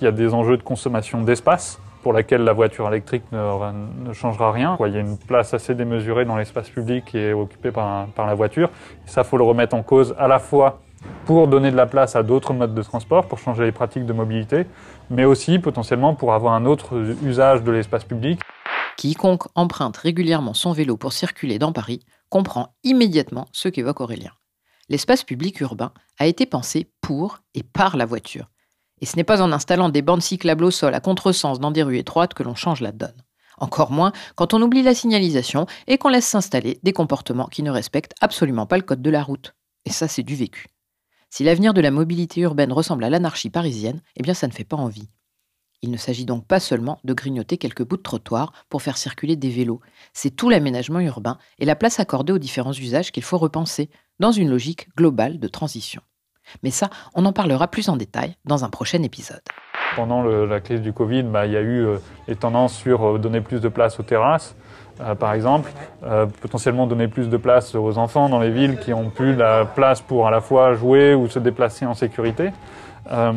Il 0.00 0.04
y 0.04 0.06
a 0.06 0.12
des 0.12 0.32
enjeux 0.32 0.56
de 0.56 0.62
consommation 0.62 1.20
d'espace 1.20 1.78
pour 2.02 2.14
laquelle 2.14 2.42
la 2.42 2.52
voiture 2.54 2.88
électrique 2.88 3.24
ne, 3.32 4.12
changera 4.14 4.50
rien. 4.50 4.78
Il 4.86 4.94
y 4.94 4.96
a 4.96 5.00
une 5.00 5.18
place 5.18 5.52
assez 5.52 5.74
démesurée 5.74 6.24
dans 6.24 6.36
l'espace 6.36 6.70
public 6.70 7.04
qui 7.04 7.18
est 7.18 7.32
occupée 7.34 7.70
par, 7.70 8.06
par 8.06 8.26
la 8.26 8.34
voiture. 8.34 8.70
Et 9.06 9.10
ça, 9.10 9.24
faut 9.24 9.36
le 9.36 9.44
remettre 9.44 9.74
en 9.74 9.82
cause 9.82 10.14
à 10.18 10.28
la 10.28 10.38
fois 10.38 10.80
pour 11.24 11.48
donner 11.48 11.70
de 11.70 11.76
la 11.76 11.86
place 11.86 12.16
à 12.16 12.22
d'autres 12.22 12.52
modes 12.52 12.74
de 12.74 12.82
transport, 12.82 13.26
pour 13.26 13.38
changer 13.38 13.64
les 13.64 13.72
pratiques 13.72 14.06
de 14.06 14.12
mobilité, 14.12 14.66
mais 15.10 15.24
aussi 15.24 15.58
potentiellement 15.58 16.14
pour 16.14 16.32
avoir 16.32 16.54
un 16.54 16.64
autre 16.64 17.14
usage 17.22 17.62
de 17.62 17.72
l'espace 17.72 18.04
public. 18.04 18.40
Quiconque 18.96 19.46
emprunte 19.54 19.96
régulièrement 19.96 20.54
son 20.54 20.72
vélo 20.72 20.96
pour 20.96 21.12
circuler 21.12 21.58
dans 21.58 21.72
Paris 21.72 22.00
comprend 22.30 22.74
immédiatement 22.82 23.46
ce 23.52 23.68
qu'évoque 23.68 24.00
Aurélien. 24.00 24.32
L'espace 24.88 25.22
public 25.22 25.60
urbain 25.60 25.92
a 26.18 26.26
été 26.26 26.46
pensé 26.46 26.90
pour 27.00 27.40
et 27.54 27.62
par 27.62 27.96
la 27.96 28.06
voiture. 28.06 28.48
Et 29.00 29.06
ce 29.06 29.16
n'est 29.16 29.24
pas 29.24 29.42
en 29.42 29.52
installant 29.52 29.90
des 29.90 30.02
bandes 30.02 30.22
cyclables 30.22 30.64
au 30.64 30.70
sol 30.70 30.94
à 30.94 31.00
contresens 31.00 31.60
dans 31.60 31.70
des 31.70 31.82
rues 31.82 31.98
étroites 31.98 32.34
que 32.34 32.42
l'on 32.42 32.54
change 32.54 32.80
la 32.80 32.92
donne. 32.92 33.22
Encore 33.58 33.92
moins 33.92 34.12
quand 34.34 34.54
on 34.54 34.62
oublie 34.62 34.82
la 34.82 34.94
signalisation 34.94 35.66
et 35.86 35.98
qu'on 35.98 36.08
laisse 36.08 36.26
s'installer 36.26 36.80
des 36.82 36.92
comportements 36.92 37.46
qui 37.46 37.62
ne 37.62 37.70
respectent 37.70 38.14
absolument 38.20 38.66
pas 38.66 38.76
le 38.76 38.82
code 38.82 39.02
de 39.02 39.10
la 39.10 39.22
route. 39.22 39.54
Et 39.84 39.90
ça, 39.90 40.08
c'est 40.08 40.22
du 40.22 40.34
vécu. 40.34 40.66
Si 41.30 41.44
l'avenir 41.44 41.74
de 41.74 41.80
la 41.80 41.90
mobilité 41.90 42.40
urbaine 42.40 42.72
ressemble 42.72 43.04
à 43.04 43.10
l'anarchie 43.10 43.50
parisienne, 43.50 44.02
eh 44.16 44.22
bien 44.22 44.34
ça 44.34 44.46
ne 44.46 44.52
fait 44.52 44.64
pas 44.64 44.76
envie. 44.76 45.08
Il 45.82 45.90
ne 45.90 45.96
s'agit 45.96 46.24
donc 46.24 46.46
pas 46.46 46.58
seulement 46.58 46.98
de 47.04 47.12
grignoter 47.12 47.56
quelques 47.56 47.84
bouts 47.84 47.98
de 47.98 48.02
trottoir 48.02 48.52
pour 48.68 48.82
faire 48.82 48.96
circuler 48.96 49.36
des 49.36 49.50
vélos, 49.50 49.80
c'est 50.12 50.34
tout 50.34 50.50
l'aménagement 50.50 51.00
urbain 51.00 51.38
et 51.58 51.64
la 51.64 51.76
place 51.76 52.00
accordée 52.00 52.32
aux 52.32 52.38
différents 52.38 52.72
usages 52.72 53.12
qu'il 53.12 53.22
faut 53.22 53.38
repenser 53.38 53.88
dans 54.18 54.32
une 54.32 54.50
logique 54.50 54.88
globale 54.96 55.38
de 55.38 55.48
transition. 55.48 56.02
Mais 56.62 56.70
ça, 56.70 56.90
on 57.14 57.24
en 57.26 57.32
parlera 57.32 57.68
plus 57.68 57.88
en 57.88 57.96
détail 57.96 58.36
dans 58.44 58.64
un 58.64 58.70
prochain 58.70 59.02
épisode. 59.02 59.42
Pendant 59.96 60.22
la 60.22 60.60
crise 60.60 60.80
du 60.80 60.92
Covid, 60.92 61.24
bah, 61.24 61.46
il 61.46 61.52
y 61.52 61.56
a 61.56 61.60
eu 61.60 61.84
euh, 61.84 61.98
les 62.26 62.36
tendances 62.36 62.74
sur 62.74 63.04
euh, 63.04 63.18
donner 63.18 63.40
plus 63.40 63.60
de 63.60 63.68
place 63.68 63.98
aux 64.00 64.02
terrasses, 64.02 64.56
euh, 65.00 65.14
par 65.14 65.32
exemple, 65.32 65.70
euh, 66.04 66.26
potentiellement 66.40 66.86
donner 66.86 67.08
plus 67.08 67.28
de 67.28 67.36
place 67.36 67.74
aux 67.74 67.98
enfants 67.98 68.28
dans 68.28 68.40
les 68.40 68.50
villes 68.50 68.78
qui 68.78 68.92
ont 68.92 69.10
plus 69.10 69.34
la 69.36 69.64
place 69.64 70.00
pour 70.00 70.26
à 70.26 70.30
la 70.30 70.40
fois 70.40 70.74
jouer 70.74 71.14
ou 71.14 71.28
se 71.28 71.38
déplacer 71.38 71.86
en 71.86 71.94
sécurité, 71.94 72.50
euh, 73.12 73.32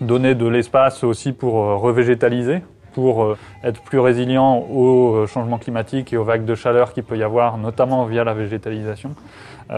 donner 0.00 0.34
de 0.34 0.46
l'espace 0.46 1.04
aussi 1.04 1.32
pour 1.32 1.54
revégétaliser, 1.80 2.62
pour 2.94 3.36
être 3.62 3.82
plus 3.82 3.98
résilient 3.98 4.56
au 4.58 5.26
changement 5.26 5.58
climatique 5.58 6.12
et 6.12 6.16
aux 6.16 6.24
vagues 6.24 6.46
de 6.46 6.54
chaleur 6.54 6.92
qu'il 6.92 7.04
peut 7.04 7.16
y 7.16 7.22
avoir, 7.22 7.58
notamment 7.58 8.04
via 8.06 8.24
la 8.24 8.34
végétalisation. 8.34 9.10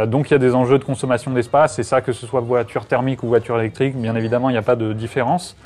donc 0.06 0.30
il 0.30 0.32
y 0.32 0.36
a 0.36 0.38
des 0.38 0.54
enjeux 0.54 0.78
de 0.78 0.84
consommation 0.84 1.30
d'espace, 1.32 1.78
et 1.78 1.82
ça 1.82 2.00
que 2.00 2.12
ce 2.12 2.24
soit 2.24 2.40
voiture 2.40 2.86
thermique 2.86 3.22
ou 3.22 3.28
voiture 3.28 3.58
électrique, 3.58 3.96
bien 3.96 4.14
évidemment 4.16 4.48
il 4.48 4.52
n'y 4.52 4.58
a 4.58 4.62
pas 4.62 4.76
de 4.76 4.94
différence. 4.94 5.56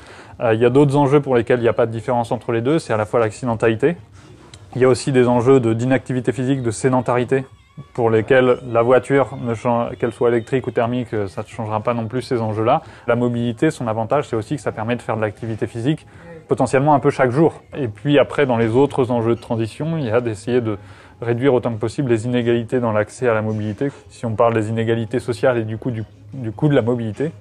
il 0.51 0.59
y 0.59 0.65
a 0.65 0.69
d'autres 0.69 0.97
enjeux 0.97 1.21
pour 1.21 1.35
lesquels 1.35 1.59
il 1.59 1.63
n'y 1.63 1.69
a 1.69 1.73
pas 1.73 1.85
de 1.85 1.91
différence 1.91 2.33
entre 2.33 2.51
les 2.51 2.61
deux, 2.61 2.79
c'est 2.79 2.91
à 2.91 2.97
la 2.97 3.05
fois 3.05 3.21
l'accidentalité, 3.21 3.95
il 4.77 4.81
y 4.81 4.85
a 4.85 4.89
aussi 4.89 5.11
des 5.11 5.27
enjeux 5.27 5.59
d'inactivité 5.59 6.31
physique, 6.31 6.61
de 6.61 6.69
sédentarité, 6.69 7.45
pour 7.95 8.11
lesquels 8.11 8.59
la 8.71 8.83
voiture, 8.83 9.35
qu'elle 9.99 10.13
soit 10.13 10.29
électrique 10.29 10.67
ou 10.67 10.71
thermique, 10.71 11.15
euh, 11.15 11.27
ça 11.27 11.41
ne 11.41 11.47
changera 11.47 11.79
pas 11.79 11.95
non 11.95 12.05
plus 12.05 12.21
ces 12.21 12.39
enjeux-là. 12.41 12.83
La 13.07 13.15
mobilité, 13.15 13.71
son 13.71 13.87
avantage, 13.87 14.27
c'est 14.27 14.35
aussi 14.35 14.55
que 14.55 14.61
ça 14.61 14.71
permet 14.71 14.95
de 14.95 15.01
faire 15.01 15.15
de 15.15 15.21
l'activité 15.21 15.65
physique 15.65 16.05
potentiellement 16.47 16.93
un 16.93 16.99
peu 16.99 17.09
chaque 17.09 17.31
jour. 17.31 17.63
Et 17.75 17.87
puis 17.87 18.19
après, 18.19 18.45
dans 18.45 18.57
les 18.57 18.75
autres 18.75 19.09
enjeux 19.09 19.33
de 19.33 19.41
transition, 19.41 19.97
il 19.97 20.05
y 20.05 20.11
a 20.11 20.21
d'essayer 20.21 20.61
de 20.61 20.77
réduire 21.21 21.55
autant 21.55 21.73
que 21.73 21.79
possible 21.79 22.11
les 22.11 22.25
inégalités 22.25 22.79
dans 22.79 22.91
l'accès 22.91 23.27
à 23.27 23.33
la 23.33 23.41
mobilité. 23.41 23.87
Si 24.09 24.27
on 24.27 24.35
parle 24.35 24.53
des 24.53 24.69
inégalités 24.69 25.19
sociales 25.19 25.57
et 25.57 25.63
du 25.63 25.79
coup 25.79 25.89
du, 25.89 26.03
du 26.33 26.51
coût 26.51 26.67
de 26.69 26.75
la 26.75 26.83
mobilité, 26.83 27.31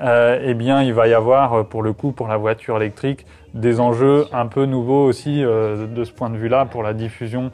euh, 0.00 0.40
eh 0.44 0.54
bien 0.54 0.82
il 0.82 0.92
va 0.92 1.08
y 1.08 1.14
avoir 1.14 1.66
pour 1.66 1.82
le 1.82 1.92
coup 1.92 2.12
pour 2.12 2.28
la 2.28 2.36
voiture 2.36 2.76
électrique 2.76 3.26
des 3.54 3.80
enjeux 3.80 4.26
un 4.32 4.46
peu 4.46 4.64
nouveaux 4.64 5.04
aussi 5.04 5.42
euh, 5.42 5.86
de 5.86 6.04
ce 6.04 6.12
point 6.12 6.30
de 6.30 6.36
vue-là 6.36 6.66
pour 6.66 6.82
la 6.82 6.92
diffusion 6.92 7.50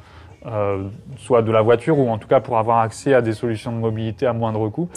euh, 0.46 0.82
soit 1.16 1.40
de 1.40 1.50
la 1.50 1.62
voiture 1.62 1.98
ou 1.98 2.10
en 2.10 2.18
tout 2.18 2.28
cas 2.28 2.40
pour 2.40 2.58
avoir 2.58 2.80
accès 2.80 3.14
à 3.14 3.22
des 3.22 3.32
solutions 3.32 3.72
de 3.72 3.78
mobilité 3.78 4.26
à 4.26 4.34
moindre 4.34 4.68
coût. 4.68 4.90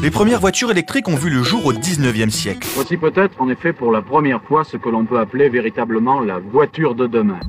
Les 0.00 0.12
premières 0.12 0.38
voitures 0.38 0.70
électriques 0.70 1.08
ont 1.08 1.16
vu 1.16 1.28
le 1.28 1.42
jour 1.42 1.66
au 1.66 1.72
19e 1.72 2.30
siècle. 2.30 2.68
Voici 2.76 2.96
peut-être 2.96 3.40
en 3.42 3.48
effet 3.48 3.72
pour 3.72 3.90
la 3.90 4.00
première 4.00 4.40
fois 4.42 4.62
ce 4.62 4.76
que 4.76 4.88
l'on 4.88 5.04
peut 5.04 5.18
appeler 5.18 5.48
véritablement 5.48 6.20
la 6.20 6.38
voiture 6.38 6.94
de 6.94 7.08
demain. 7.08 7.40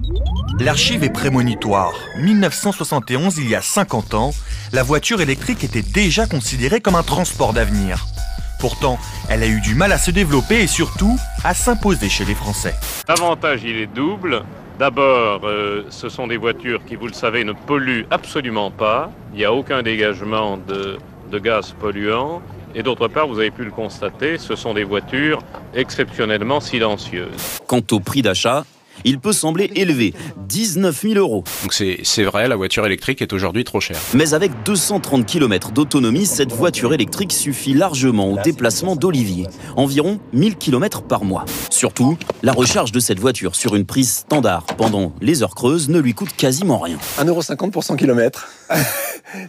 L'archive 0.59 1.03
est 1.03 1.13
prémonitoire. 1.13 1.93
1971, 2.17 3.37
il 3.37 3.49
y 3.49 3.55
a 3.55 3.61
50 3.61 4.15
ans, 4.15 4.31
la 4.71 4.81
voiture 4.81 5.21
électrique 5.21 5.63
était 5.63 5.83
déjà 5.83 6.25
considérée 6.25 6.81
comme 6.81 6.95
un 6.95 7.03
transport 7.03 7.53
d'avenir. 7.53 8.07
Pourtant, 8.63 8.97
elle 9.29 9.43
a 9.43 9.47
eu 9.47 9.59
du 9.59 9.75
mal 9.75 9.91
à 9.91 9.97
se 9.97 10.09
développer 10.09 10.61
et 10.61 10.67
surtout 10.67 11.17
à 11.43 11.53
s'imposer 11.53 12.07
chez 12.07 12.23
les 12.23 12.33
Français. 12.33 12.73
L'avantage, 13.09 13.59
il 13.65 13.75
est 13.75 13.93
double. 13.93 14.45
D'abord, 14.79 15.41
euh, 15.43 15.83
ce 15.89 16.07
sont 16.07 16.27
des 16.27 16.37
voitures 16.37 16.79
qui, 16.85 16.95
vous 16.95 17.07
le 17.07 17.13
savez, 17.13 17.43
ne 17.43 17.51
polluent 17.51 18.05
absolument 18.09 18.71
pas. 18.71 19.11
Il 19.33 19.39
n'y 19.39 19.43
a 19.43 19.51
aucun 19.51 19.83
dégagement 19.83 20.55
de, 20.55 20.97
de 21.29 21.39
gaz 21.39 21.75
polluants. 21.77 22.41
Et 22.73 22.83
d'autre 22.83 23.09
part, 23.09 23.27
vous 23.27 23.39
avez 23.39 23.51
pu 23.51 23.65
le 23.65 23.71
constater, 23.71 24.37
ce 24.37 24.55
sont 24.55 24.73
des 24.73 24.85
voitures 24.85 25.39
exceptionnellement 25.73 26.61
silencieuses. 26.61 27.59
Quant 27.67 27.81
au 27.91 27.99
prix 27.99 28.21
d'achat, 28.21 28.63
il 29.03 29.19
peut 29.19 29.33
sembler 29.33 29.71
élevé, 29.75 30.13
19 30.47 31.01
000 31.01 31.13
euros. 31.15 31.43
Donc 31.63 31.73
c'est 31.73 32.23
vrai, 32.23 32.47
la 32.47 32.55
voiture 32.55 32.85
électrique 32.85 33.21
est 33.21 33.33
aujourd'hui 33.33 33.63
trop 33.63 33.79
chère. 33.79 33.99
Mais 34.13 34.33
avec 34.33 34.51
230 34.63 35.25
km 35.25 35.71
d'autonomie, 35.71 36.25
cette 36.25 36.51
voiture 36.51 36.93
électrique 36.93 37.33
suffit 37.33 37.73
largement 37.73 38.31
au 38.31 38.37
déplacement 38.41 38.95
d'Olivier, 38.95 39.47
environ 39.75 40.19
1000 40.33 40.57
km 40.57 41.03
par 41.03 41.23
mois. 41.23 41.45
Surtout, 41.69 42.17
la 42.41 42.53
recharge 42.53 42.91
de 42.91 42.99
cette 42.99 43.19
voiture 43.19 43.55
sur 43.55 43.75
une 43.75 43.85
prise 43.85 44.11
standard 44.11 44.65
pendant 44.77 45.13
les 45.21 45.43
heures 45.43 45.55
creuses 45.55 45.89
ne 45.89 45.99
lui 45.99 46.13
coûte 46.13 46.35
quasiment 46.35 46.79
rien. 46.79 46.97
1,50€ 47.19 47.71
pour 47.71 47.83
100 47.83 47.95
km. 47.95 48.47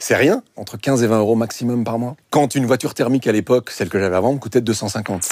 c'est 0.01 0.17
rien, 0.17 0.43
entre 0.57 0.77
15 0.77 1.03
et 1.03 1.07
20 1.07 1.19
euros 1.19 1.37
maximum 1.37 1.85
par 1.85 1.99
mois. 1.99 2.17
Quand 2.31 2.55
une 2.55 2.67
voiture 2.67 2.95
thermique 2.95 3.27
à 3.27 3.33
l'époque, 3.33 3.71
celle 3.71 3.89
que 3.89 3.99
j'avais 3.99 4.17
avant, 4.17 4.37
coûtait 4.37 4.61
250. 4.61 5.29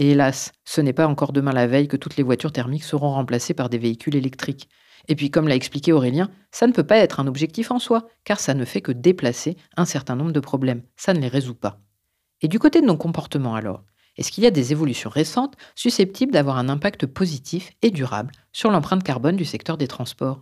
Et 0.00 0.12
hélas, 0.12 0.52
ce 0.64 0.80
n'est 0.80 0.94
pas 0.94 1.06
encore 1.06 1.34
demain 1.34 1.52
la 1.52 1.66
veille 1.66 1.86
que 1.86 1.98
toutes 1.98 2.16
les 2.16 2.22
voitures 2.22 2.52
thermiques 2.52 2.84
seront 2.84 3.10
remplacées 3.10 3.52
par 3.52 3.68
des 3.68 3.76
véhicules 3.76 4.16
électriques. 4.16 4.70
Et 5.08 5.14
puis, 5.14 5.30
comme 5.30 5.46
l'a 5.46 5.54
expliqué 5.54 5.92
Aurélien, 5.92 6.30
ça 6.50 6.66
ne 6.66 6.72
peut 6.72 6.86
pas 6.86 6.96
être 6.96 7.20
un 7.20 7.26
objectif 7.26 7.70
en 7.70 7.78
soi, 7.78 8.08
car 8.24 8.40
ça 8.40 8.54
ne 8.54 8.64
fait 8.64 8.80
que 8.80 8.92
déplacer 8.92 9.58
un 9.76 9.84
certain 9.84 10.16
nombre 10.16 10.32
de 10.32 10.40
problèmes, 10.40 10.80
ça 10.96 11.12
ne 11.12 11.20
les 11.20 11.28
résout 11.28 11.54
pas. 11.54 11.80
Et 12.40 12.48
du 12.48 12.58
côté 12.58 12.80
de 12.80 12.86
nos 12.86 12.96
comportements 12.96 13.54
alors, 13.54 13.82
est-ce 14.16 14.32
qu'il 14.32 14.42
y 14.42 14.46
a 14.46 14.50
des 14.50 14.72
évolutions 14.72 15.10
récentes 15.10 15.58
susceptibles 15.74 16.32
d'avoir 16.32 16.56
un 16.56 16.70
impact 16.70 17.04
positif 17.04 17.72
et 17.82 17.90
durable 17.90 18.32
sur 18.52 18.70
l'empreinte 18.70 19.02
carbone 19.02 19.36
du 19.36 19.44
secteur 19.44 19.76
des 19.76 19.86
transports? 19.86 20.40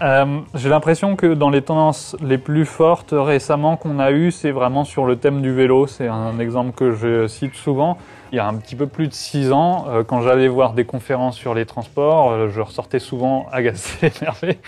Euh, 0.00 0.40
J'ai 0.54 0.68
l'impression 0.68 1.16
que 1.16 1.34
dans 1.34 1.50
les 1.50 1.62
tendances 1.62 2.16
les 2.22 2.38
plus 2.38 2.64
fortes 2.64 3.12
récemment 3.12 3.76
qu'on 3.76 3.98
a 3.98 4.12
eues, 4.12 4.30
c'est 4.30 4.52
vraiment 4.52 4.84
sur 4.84 5.06
le 5.06 5.16
thème 5.16 5.42
du 5.42 5.52
vélo. 5.52 5.88
C'est 5.88 6.06
un 6.06 6.38
exemple 6.38 6.72
que 6.72 6.92
je 6.92 7.26
cite 7.26 7.54
souvent. 7.56 7.98
Il 8.32 8.36
y 8.36 8.38
a 8.38 8.46
un 8.48 8.54
petit 8.54 8.76
peu 8.76 8.86
plus 8.86 9.08
de 9.08 9.12
six 9.12 9.52
ans, 9.52 9.84
euh, 9.90 10.04
quand 10.04 10.22
j'allais 10.22 10.48
voir 10.48 10.72
des 10.72 10.86
conférences 10.86 11.36
sur 11.36 11.52
les 11.52 11.66
transports, 11.66 12.30
euh, 12.30 12.48
je 12.48 12.62
ressortais 12.62 12.98
souvent 12.98 13.46
agacé, 13.52 14.10
énervé, 14.20 14.58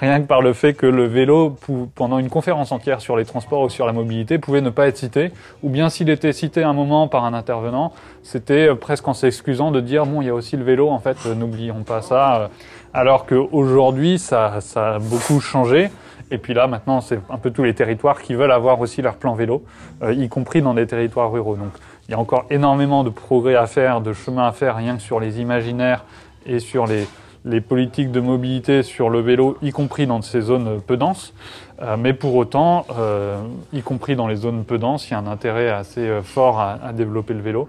rien 0.00 0.20
que 0.20 0.26
par 0.26 0.42
le 0.42 0.52
fait 0.52 0.74
que 0.74 0.86
le 0.86 1.04
vélo, 1.04 1.56
pendant 1.94 2.18
une 2.18 2.28
conférence 2.28 2.72
entière 2.72 3.00
sur 3.00 3.16
les 3.16 3.24
transports 3.24 3.62
ou 3.62 3.68
sur 3.68 3.86
la 3.86 3.92
mobilité, 3.92 4.38
pouvait 4.38 4.60
ne 4.60 4.70
pas 4.70 4.88
être 4.88 4.96
cité, 4.96 5.30
ou 5.62 5.70
bien 5.70 5.88
s'il 5.88 6.10
était 6.10 6.32
cité 6.32 6.64
un 6.64 6.72
moment 6.72 7.06
par 7.06 7.24
un 7.24 7.32
intervenant, 7.32 7.92
c'était 8.24 8.74
presque 8.74 9.06
en 9.06 9.14
s'excusant 9.14 9.70
de 9.70 9.80
dire 9.80 10.04
bon, 10.04 10.20
il 10.20 10.26
y 10.26 10.30
a 10.30 10.34
aussi 10.34 10.56
le 10.56 10.64
vélo, 10.64 10.90
en 10.90 10.98
fait, 10.98 11.26
n'oublions 11.26 11.84
pas 11.84 12.02
ça. 12.02 12.50
Alors 12.92 13.26
qu'aujourd'hui, 13.26 14.18
ça, 14.18 14.60
ça 14.60 14.96
a 14.96 14.98
beaucoup 14.98 15.38
changé. 15.38 15.90
Et 16.30 16.38
puis 16.38 16.54
là, 16.54 16.66
maintenant, 16.66 17.00
c'est 17.00 17.20
un 17.30 17.38
peu 17.38 17.50
tous 17.50 17.62
les 17.62 17.74
territoires 17.74 18.20
qui 18.20 18.34
veulent 18.34 18.50
avoir 18.50 18.80
aussi 18.80 19.00
leur 19.00 19.14
plan 19.14 19.34
vélo, 19.34 19.62
euh, 20.02 20.12
y 20.12 20.28
compris 20.28 20.60
dans 20.60 20.74
des 20.74 20.86
territoires 20.86 21.30
ruraux. 21.30 21.54
Donc, 21.54 21.72
il 22.08 22.12
y 22.12 22.14
a 22.14 22.18
encore 22.18 22.46
énormément 22.50 23.04
de 23.04 23.10
progrès 23.10 23.56
à 23.56 23.66
faire, 23.66 24.00
de 24.00 24.12
chemin 24.12 24.46
à 24.46 24.52
faire, 24.52 24.76
rien 24.76 24.96
que 24.96 25.02
sur 25.02 25.20
les 25.20 25.40
imaginaires 25.40 26.04
et 26.46 26.60
sur 26.60 26.86
les, 26.86 27.06
les 27.44 27.60
politiques 27.60 28.12
de 28.12 28.20
mobilité 28.20 28.82
sur 28.82 29.10
le 29.10 29.20
vélo, 29.20 29.56
y 29.62 29.70
compris 29.70 30.06
dans 30.06 30.22
ces 30.22 30.40
zones 30.40 30.80
peu 30.80 30.96
denses. 30.96 31.34
Euh, 31.82 31.96
mais 31.96 32.12
pour 32.12 32.34
autant, 32.36 32.86
euh, 32.98 33.40
y 33.72 33.82
compris 33.82 34.16
dans 34.16 34.28
les 34.28 34.36
zones 34.36 34.64
peu 34.64 34.78
denses, 34.78 35.08
il 35.08 35.12
y 35.12 35.14
a 35.14 35.18
un 35.18 35.26
intérêt 35.26 35.68
assez 35.68 36.00
euh, 36.00 36.22
fort 36.22 36.60
à, 36.60 36.78
à, 36.82 36.92
développer 36.92 37.34
le 37.34 37.40
vélo. 37.40 37.68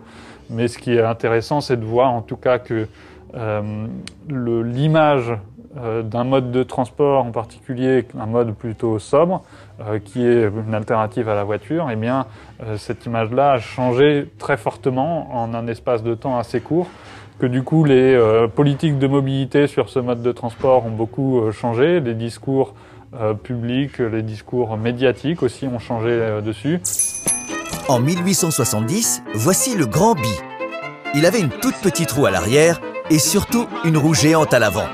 Mais 0.49 0.67
ce 0.67 0.77
qui 0.77 0.93
est 0.93 1.01
intéressant, 1.01 1.59
c'est 1.59 1.77
de 1.77 1.85
voir 1.85 2.11
en 2.11 2.21
tout 2.21 2.37
cas 2.37 2.57
que 2.59 2.87
euh, 3.35 3.87
l'image 4.29 5.33
euh, 5.77 6.01
d'un 6.01 6.23
mode 6.23 6.51
de 6.51 6.63
transport 6.63 7.25
en 7.25 7.31
particulier, 7.31 8.07
un 8.17 8.25
mode 8.25 8.55
plutôt 8.55 8.99
sobre, 8.99 9.43
euh, 9.81 9.99
qui 9.99 10.25
est 10.25 10.45
une 10.47 10.73
alternative 10.73 11.29
à 11.29 11.35
la 11.35 11.43
voiture, 11.43 11.89
eh 11.91 11.95
bien, 11.95 12.25
cette 12.77 13.05
image-là 13.05 13.53
a 13.53 13.59
changé 13.59 14.27
très 14.39 14.57
fortement 14.57 15.35
en 15.35 15.53
un 15.53 15.67
espace 15.67 16.03
de 16.03 16.15
temps 16.15 16.37
assez 16.37 16.59
court, 16.59 16.87
que 17.39 17.45
du 17.45 17.63
coup 17.63 17.83
les 17.83 18.19
politiques 18.55 18.97
de 18.97 19.07
mobilité 19.07 19.67
sur 19.67 19.89
ce 19.89 19.99
mode 19.99 20.21
de 20.21 20.31
transport 20.31 20.85
ont 20.85 20.91
beaucoup 20.91 21.51
changé, 21.51 21.99
les 21.99 22.15
discours 22.15 22.73
publics, 23.43 23.99
les 23.99 24.23
discours 24.23 24.75
médiatiques 24.75 25.43
aussi 25.43 25.67
ont 25.67 25.79
changé 25.79 26.41
dessus. 26.43 26.79
En 27.87 27.99
1870, 27.99 29.23
voici 29.35 29.77
le 29.77 29.85
Grand 29.85 30.15
Bi. 30.15 30.33
Il 31.15 31.25
avait 31.25 31.39
une 31.39 31.49
toute 31.49 31.75
petite 31.75 32.11
roue 32.11 32.25
à 32.25 32.31
l'arrière 32.31 32.81
et 33.09 33.19
surtout 33.19 33.67
une 33.85 33.97
roue 33.97 34.13
géante 34.13 34.53
à 34.53 34.59
l'avant. 34.59 34.87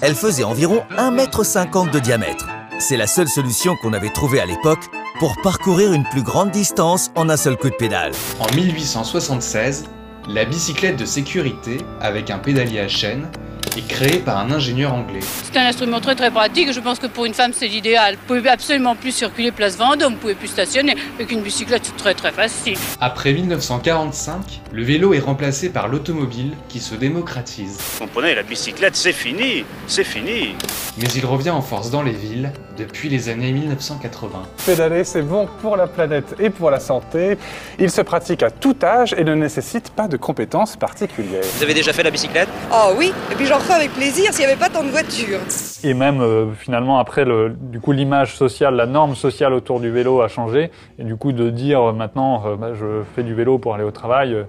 Elle 0.00 0.14
faisait 0.14 0.42
environ 0.42 0.82
1,50 0.98 1.84
m 1.84 1.90
de 1.92 1.98
diamètre. 2.00 2.48
C'est 2.80 2.96
la 2.96 3.06
seule 3.06 3.28
solution 3.28 3.76
qu'on 3.76 3.92
avait 3.92 4.10
trouvée 4.10 4.40
à 4.40 4.46
l'époque 4.46 4.90
pour 5.22 5.36
parcourir 5.40 5.92
une 5.92 6.02
plus 6.02 6.24
grande 6.24 6.50
distance 6.50 7.12
en 7.14 7.28
un 7.28 7.36
seul 7.36 7.56
coup 7.56 7.70
de 7.70 7.76
pédale. 7.76 8.10
En 8.40 8.52
1876, 8.56 9.84
la 10.26 10.44
bicyclette 10.44 10.96
de 10.96 11.04
sécurité 11.04 11.76
avec 12.00 12.28
un 12.28 12.38
pédalier 12.38 12.80
à 12.80 12.88
chaîne 12.88 13.28
est 13.76 13.86
créé 13.86 14.18
par 14.18 14.38
un 14.38 14.50
ingénieur 14.50 14.92
anglais. 14.92 15.20
C'est 15.44 15.56
un 15.56 15.66
instrument 15.66 16.00
très 16.00 16.16
très 16.16 16.32
pratique 16.32 16.72
je 16.72 16.80
pense 16.80 16.98
que 16.98 17.06
pour 17.06 17.24
une 17.24 17.34
femme 17.34 17.52
c'est 17.54 17.68
l'idéal. 17.68 18.16
Vous 18.16 18.34
pouvez 18.34 18.50
absolument 18.50 18.96
plus 18.96 19.12
circuler 19.12 19.52
place 19.52 19.76
Vendôme, 19.76 20.14
vous 20.14 20.18
pouvez 20.18 20.34
plus 20.34 20.48
stationner. 20.48 20.96
Avec 21.14 21.30
une 21.30 21.42
bicyclette 21.42 21.82
c'est 21.84 21.96
très 21.96 22.14
très 22.14 22.32
facile. 22.32 22.76
Après 23.00 23.32
1945, 23.32 24.60
le 24.72 24.82
vélo 24.82 25.14
est 25.14 25.20
remplacé 25.20 25.68
par 25.70 25.86
l'automobile 25.86 26.52
qui 26.68 26.80
se 26.80 26.96
démocratise. 26.96 27.78
Vous 27.78 28.06
comprenez, 28.06 28.34
la 28.34 28.42
bicyclette 28.42 28.96
c'est 28.96 29.12
fini, 29.12 29.64
c'est 29.86 30.02
fini. 30.02 30.56
Mais 30.98 31.06
il 31.14 31.24
revient 31.24 31.50
en 31.50 31.62
force 31.62 31.90
dans 31.90 32.02
les 32.02 32.10
villes 32.10 32.52
depuis 32.76 33.08
les 33.08 33.28
années 33.28 33.52
1980. 33.52 34.42
Pédaler 34.66 35.04
c'est 35.04 35.22
bon 35.22 35.48
pour 35.60 35.76
la 35.76 35.86
planète 35.86 36.34
et 36.38 36.50
pour 36.50 36.70
la 36.70 36.80
santé. 36.80 37.38
Il 37.78 37.90
se 37.90 38.00
pratique 38.02 38.42
à 38.42 38.50
tout 38.50 38.76
âge 38.82 39.14
et 39.16 39.24
ne 39.24 39.34
nécessite 39.34 39.90
pas 39.90 40.08
de 40.08 40.16
compétences 40.16 40.76
particulières. 40.76 41.44
Vous 41.56 41.62
avez 41.62 41.74
déjà 41.74 41.92
fait 41.92 42.02
la 42.02 42.10
bicyclette? 42.10 42.48
Oh 42.72 42.92
oui, 42.96 43.12
et 43.30 43.34
puis 43.34 43.46
j'en 43.46 43.58
refais 43.58 43.74
avec 43.74 43.92
plaisir 43.92 44.32
s'il 44.32 44.46
n'y 44.46 44.52
avait 44.52 44.60
pas 44.60 44.68
tant 44.68 44.82
de 44.82 44.90
voitures. 44.90 45.40
Et 45.84 45.94
même 45.94 46.20
euh, 46.20 46.52
finalement 46.58 46.98
après, 46.98 47.24
le, 47.24 47.50
du 47.50 47.80
coup 47.80 47.92
l'image 47.92 48.36
sociale, 48.36 48.74
la 48.74 48.86
norme 48.86 49.14
sociale 49.14 49.52
autour 49.52 49.80
du 49.80 49.90
vélo 49.90 50.20
a 50.22 50.28
changé. 50.28 50.70
Et 50.98 51.04
du 51.04 51.16
coup 51.16 51.32
de 51.32 51.50
dire 51.50 51.88
euh, 51.88 51.92
maintenant 51.92 52.42
euh, 52.46 52.56
bah, 52.56 52.72
je 52.74 53.02
fais 53.14 53.22
du 53.22 53.34
vélo 53.34 53.58
pour 53.58 53.74
aller 53.74 53.84
au 53.84 53.90
travail, 53.90 54.34
euh, 54.34 54.44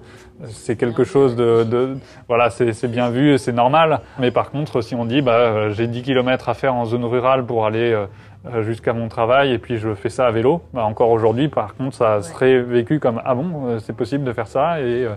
c'est 0.48 0.76
quelque 0.76 1.04
chose 1.04 1.36
de, 1.36 1.64
de 1.64 1.96
voilà, 2.28 2.50
c'est 2.50 2.88
bien 2.88 3.10
vu, 3.10 3.38
c'est 3.38 3.52
normal. 3.52 4.00
Mais 4.18 4.30
par 4.30 4.50
contre, 4.50 4.80
si 4.80 4.94
on 4.94 5.04
dit 5.04 5.22
bah 5.22 5.32
euh, 5.32 5.70
j'ai 5.70 5.86
10 5.86 6.02
km 6.02 6.48
à 6.48 6.54
faire 6.54 6.74
en 6.74 6.84
zone 6.84 7.04
rurale 7.04 7.44
pour 7.44 7.66
aller 7.66 7.92
euh, 7.92 8.62
jusqu'à 8.62 8.92
mon 8.92 9.08
travail 9.08 9.52
et 9.52 9.58
puis 9.58 9.78
je 9.78 9.94
fais 9.94 10.10
ça 10.10 10.26
à 10.26 10.30
vélo, 10.30 10.62
bah 10.72 10.84
encore 10.84 11.10
aujourd'hui 11.10 11.48
par 11.48 11.74
contre 11.74 11.96
ça 11.96 12.22
serait 12.22 12.60
vécu 12.60 13.00
comme 13.00 13.20
ah 13.24 13.34
bon 13.34 13.78
c'est 13.80 13.96
possible 13.96 14.24
de 14.24 14.32
faire 14.32 14.48
ça 14.48 14.80
et 14.80 15.08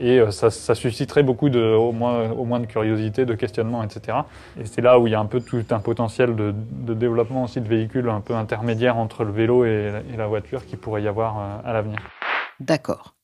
et 0.00 0.20
ça, 0.30 0.48
ça, 0.50 0.76
susciterait 0.76 1.24
beaucoup 1.24 1.48
de, 1.48 1.60
au 1.60 1.90
moins, 1.90 2.30
au 2.30 2.44
moins 2.44 2.60
de 2.60 2.66
curiosité, 2.66 3.26
de 3.26 3.34
questionnement, 3.34 3.82
etc. 3.82 4.18
Et 4.56 4.64
c'est 4.64 4.80
là 4.80 5.00
où 5.00 5.08
il 5.08 5.10
y 5.10 5.16
a 5.16 5.18
un 5.18 5.26
peu 5.26 5.40
tout 5.40 5.64
un 5.70 5.80
potentiel 5.80 6.36
de, 6.36 6.54
de, 6.54 6.94
développement 6.94 7.42
aussi 7.42 7.60
de 7.60 7.66
véhicules 7.66 8.08
un 8.08 8.20
peu 8.20 8.34
intermédiaires 8.34 8.96
entre 8.96 9.24
le 9.24 9.32
vélo 9.32 9.64
et, 9.64 9.92
et 10.14 10.16
la 10.16 10.28
voiture 10.28 10.64
qui 10.66 10.76
pourrait 10.76 11.02
y 11.02 11.08
avoir 11.08 11.60
à 11.64 11.72
l'avenir. 11.72 11.98
D'accord. 12.60 13.17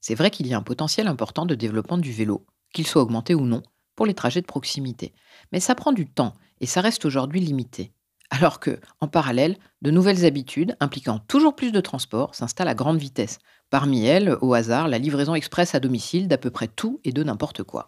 C'est 0.00 0.14
vrai 0.14 0.30
qu'il 0.30 0.46
y 0.46 0.54
a 0.54 0.58
un 0.58 0.62
potentiel 0.62 1.06
important 1.08 1.46
de 1.46 1.54
développement 1.54 1.98
du 1.98 2.12
vélo, 2.12 2.46
qu'il 2.72 2.86
soit 2.86 3.02
augmenté 3.02 3.34
ou 3.34 3.42
non, 3.42 3.62
pour 3.96 4.06
les 4.06 4.14
trajets 4.14 4.40
de 4.40 4.46
proximité. 4.46 5.12
Mais 5.52 5.60
ça 5.60 5.74
prend 5.74 5.92
du 5.92 6.06
temps 6.06 6.32
et 6.60 6.66
ça 6.66 6.80
reste 6.80 7.04
aujourd'hui 7.04 7.40
limité. 7.40 7.92
Alors 8.30 8.60
que, 8.60 8.78
en 9.00 9.08
parallèle, 9.08 9.56
de 9.82 9.90
nouvelles 9.90 10.24
habitudes 10.24 10.76
impliquant 10.80 11.18
toujours 11.18 11.54
plus 11.54 11.72
de 11.72 11.80
transport 11.80 12.34
s'installent 12.34 12.68
à 12.68 12.74
grande 12.74 12.98
vitesse. 12.98 13.38
Parmi 13.70 14.06
elles, 14.06 14.36
au 14.40 14.54
hasard, 14.54 14.88
la 14.88 14.98
livraison 14.98 15.34
express 15.34 15.74
à 15.74 15.80
domicile 15.80 16.28
d'à 16.28 16.38
peu 16.38 16.50
près 16.50 16.68
tout 16.68 17.00
et 17.04 17.12
de 17.12 17.22
n'importe 17.22 17.62
quoi. 17.64 17.84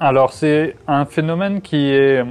Alors 0.00 0.32
c'est 0.32 0.76
un 0.86 1.04
phénomène 1.04 1.60
qui 1.60 1.76
est 1.76 2.24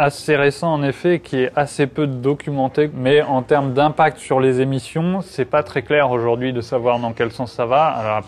assez 0.00 0.34
récent 0.34 0.72
en 0.72 0.82
effet, 0.82 1.20
qui 1.20 1.36
est 1.36 1.52
assez 1.54 1.86
peu 1.86 2.06
documenté, 2.06 2.90
mais 2.94 3.20
en 3.20 3.42
termes 3.42 3.74
d'impact 3.74 4.18
sur 4.18 4.40
les 4.40 4.60
émissions, 4.62 5.20
c'est 5.20 5.44
pas 5.44 5.62
très 5.62 5.82
clair 5.82 6.10
aujourd'hui 6.10 6.54
de 6.54 6.62
savoir 6.62 6.98
dans 6.98 7.12
quel 7.12 7.30
sens 7.30 7.52
ça 7.52 7.66
va. 7.66 7.84
Alors 7.84 8.22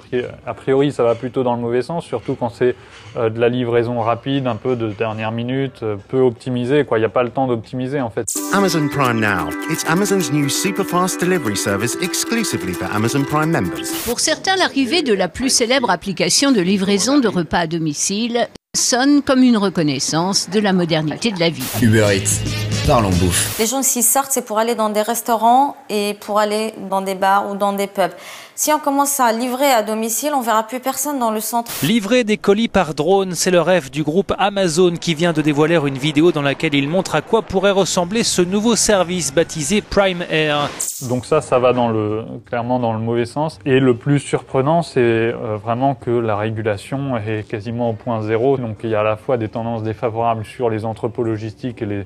a 0.47 0.55
priori, 0.55 0.93
ça 0.93 1.03
va 1.03 1.15
plutôt 1.15 1.43
dans 1.43 1.57
le 1.57 1.63
mauvais 1.63 1.83
sens, 1.83 2.05
surtout 2.05 2.35
quand 2.35 2.51
c'est 2.51 2.77
euh, 3.17 3.31
de 3.31 3.41
la 3.41 3.49
livraison 3.49 4.01
rapide, 4.01 4.47
un 4.47 4.57
peu 4.57 4.77
de 4.77 4.91
dernière 4.91 5.33
minute, 5.33 5.83
euh, 5.83 5.97
peu 6.09 6.21
optimisé. 6.21 6.85
Quoi, 6.85 6.99
il 6.99 7.01
n'y 7.01 7.07
a 7.07 7.11
pas 7.11 7.23
le 7.23 7.31
temps 7.31 7.47
d'optimiser 7.47 8.03
en 8.03 8.11
fait. 8.11 8.27
Amazon 8.53 8.89
Prime 8.89 9.21
Now, 9.21 9.49
it's 9.71 9.85
Amazon's 9.89 10.31
new 10.31 10.51
super 10.51 10.85
fast 10.85 11.21
delivery 11.21 11.57
service 11.57 11.97
exclusively 12.03 12.75
for 12.75 12.89
Amazon 12.95 13.25
Prime 13.25 13.51
members. 13.51 13.87
Pour 14.05 14.21
certains, 14.21 14.57
l'arrivée 14.57 15.03
de 15.03 15.15
la 15.15 15.29
plus 15.29 15.49
célèbre 15.49 15.91
application 15.91 16.53
de 16.53 16.61
livraison 16.61 17.19
de 17.19 17.29
repas 17.29 17.61
à 17.61 17.67
domicile 17.67 18.49
sonne 18.75 19.21
comme 19.21 19.43
une 19.43 19.59
reconnaissance 19.59 20.49
de 20.49 20.59
la 20.59 20.73
modernité 20.73 21.31
de 21.31 21.39
la 21.39 21.51
vie. 21.51 21.63
Parlons 22.87 23.11
bouffe. 23.11 23.59
Les 23.59 23.67
gens 23.67 23.83
s'y 23.83 24.03
sortent, 24.03 24.33
c'est 24.33 24.45
pour 24.45 24.59
aller 24.59 24.75
dans 24.75 24.91
des 24.91 25.03
restaurants 25.03 25.77
et 25.89 26.17
pour 26.21 26.39
aller 26.39 26.75
dans 26.91 27.01
des 27.01 27.15
bars 27.15 27.51
ou 27.51 27.57
dans 27.57 27.73
des 27.73 27.87
pubs. 27.87 28.13
Si 28.55 28.73
on 28.73 28.79
commence 28.79 29.19
à 29.19 29.33
livrer 29.33 29.71
à 29.71 29.83
domicile, 29.83 30.33
on 30.35 30.41
verra 30.41 30.63
plus 30.63 30.79
personne 30.79 31.19
dans 31.19 31.31
le 31.31 31.41
centre. 31.41 31.73
Livrer 31.83 32.23
des 32.23 32.37
colis 32.37 32.69
par 32.69 32.95
drone, 32.95 33.35
c'est 33.35 33.51
le 33.51 33.61
rêve 33.61 33.91
du 33.91 34.03
groupe 34.03 34.33
Amazon 34.39 34.93
qui 34.93 35.15
vient 35.15 35.33
de 35.33 35.41
dévoiler 35.43 35.77
une 35.77 35.97
vidéo 35.97 36.33
dans 36.33 36.43
laquelle 36.43 36.75
il 36.75 36.89
montre 36.89 37.15
à 37.15 37.23
quoi 37.23 37.43
pourrait 37.43 37.71
ressembler 37.71 38.23
ce 38.23 38.43
nouveau 38.43 38.77
service 38.77 39.33
baptisé 39.35 39.81
Prime 39.81 40.23
Air. 40.31 40.69
Donc 41.09 41.25
ça, 41.25 41.41
ça 41.41 41.59
va 41.59 41.73
dans 41.73 41.89
le, 41.89 42.25
clairement 42.47 42.79
dans 42.79 42.93
le 42.93 42.99
mauvais 42.99 43.25
sens. 43.25 43.59
Et 43.65 43.81
le 43.81 43.97
plus 43.97 44.19
surprenant, 44.19 44.83
c'est 44.83 45.01
euh, 45.01 45.57
vraiment 45.57 45.95
que 45.95 46.11
la 46.11 46.37
régulation 46.37 47.17
est 47.17 47.49
quasiment 47.49 47.91
au 47.91 47.95
point 47.95 48.23
zéro. 48.23 48.59
Donc 48.59 48.79
il 48.85 48.91
y 48.91 48.95
a 48.95 49.01
à 49.01 49.05
la 49.05 49.17
fois 49.17 49.39
des 49.39 49.49
tendances 49.49 49.83
défavorables 49.83 50.45
sur 50.45 50.69
les 50.69 50.85
entrepôts 50.85 51.25
logistiques 51.25 51.81
et 51.81 51.87
les, 51.87 52.05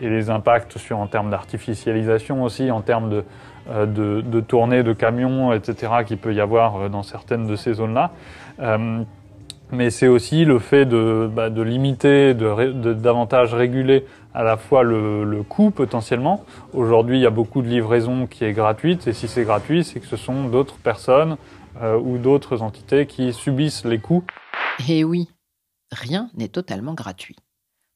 et 0.00 0.08
les 0.08 0.30
impacts 0.30 0.78
sur, 0.78 0.98
en 0.98 1.06
termes 1.06 1.30
d'artificialisation 1.30 2.42
aussi, 2.42 2.70
en 2.70 2.80
termes 2.80 3.10
de, 3.10 3.24
euh, 3.70 3.84
de, 4.22 4.40
tournées 4.40 4.82
de 4.82 4.94
camions, 4.94 5.52
etc., 5.52 5.92
qu'il 6.06 6.16
peut 6.16 6.32
y 6.32 6.40
avoir 6.40 6.76
euh, 6.76 6.88
dans 6.88 7.02
certaines 7.02 7.46
de 7.46 7.54
ces 7.54 7.74
zones-là. 7.74 8.12
Euh, 8.60 9.02
mais 9.70 9.90
c'est 9.90 10.08
aussi 10.08 10.46
le 10.46 10.58
fait 10.58 10.86
de, 10.86 11.30
bah, 11.30 11.50
de 11.50 11.60
limiter, 11.60 12.32
de, 12.32 12.94
davantage 12.94 13.52
réguler 13.52 14.06
à 14.32 14.42
la 14.42 14.56
fois 14.56 14.82
le, 14.82 15.42
coût 15.46 15.70
potentiellement. 15.70 16.46
Aujourd'hui, 16.72 17.18
il 17.18 17.22
y 17.22 17.26
a 17.26 17.30
beaucoup 17.30 17.60
de 17.60 17.68
livraisons 17.68 18.26
qui 18.26 18.46
est 18.46 18.54
gratuite, 18.54 19.06
et 19.06 19.12
si 19.12 19.28
c'est 19.28 19.44
gratuit, 19.44 19.84
c'est 19.84 20.00
que 20.00 20.06
ce 20.06 20.16
sont 20.16 20.44
d'autres 20.44 20.76
personnes 20.76 21.36
ou 22.02 22.16
d'autres 22.16 22.62
entités 22.62 23.04
qui 23.04 23.34
subissent 23.34 23.84
les 23.84 23.98
coûts. 23.98 24.24
Et 24.88 25.04
oui, 25.04 25.28
rien 25.92 26.30
n'est 26.34 26.48
totalement 26.48 26.94
gratuit. 26.94 27.36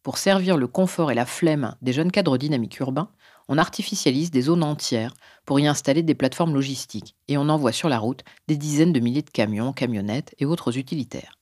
Pour 0.03 0.19
servir 0.19 0.57
le 0.57 0.67
confort 0.67 1.13
et 1.13 1.15
la 1.15 1.27
flemme 1.27 1.77
des 1.81 1.93
jeunes 1.93 2.11
cadres 2.11 2.37
dynamiques 2.37 2.81
urbains, 2.81 3.11
on 3.49 3.57
artificialise 3.57 4.33
des 4.33 4.43
zones 4.43 4.65
entières 4.65 5.15
pour 5.47 5.61
y 5.61 5.67
installer 5.69 6.03
des 6.03 6.17
plateformes 6.17 6.55
logistiques 6.55 7.15
et 7.29 7.39
on 7.39 7.49
envoie 7.49 7.71
sur 7.71 7.89
la 7.89 8.01
route 8.01 8.25
des 8.49 8.57
dizaines 8.57 8.93
de 8.93 8.99
milliers 8.99 9.23
de 9.23 9.31
camions, 9.31 9.73
camionnettes 9.73 10.35
et 10.39 10.45
autres 10.45 10.77
utilitaires. 10.77 11.39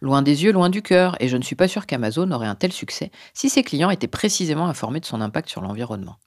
Loin 0.00 0.22
des 0.22 0.44
yeux, 0.44 0.52
loin 0.52 0.70
du 0.70 0.82
cœur, 0.82 1.16
et 1.20 1.28
je 1.28 1.36
ne 1.36 1.42
suis 1.42 1.56
pas 1.56 1.66
sûr 1.66 1.86
qu'Amazon 1.86 2.30
aurait 2.30 2.46
un 2.46 2.54
tel 2.54 2.72
succès 2.72 3.10
si 3.32 3.48
ses 3.48 3.62
clients 3.64 3.90
étaient 3.90 4.06
précisément 4.06 4.66
informés 4.66 5.00
de 5.00 5.06
son 5.06 5.20
impact 5.20 5.48
sur 5.48 5.60
l'environnement. 5.60 6.18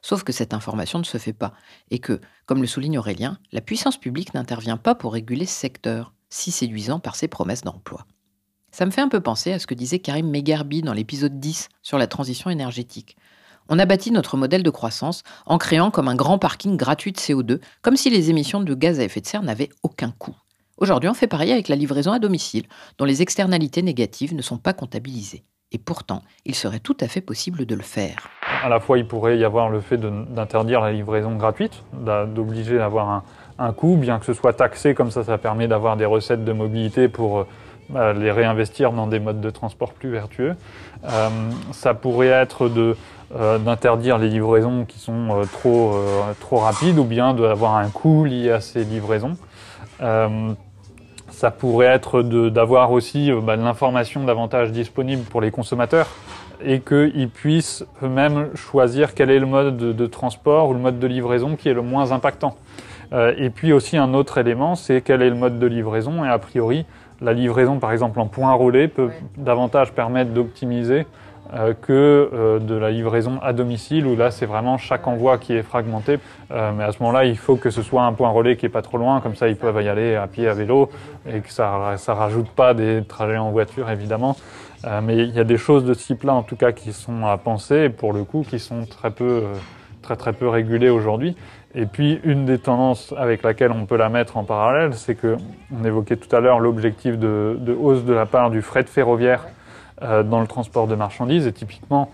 Sauf 0.00 0.22
que 0.22 0.32
cette 0.32 0.54
information 0.54 0.98
ne 0.98 1.04
se 1.04 1.18
fait 1.18 1.32
pas, 1.32 1.52
et 1.90 1.98
que, 1.98 2.20
comme 2.46 2.60
le 2.60 2.66
souligne 2.66 2.98
Aurélien, 2.98 3.38
la 3.52 3.60
puissance 3.60 3.98
publique 3.98 4.34
n'intervient 4.34 4.76
pas 4.76 4.94
pour 4.94 5.14
réguler 5.14 5.46
ce 5.46 5.58
secteur, 5.58 6.12
si 6.30 6.52
séduisant 6.52 7.00
par 7.00 7.16
ses 7.16 7.28
promesses 7.28 7.62
d'emploi. 7.62 8.06
Ça 8.74 8.86
me 8.86 8.90
fait 8.90 9.02
un 9.02 9.08
peu 9.08 9.20
penser 9.20 9.52
à 9.52 9.60
ce 9.60 9.68
que 9.68 9.74
disait 9.74 10.00
Karim 10.00 10.28
Megarbi 10.28 10.82
dans 10.82 10.94
l'épisode 10.94 11.38
10 11.38 11.68
sur 11.80 11.96
la 11.96 12.08
transition 12.08 12.50
énergétique. 12.50 13.16
On 13.68 13.78
a 13.78 13.84
bâti 13.84 14.10
notre 14.10 14.36
modèle 14.36 14.64
de 14.64 14.70
croissance 14.70 15.22
en 15.46 15.58
créant 15.58 15.92
comme 15.92 16.08
un 16.08 16.16
grand 16.16 16.40
parking 16.40 16.76
gratuit 16.76 17.12
de 17.12 17.16
CO2, 17.16 17.60
comme 17.82 17.94
si 17.94 18.10
les 18.10 18.30
émissions 18.30 18.60
de 18.60 18.74
gaz 18.74 18.98
à 18.98 19.04
effet 19.04 19.20
de 19.20 19.26
serre 19.26 19.44
n'avaient 19.44 19.68
aucun 19.84 20.10
coût. 20.10 20.34
Aujourd'hui, 20.76 21.08
on 21.08 21.14
fait 21.14 21.28
pareil 21.28 21.52
avec 21.52 21.68
la 21.68 21.76
livraison 21.76 22.10
à 22.10 22.18
domicile, 22.18 22.64
dont 22.98 23.04
les 23.04 23.22
externalités 23.22 23.80
négatives 23.80 24.34
ne 24.34 24.42
sont 24.42 24.58
pas 24.58 24.72
comptabilisées. 24.72 25.44
Et 25.70 25.78
pourtant, 25.78 26.22
il 26.44 26.56
serait 26.56 26.80
tout 26.80 26.96
à 26.98 27.06
fait 27.06 27.20
possible 27.20 27.66
de 27.66 27.76
le 27.76 27.82
faire. 27.82 28.28
À 28.64 28.68
la 28.68 28.80
fois, 28.80 28.98
il 28.98 29.06
pourrait 29.06 29.38
y 29.38 29.44
avoir 29.44 29.70
le 29.70 29.80
fait 29.80 29.98
d'interdire 29.98 30.80
la 30.80 30.90
livraison 30.90 31.36
gratuite, 31.36 31.84
d'obliger 31.92 32.80
à 32.80 32.86
avoir 32.86 33.08
un, 33.08 33.22
un, 33.60 33.72
coût, 33.72 33.96
bien 33.96 34.18
que 34.18 34.26
ce 34.26 34.32
soit 34.32 34.52
taxé, 34.52 34.94
comme 34.94 35.12
ça, 35.12 35.22
ça 35.22 35.38
permet 35.38 35.68
d'avoir 35.68 35.96
des 35.96 36.06
recettes 36.06 36.44
de 36.44 36.52
mobilité 36.52 37.08
pour 37.08 37.38
euh, 37.38 37.46
les 37.92 38.30
réinvestir 38.30 38.92
dans 38.92 39.06
des 39.06 39.18
modes 39.18 39.40
de 39.40 39.50
transport 39.50 39.92
plus 39.92 40.10
vertueux. 40.10 40.54
Euh, 41.04 41.28
ça 41.72 41.94
pourrait 41.94 42.28
être 42.28 42.68
de 42.68 42.96
euh, 43.36 43.58
d'interdire 43.58 44.18
les 44.18 44.28
livraisons 44.28 44.84
qui 44.84 44.98
sont 44.98 45.28
euh, 45.30 45.44
trop, 45.44 45.98
trop 46.40 46.58
rapides 46.58 46.98
ou 46.98 47.04
bien 47.04 47.34
d'avoir 47.34 47.76
un 47.76 47.88
coût 47.88 48.24
lié 48.24 48.50
à 48.50 48.60
ces 48.60 48.84
livraisons. 48.84 49.36
ça 51.30 51.50
pourrait 51.50 51.86
être 51.86 52.22
d'avoir 52.22 52.92
aussi 52.92 53.30
bah, 53.42 53.56
de 53.56 53.62
l'information 53.62 54.24
davantage 54.24 54.70
disponible 54.70 55.22
pour 55.24 55.40
les 55.40 55.50
consommateurs 55.50 56.06
et 56.64 56.80
qu'ils 56.80 57.28
puissent 57.28 57.84
eux-mêmes 58.02 58.54
choisir 58.54 59.14
quel 59.14 59.30
est 59.30 59.40
le 59.40 59.46
mode 59.46 59.76
de, 59.76 59.92
de, 59.92 60.06
transport 60.06 60.68
ou 60.68 60.74
le 60.74 60.78
mode 60.78 61.00
de 61.00 61.06
livraison 61.06 61.56
qui 61.56 61.68
est 61.68 61.74
le 61.74 61.82
moins 61.82 62.12
impactant. 62.12 62.56
et 63.12 63.50
puis 63.50 63.72
aussi 63.72 63.96
un 63.96 64.14
autre 64.14 64.38
élément, 64.38 64.76
c'est 64.76 65.00
quel 65.00 65.22
est 65.22 65.30
le 65.30 65.36
mode 65.36 65.58
de 65.58 65.66
livraison 65.66 66.24
et 66.24 66.28
a 66.28 66.38
priori 66.38 66.86
la 67.24 67.32
livraison 67.32 67.78
par 67.78 67.92
exemple 67.92 68.20
en 68.20 68.26
point 68.26 68.52
relais 68.52 68.88
peut 68.88 69.10
davantage 69.36 69.92
permettre 69.92 70.30
d'optimiser 70.32 71.06
euh, 71.52 71.74
que 71.74 72.30
euh, 72.32 72.58
de 72.58 72.74
la 72.74 72.90
livraison 72.90 73.38
à 73.42 73.52
domicile 73.52 74.06
où 74.06 74.16
là 74.16 74.30
c'est 74.30 74.46
vraiment 74.46 74.78
chaque 74.78 75.06
envoi 75.06 75.36
qui 75.36 75.52
est 75.52 75.62
fragmenté. 75.62 76.18
Euh, 76.50 76.72
mais 76.76 76.84
à 76.84 76.90
ce 76.90 77.00
moment-là, 77.00 77.26
il 77.26 77.36
faut 77.36 77.56
que 77.56 77.68
ce 77.68 77.82
soit 77.82 78.02
un 78.02 78.12
point 78.14 78.30
relais 78.30 78.56
qui 78.56 78.64
est 78.64 78.70
pas 78.70 78.80
trop 78.80 78.96
loin, 78.96 79.20
comme 79.20 79.34
ça 79.34 79.48
ils 79.48 79.56
peuvent 79.56 79.80
y 79.82 79.88
aller 79.88 80.16
à 80.16 80.26
pied, 80.26 80.48
à 80.48 80.54
vélo 80.54 80.90
et 81.30 81.40
que 81.40 81.50
ça 81.50 81.94
ça 81.98 82.14
rajoute 82.14 82.48
pas 82.48 82.72
des 82.72 83.04
trajets 83.04 83.36
en 83.36 83.50
voiture 83.50 83.90
évidemment. 83.90 84.36
mais 85.02 85.16
il 85.18 85.34
y 85.34 85.40
a 85.40 85.44
des 85.44 85.58
choses 85.58 85.84
de 85.84 85.94
ce 85.94 86.06
type-là 86.06 86.34
en 86.34 86.42
tout 86.42 86.56
cas 86.56 86.72
qui 86.72 86.92
sont 86.92 87.26
à 87.26 87.36
penser 87.36 87.84
et 87.84 87.88
pour 87.88 88.12
le 88.12 88.24
coup 88.24 88.44
qui 88.48 88.58
sont 88.58 88.84
très 88.86 89.10
peu 89.10 89.42
très 90.02 90.16
très 90.16 90.32
peu 90.32 90.48
régulées 90.48 90.90
aujourd'hui. 90.90 91.36
Et 91.76 91.86
puis 91.86 92.20
une 92.22 92.44
des 92.44 92.58
tendances 92.58 93.12
avec 93.16 93.42
laquelle 93.42 93.72
on 93.72 93.84
peut 93.86 93.96
la 93.96 94.08
mettre 94.08 94.36
en 94.36 94.44
parallèle, 94.44 94.94
c'est 94.94 95.16
que 95.16 95.36
on 95.76 95.84
évoquait 95.84 96.16
tout 96.16 96.34
à 96.34 96.40
l'heure 96.40 96.60
l'objectif 96.60 97.18
de, 97.18 97.76
hausse 97.80 98.04
de 98.04 98.12
la 98.12 98.26
part 98.26 98.50
du 98.50 98.62
fret 98.62 98.84
ferroviaire 98.84 99.46
euh, 100.02 100.22
dans 100.22 100.40
le 100.40 100.46
transport 100.46 100.86
de 100.86 100.94
marchandises 100.94 101.48
et 101.48 101.52
typiquement 101.52 102.10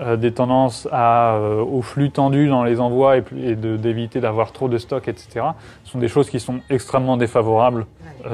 euh, 0.00 0.16
des 0.16 0.32
tendances 0.32 0.86
à, 0.92 1.34
euh, 1.34 1.60
au 1.60 1.82
flux 1.82 2.10
tendu 2.12 2.46
dans 2.46 2.62
les 2.62 2.78
envois 2.78 3.16
et, 3.16 3.24
et 3.42 3.56
d'éviter 3.56 4.20
d'avoir 4.20 4.52
trop 4.52 4.68
de 4.68 4.78
stock, 4.78 5.08
etc., 5.08 5.46
sont 5.82 5.98
des 5.98 6.08
choses 6.08 6.30
qui 6.30 6.38
sont 6.38 6.60
extrêmement 6.70 7.16
défavorables 7.16 7.86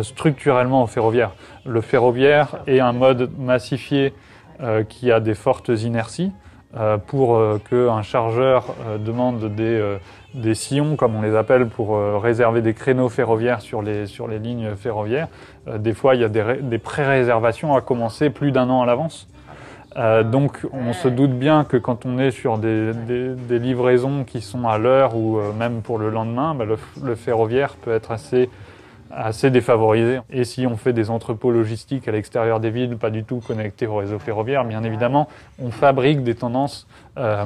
structurellement 0.03 0.83
au 0.83 0.87
ferroviaire. 0.87 1.33
Le 1.65 1.81
ferroviaire 1.81 2.59
est 2.67 2.81
un 2.81 2.93
mode 2.93 3.31
massifié 3.39 4.15
qui 4.89 5.13
a 5.13 5.21
des 5.21 5.35
fortes 5.35 5.69
inerties. 5.69 6.33
Euh, 6.77 6.97
pour 6.99 7.41
qu'un 7.71 8.03
chargeur 8.03 8.75
demande 8.99 9.55
des, 9.55 9.97
des 10.35 10.55
sillons, 10.55 10.97
comme 10.97 11.15
on 11.15 11.23
les 11.23 11.37
appelle, 11.37 11.67
pour 11.67 11.97
réserver 12.21 12.63
des 12.63 12.75
créneaux 12.75 13.09
ferroviaires 13.09 13.61
sur 13.61 13.81
les, 13.81 14.07
sur 14.07 14.27
les 14.27 14.39
lignes 14.39 14.75
ferroviaires, 14.75 15.29
euh, 15.69 15.79
des 15.79 15.95
fois, 15.95 16.15
il 16.15 16.21
y 16.21 16.25
a 16.25 16.29
des, 16.29 16.45
des 16.63 16.79
pré-réservations 16.79 17.75
à 17.75 17.81
commencer 17.81 18.31
plus 18.31 18.53
d'un 18.53 18.69
an 18.71 18.83
à 18.83 18.87
l'avance. 18.87 19.29
Euh, 19.97 20.25
donc, 20.25 20.67
on 20.73 20.93
se 20.93 21.07
doute 21.07 21.33
bien 21.33 21.65
que 21.65 21.77
quand 21.77 22.05
on 22.05 22.19
est 22.19 22.33
sur 22.33 22.59
des, 22.59 22.93
des, 22.93 23.29
des 23.35 23.59
livraisons 23.61 24.25
qui 24.25 24.41
sont 24.41 24.67
à 24.67 24.77
l'heure 24.77 25.17
ou 25.17 25.39
euh, 25.39 25.53
même 25.53 25.83
pour 25.83 25.99
le 25.99 26.11
lendemain, 26.11 26.55
bah, 26.55 26.65
le, 26.65 26.77
le, 27.03 27.15
ferroviaire 27.15 27.77
peut 27.77 27.93
être 27.93 28.11
assez, 28.11 28.51
assez 29.11 29.51
défavorisé. 29.51 30.21
Et 30.31 30.45
si 30.45 30.67
on 30.67 30.77
fait 30.77 30.93
des 30.93 31.11
entrepôts 31.11 31.51
logistiques 31.51 32.09
à 32.09 32.13
l'extérieur 32.13 32.61
des 32.61 32.71
villes, 32.71 32.97
pas 32.97 33.11
du 33.11 33.25
tout 33.25 33.41
connectés 33.41 33.87
au 33.87 33.97
réseau 33.97 34.19
ferroviaire, 34.19 34.65
bien 34.65 34.83
évidemment, 34.83 35.29
on 35.59 35.71
fabrique 35.71 36.23
des 36.23 36.35
tendances 36.35 36.87
euh, 37.17 37.45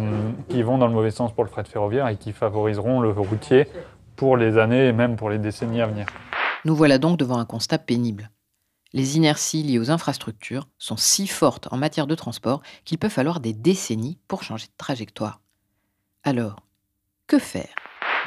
qui 0.49 0.63
vont 0.63 0.79
dans 0.79 0.87
le 0.87 0.95
mauvais 0.95 1.11
sens 1.11 1.33
pour 1.33 1.45
le 1.45 1.51
fret 1.51 1.65
ferroviaire 1.65 2.09
et 2.09 2.17
qui 2.17 2.33
favoriseront 2.33 3.01
le 3.01 3.11
routier 3.11 3.67
pour 4.17 4.37
les 4.37 4.59
années 4.59 4.89
et 4.89 4.93
même 4.93 5.17
pour 5.17 5.31
les 5.31 5.39
décennies 5.39 5.81
à 5.81 5.87
venir. 5.87 6.07
Nous 6.65 6.75
voilà 6.75 6.99
donc 6.99 7.19
devant 7.19 7.39
un 7.39 7.45
constat 7.45 7.79
pénible. 7.79 8.31
Les 8.93 9.17
inerties 9.17 9.63
liées 9.63 9.79
aux 9.79 9.91
infrastructures 9.91 10.67
sont 10.79 10.97
si 10.97 11.27
fortes 11.27 11.69
en 11.71 11.77
matière 11.77 12.07
de 12.07 12.15
transport 12.15 12.63
qu'il 12.85 12.99
peut 12.99 13.11
falloir 13.11 13.39
des 13.41 13.53
décennies 13.53 14.19
pour 14.29 14.43
changer 14.43 14.67
de 14.67 14.73
trajectoire. 14.79 15.41
Alors, 16.25 16.57
que 17.27 17.39
faire? 17.39 17.75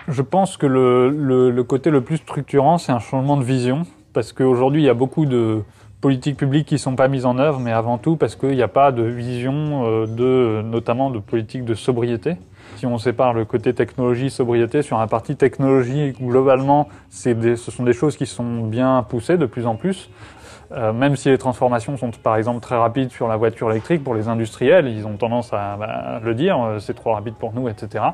Je 0.08 0.22
pense 0.22 0.58
que 0.58 0.66
le, 0.66 1.64
côté 1.64 1.90
le 1.90 2.02
plus 2.02 2.18
structurant, 2.18 2.78
c'est 2.78 2.92
un 2.92 3.00
changement 3.00 3.38
de 3.38 3.44
vision, 3.44 3.84
parce 4.14 4.34
qu'aujourd'hui, 4.34 4.82
il 4.82 4.86
y 4.86 4.90
a 4.90 4.94
beaucoup 4.94 5.26
de 5.26 5.62
politiques 6.02 6.38
publiques 6.38 6.68
qui 6.68 6.76
ne 6.76 6.80
sont 6.80 6.96
pas 6.96 7.08
mises 7.08 7.26
en 7.26 7.38
œuvre, 7.38 7.60
mais 7.60 7.72
avant 7.72 8.00
tout 8.00 8.16
parce 8.16 8.36
qu'il 8.36 8.56
n'y 8.56 8.64
a 8.64 8.68
pas 8.68 8.92
de 8.92 9.04
vision, 9.04 9.86
euh, 9.86 10.08
de, 10.08 10.64
notamment 10.64 11.12
de 11.12 11.20
politique 11.20 11.64
de 11.64 11.76
sobriété 11.76 12.38
si 12.82 12.88
on 12.88 12.98
sépare 12.98 13.34
le 13.34 13.46
côté 13.46 13.74
technologie, 13.74 14.32
sobriété, 14.32 14.82
sur 14.82 15.00
un 15.00 15.06
parti 15.06 15.36
technologie, 15.36 16.14
globalement, 16.20 16.90
des, 17.26 17.56
ce 17.56 17.70
sont 17.70 17.84
des 17.84 17.94
choses 17.94 18.18
qui 18.18 18.26
sont 18.26 18.66
bien 18.66 19.06
poussées 19.08 19.38
de 19.38 19.46
plus 19.46 19.68
en 19.68 19.76
plus. 19.76 20.10
Euh, 20.74 20.94
même 20.94 21.18
si 21.18 21.30
les 21.30 21.38
transformations 21.38 21.98
sont 21.98 22.12
par 22.12 22.38
exemple 22.38 22.62
très 22.62 22.78
rapides 22.78 23.12
sur 23.12 23.28
la 23.28 23.36
voiture 23.36 23.72
électrique, 23.72 24.04
pour 24.04 24.14
les 24.14 24.30
industriels, 24.30 24.88
ils 24.88 25.06
ont 25.06 25.18
tendance 25.18 25.52
à 25.52 25.76
bah, 25.78 26.22
le 26.24 26.34
dire, 26.34 26.62
euh, 26.62 26.80
c'est 26.80 26.94
trop 26.94 27.12
rapide 27.12 27.34
pour 27.36 27.54
nous, 27.54 27.68
etc. 27.68 28.06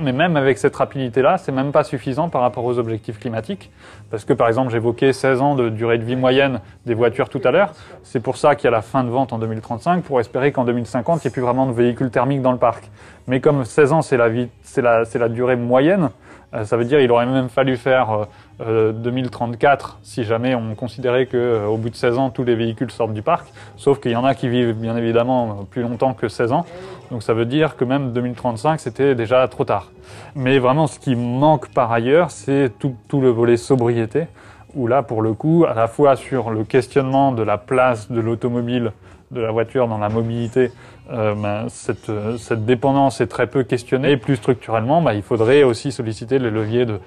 Mais 0.00 0.12
même 0.12 0.36
avec 0.36 0.56
cette 0.56 0.74
rapidité-là, 0.74 1.36
c'est 1.36 1.52
même 1.52 1.72
pas 1.72 1.84
suffisant 1.84 2.30
par 2.30 2.40
rapport 2.40 2.64
aux 2.64 2.78
objectifs 2.78 3.18
climatiques. 3.18 3.70
Parce 4.10 4.24
que 4.24 4.32
par 4.32 4.48
exemple, 4.48 4.70
j'évoquais 4.70 5.12
16 5.12 5.42
ans 5.42 5.54
de 5.56 5.68
durée 5.68 5.98
de 5.98 6.04
vie 6.04 6.16
moyenne 6.16 6.60
des 6.86 6.94
voitures 6.94 7.28
tout 7.28 7.40
à 7.44 7.50
l'heure. 7.50 7.72
C'est 8.02 8.20
pour 8.20 8.38
ça 8.38 8.54
qu'il 8.54 8.64
y 8.64 8.68
a 8.68 8.70
la 8.70 8.82
fin 8.82 9.04
de 9.04 9.10
vente 9.10 9.34
en 9.34 9.38
2035, 9.38 10.02
pour 10.02 10.18
espérer 10.18 10.52
qu'en 10.52 10.64
2050, 10.64 11.22
il 11.22 11.26
n'y 11.26 11.30
ait 11.30 11.32
plus 11.32 11.42
vraiment 11.42 11.66
de 11.66 11.72
véhicules 11.72 12.10
thermiques 12.10 12.42
dans 12.42 12.52
le 12.52 12.58
parc. 12.58 12.90
Mais 13.26 13.40
comme 13.40 13.64
16 13.64 13.92
ans, 13.92 14.02
c'est 14.02 14.16
la, 14.16 14.28
la, 14.28 15.02
la 15.14 15.28
durée 15.28 15.56
moyenne, 15.56 16.08
euh, 16.54 16.64
ça 16.64 16.76
veut 16.76 16.84
dire 16.84 16.98
qu'il 16.98 17.10
aurait 17.10 17.26
même 17.26 17.48
fallu 17.48 17.76
faire 17.76 18.26
euh, 18.60 18.92
2034 18.92 19.98
si 20.02 20.24
jamais 20.24 20.54
on 20.54 20.74
considérait 20.74 21.26
que 21.26 21.36
euh, 21.36 21.66
au 21.66 21.76
bout 21.76 21.90
de 21.90 21.94
16 21.94 22.16
ans 22.16 22.30
tous 22.30 22.42
les 22.42 22.54
véhicules 22.54 22.90
sortent 22.90 23.12
du 23.12 23.20
parc. 23.20 23.48
Sauf 23.76 24.00
qu'il 24.00 24.12
y 24.12 24.16
en 24.16 24.24
a 24.24 24.34
qui 24.34 24.48
vivent 24.48 24.72
bien 24.72 24.96
évidemment 24.96 25.66
plus 25.70 25.82
longtemps 25.82 26.14
que 26.14 26.28
16 26.28 26.52
ans. 26.52 26.64
Donc 27.10 27.22
ça 27.22 27.34
veut 27.34 27.44
dire 27.44 27.76
que 27.76 27.84
même 27.84 28.12
2035 28.12 28.80
c'était 28.80 29.14
déjà 29.14 29.46
trop 29.48 29.64
tard. 29.64 29.90
Mais 30.34 30.58
vraiment 30.58 30.86
ce 30.86 30.98
qui 30.98 31.16
manque 31.16 31.68
par 31.68 31.92
ailleurs 31.92 32.30
c'est 32.30 32.72
tout, 32.78 32.94
tout 33.08 33.20
le 33.20 33.28
volet 33.28 33.58
sobriété 33.58 34.26
où 34.74 34.86
là 34.86 35.02
pour 35.02 35.20
le 35.20 35.34
coup 35.34 35.66
à 35.68 35.74
la 35.74 35.86
fois 35.86 36.16
sur 36.16 36.50
le 36.50 36.64
questionnement 36.64 37.32
de 37.32 37.42
la 37.42 37.58
place 37.58 38.10
de 38.10 38.20
l'automobile 38.20 38.92
de 39.32 39.40
la 39.40 39.50
voiture 39.50 39.88
dans 39.88 39.98
la 39.98 40.08
mobilité, 40.08 40.70
euh, 41.10 41.34
ben, 41.34 41.68
cette, 41.68 42.10
cette, 42.38 42.64
dépendance 42.64 43.20
est 43.20 43.26
très 43.26 43.48
peu 43.48 43.64
questionnée. 43.64 44.16
Plus 44.16 44.36
structurellement, 44.36 45.02
ben, 45.02 45.14
il 45.14 45.22
faudrait 45.22 45.64
aussi 45.64 45.90
solliciter 45.90 46.38
les 46.38 46.50
leviers 46.50 46.86
de, 46.86 46.94
euh, 46.94 46.98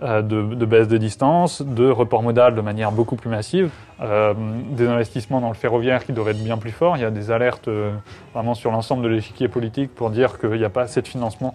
de, 0.00 0.20
de, 0.20 0.66
baisse 0.66 0.88
de 0.88 0.96
distance, 0.96 1.62
de 1.62 1.88
report 1.88 2.22
modal 2.22 2.54
de 2.54 2.60
manière 2.60 2.92
beaucoup 2.92 3.16
plus 3.16 3.30
massive, 3.30 3.70
euh, 4.00 4.32
des 4.70 4.86
investissements 4.86 5.40
dans 5.40 5.48
le 5.48 5.54
ferroviaire 5.54 6.04
qui 6.04 6.12
devraient 6.12 6.32
être 6.32 6.44
bien 6.44 6.56
plus 6.56 6.70
forts. 6.70 6.96
Il 6.96 7.00
y 7.00 7.04
a 7.04 7.10
des 7.10 7.30
alertes 7.30 7.68
euh, 7.68 7.92
vraiment 8.32 8.54
sur 8.54 8.70
l'ensemble 8.70 9.02
de 9.02 9.08
l'échiquier 9.08 9.48
politique 9.48 9.94
pour 9.94 10.10
dire 10.10 10.38
qu'il 10.38 10.52
n'y 10.52 10.64
a 10.64 10.70
pas 10.70 10.82
assez 10.82 11.02
de 11.02 11.08
financement 11.08 11.54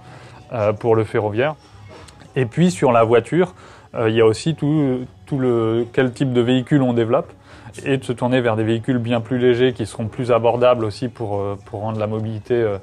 euh, 0.52 0.74
pour 0.74 0.96
le 0.96 1.04
ferroviaire. 1.04 1.56
Et 2.36 2.46
puis 2.46 2.72
sur 2.72 2.92
la 2.92 3.04
voiture, 3.04 3.54
euh, 3.96 4.10
il 4.10 4.16
y 4.16 4.22
a 4.22 4.26
aussi 4.26 4.56
tout, 4.56 5.06
le 5.32 5.86
quel 5.94 6.12
type 6.12 6.34
de 6.34 6.42
véhicule 6.42 6.82
on 6.82 6.94
développe 6.94 7.32
et 7.86 7.98
de 7.98 8.04
se 8.04 8.14
tourner 8.14 8.42
vers 8.42 8.56
des 8.56 8.64
véhicules 8.64 8.98
bien 8.98 9.22
plus 9.22 9.40
légers 9.40 9.74
qui 9.74 9.86
seront 9.86 10.08
plus 10.08 10.32
abordables 10.32 10.86
aussi 10.86 11.08
pour, 11.08 11.40
euh, 11.40 11.58
rendre 11.72 12.00
euh, 12.02 12.78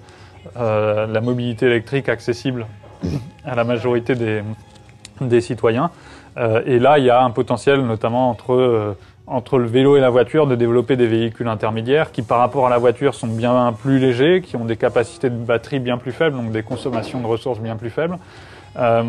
euh, 0.57 1.07
la 1.07 1.21
mobilité 1.21 1.67
électrique 1.67 2.09
accessible 2.09 2.67
à 3.45 3.55
la 3.55 3.65
majorité 3.65 4.15
des, 4.15 4.43
des 5.29 5.41
citoyens. 5.41 5.91
Euh, 6.37 6.63
et 6.67 6.79
là, 6.79 6.99
il 6.99 7.05
y 7.05 7.11
a 7.11 7.23
un 7.23 7.31
potentiel 7.31 7.81
notamment 7.81 8.31
entre, 8.31 8.55
euh, 8.55 8.97
entre 9.27 9.59
le 9.59 9.67
vélo 9.67 9.97
et 9.97 10.01
la 10.01 10.11
voiture 10.11 10.47
de 10.47 10.55
développer 10.55 10.97
des 10.97 11.07
véhicules 11.07 11.49
intermédiaires 11.49 12.13
qui 12.13 12.23
par 12.23 12.39
rapport 12.39 12.67
à 12.67 12.71
la 12.71 12.79
voiture 12.79 13.15
sont 13.15 13.27
bien 13.27 13.73
plus 13.73 13.99
légers, 13.99 14.43
qui 14.43 14.57
ont 14.57 14.65
des 14.65 14.77
capacités 14.77 15.31
de 15.31 15.37
batterie 15.37 15.81
bien 15.81 15.99
plus 15.99 16.13
faibles, 16.13 16.37
donc 16.37 16.53
des 16.53 16.63
consommations 16.63 17.21
de 17.21 17.27
ressources 17.27 17.59
bien 17.59 17.77
plus 17.77 17.91
faibles, 17.91 18.19
euh, 18.79 19.03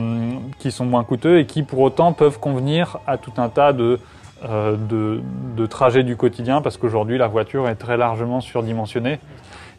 qui 0.60 0.72
sont 0.72 0.86
moins 0.86 1.04
coûteux 1.04 1.40
et 1.40 1.46
qui 1.46 1.64
pour 1.64 1.80
autant 1.80 2.14
peuvent 2.14 2.40
convenir 2.40 2.98
à 3.08 3.18
tout 3.18 3.34
un 3.38 3.50
tas 3.50 3.74
de 3.74 4.00
de 4.44 5.66
trajets 5.68 6.02
du 6.02 6.16
quotidien 6.16 6.64
parce 6.64 6.76
qu'aujourd'hui 6.76 7.20
la 7.20 7.28
voiture 7.28 7.70
est 7.70 7.76
très 7.76 7.96
largement 7.96 8.42
surdimensionnée. 8.42 9.20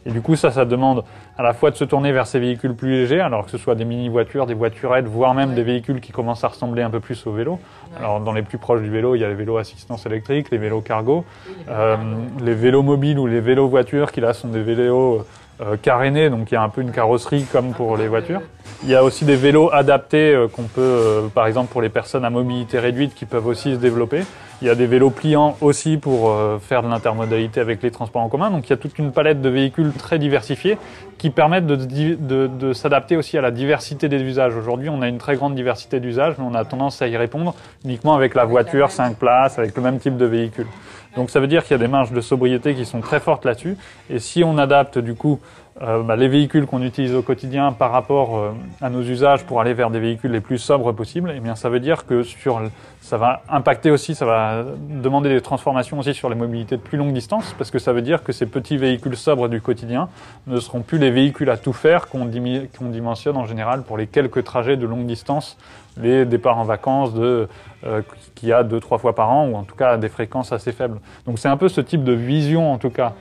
Et 0.05 0.11
du 0.11 0.21
coup, 0.21 0.35
ça, 0.35 0.51
ça 0.51 0.65
demande 0.65 1.03
à 1.37 1.43
la 1.43 1.53
fois 1.53 1.71
de 1.71 1.75
se 1.75 1.83
tourner 1.83 2.11
vers 2.11 2.27
ces 2.27 2.39
véhicules 2.39 2.73
plus 2.73 2.91
légers, 2.91 3.21
alors 3.21 3.45
que 3.45 3.51
ce 3.51 3.57
soit 3.57 3.75
des 3.75 3.85
mini-voitures, 3.85 4.45
des 4.45 4.53
voiturettes, 4.53 5.05
voire 5.05 5.33
même 5.33 5.53
des 5.53 5.63
véhicules 5.63 6.01
qui 6.01 6.11
commencent 6.11 6.43
à 6.43 6.49
ressembler 6.49 6.83
un 6.83 6.89
peu 6.89 6.99
plus 6.99 7.25
au 7.25 7.31
vélo. 7.31 7.59
Alors, 7.97 8.19
dans 8.19 8.33
les 8.33 8.41
plus 8.41 8.57
proches 8.57 8.81
du 8.81 8.89
vélo, 8.89 9.15
il 9.15 9.19
y 9.21 9.23
a 9.23 9.29
les 9.29 9.35
vélos 9.35 9.57
assistance 9.57 10.05
électrique, 10.05 10.51
les 10.51 10.57
vélos 10.57 10.81
cargo, 10.81 11.25
euh, 11.69 11.95
les 12.41 12.53
vélos 12.53 12.83
mobiles 12.83 13.19
ou 13.19 13.27
les 13.27 13.39
vélos 13.39 13.67
voitures 13.67 14.11
qui 14.11 14.21
là 14.21 14.33
sont 14.33 14.49
des 14.49 14.61
vélos 14.61 15.25
euh, 15.61 15.77
carénés, 15.77 16.29
donc 16.29 16.51
il 16.51 16.55
y 16.55 16.57
a 16.57 16.63
un 16.63 16.69
peu 16.69 16.81
une 16.81 16.91
carrosserie 16.91 17.45
comme 17.51 17.73
pour 17.73 17.97
les 17.97 18.07
voitures. 18.07 18.41
Il 18.83 18.89
y 18.89 18.95
a 18.95 19.03
aussi 19.03 19.23
des 19.23 19.37
vélos 19.37 19.69
adaptés 19.71 20.33
euh, 20.33 20.47
qu'on 20.47 20.63
peut, 20.63 20.81
euh, 20.81 21.27
par 21.27 21.47
exemple 21.47 21.71
pour 21.71 21.81
les 21.81 21.89
personnes 21.89 22.25
à 22.25 22.29
mobilité 22.29 22.79
réduite, 22.79 23.15
qui 23.15 23.25
peuvent 23.25 23.47
aussi 23.47 23.73
se 23.73 23.79
développer. 23.79 24.23
Il 24.61 24.67
y 24.67 24.69
a 24.69 24.75
des 24.75 24.87
vélos 24.87 25.09
pliants 25.09 25.57
aussi 25.61 25.97
pour 25.97 26.31
euh, 26.31 26.57
faire 26.59 26.83
de 26.83 26.89
l'intermodalité 26.89 27.59
avec 27.59 27.81
les 27.81 27.91
transports 27.91 28.21
en 28.21 28.29
commun. 28.29 28.49
Donc 28.51 28.67
il 28.67 28.69
y 28.69 28.73
a 28.73 28.77
toute 28.77 28.97
une 28.99 29.11
palette 29.11 29.41
de 29.41 29.49
véhicules 29.49 29.91
très 29.93 30.19
diversifiés 30.19 30.77
qui 31.17 31.29
permettent 31.29 31.65
de, 31.65 31.75
de, 31.75 32.47
de 32.47 32.73
s'adapter 32.73 33.15
aussi 33.15 33.37
à 33.37 33.41
la 33.41 33.51
diversité 33.51 34.09
des 34.09 34.21
usages. 34.21 34.55
Aujourd'hui, 34.55 34.89
on 34.89 35.01
a 35.01 35.07
une 35.07 35.17
très 35.17 35.35
grande 35.35 35.55
diversité 35.55 35.99
d'usages, 35.99 36.35
mais 36.37 36.45
on 36.45 36.55
a 36.55 36.65
tendance 36.65 37.01
à 37.01 37.07
y 37.07 37.15
répondre 37.15 37.55
uniquement 37.85 38.15
avec 38.15 38.35
la 38.35 38.45
voiture 38.45 38.91
5 38.91 39.15
places, 39.17 39.59
avec 39.59 39.75
le 39.75 39.81
même 39.81 39.99
type 39.99 40.17
de 40.17 40.25
véhicule. 40.25 40.67
Donc 41.15 41.29
ça 41.29 41.39
veut 41.39 41.47
dire 41.47 41.63
qu'il 41.63 41.71
y 41.71 41.75
a 41.75 41.77
des 41.77 41.87
marges 41.87 42.11
de 42.11 42.21
sobriété 42.21 42.73
qui 42.73 42.85
sont 42.85 43.01
très 43.01 43.19
fortes 43.19 43.45
là-dessus. 43.45 43.77
Et 44.09 44.19
si 44.19 44.43
on 44.43 44.57
adapte 44.57 44.97
du 44.97 45.15
coup 45.15 45.39
euh, 45.81 46.03
bah, 46.03 46.15
les 46.15 46.27
véhicules 46.27 46.67
qu'on 46.67 46.83
utilise 46.83 47.15
au 47.15 47.23
quotidien 47.23 47.71
par 47.71 47.91
rapport 47.91 48.37
euh, 48.37 48.51
à 48.79 48.91
nos 48.91 49.01
usages 49.01 49.43
pour 49.43 49.59
aller 49.59 49.73
vers 49.73 49.89
des 49.89 49.99
véhicules 49.99 50.31
les 50.31 50.39
plus 50.39 50.59
sobres 50.59 50.93
possibles, 50.93 51.33
eh 51.35 51.39
bien 51.39 51.55
ça 51.55 51.69
veut 51.69 51.79
dire 51.79 52.05
que 52.05 52.21
sur, 52.21 52.61
ça 53.01 53.17
va 53.17 53.41
impacter 53.49 53.89
aussi, 53.89 54.13
ça 54.13 54.25
va 54.25 54.63
demander 54.89 55.29
des 55.29 55.41
transformations 55.41 55.97
aussi 55.97 56.13
sur 56.13 56.29
les 56.29 56.35
mobilités 56.35 56.77
de 56.77 56.81
plus 56.81 56.97
longue 56.97 57.11
distance, 57.11 57.55
parce 57.57 57.71
que 57.71 57.79
ça 57.79 57.91
veut 57.91 58.03
dire 58.03 58.23
que 58.23 58.31
ces 58.31 58.45
petits 58.45 58.77
véhicules 58.77 59.17
sobres 59.17 59.49
du 59.49 59.61
quotidien 59.61 60.09
ne 60.45 60.59
seront 60.59 60.81
plus 60.81 60.99
les 60.99 61.09
véhicules 61.09 61.49
à 61.49 61.57
tout 61.57 61.73
faire 61.73 62.07
qu'on 62.07 62.27
qu 62.27 62.83
dimensionne 62.83 63.37
en 63.37 63.45
général 63.45 63.81
pour 63.81 63.97
les 63.97 64.05
quelques 64.05 64.43
trajets 64.43 64.77
de 64.77 64.85
longue 64.85 65.07
distance, 65.07 65.57
les 65.97 66.25
départs 66.25 66.59
en 66.59 66.65
vacances 66.65 67.13
de 67.13 67.47
euh, 67.85 68.01
qu'il 68.35 68.49
y 68.49 68.53
a 68.53 68.63
deux 68.63 68.79
trois 68.79 68.97
fois 68.97 69.13
par 69.15 69.31
an 69.31 69.47
ou 69.47 69.55
en 69.55 69.63
tout 69.63 69.75
cas 69.75 69.91
à 69.91 69.97
des 69.97 70.09
fréquences 70.09 70.51
assez 70.51 70.71
faibles. 70.71 70.99
Donc 71.25 71.39
c'est 71.39 71.49
un 71.49 71.57
peu 71.57 71.67
ce 71.67 71.81
type 71.81 72.03
de 72.03 72.13
vision 72.13 72.71
en 72.71 72.77
tout 72.77 72.89
cas 72.89 73.13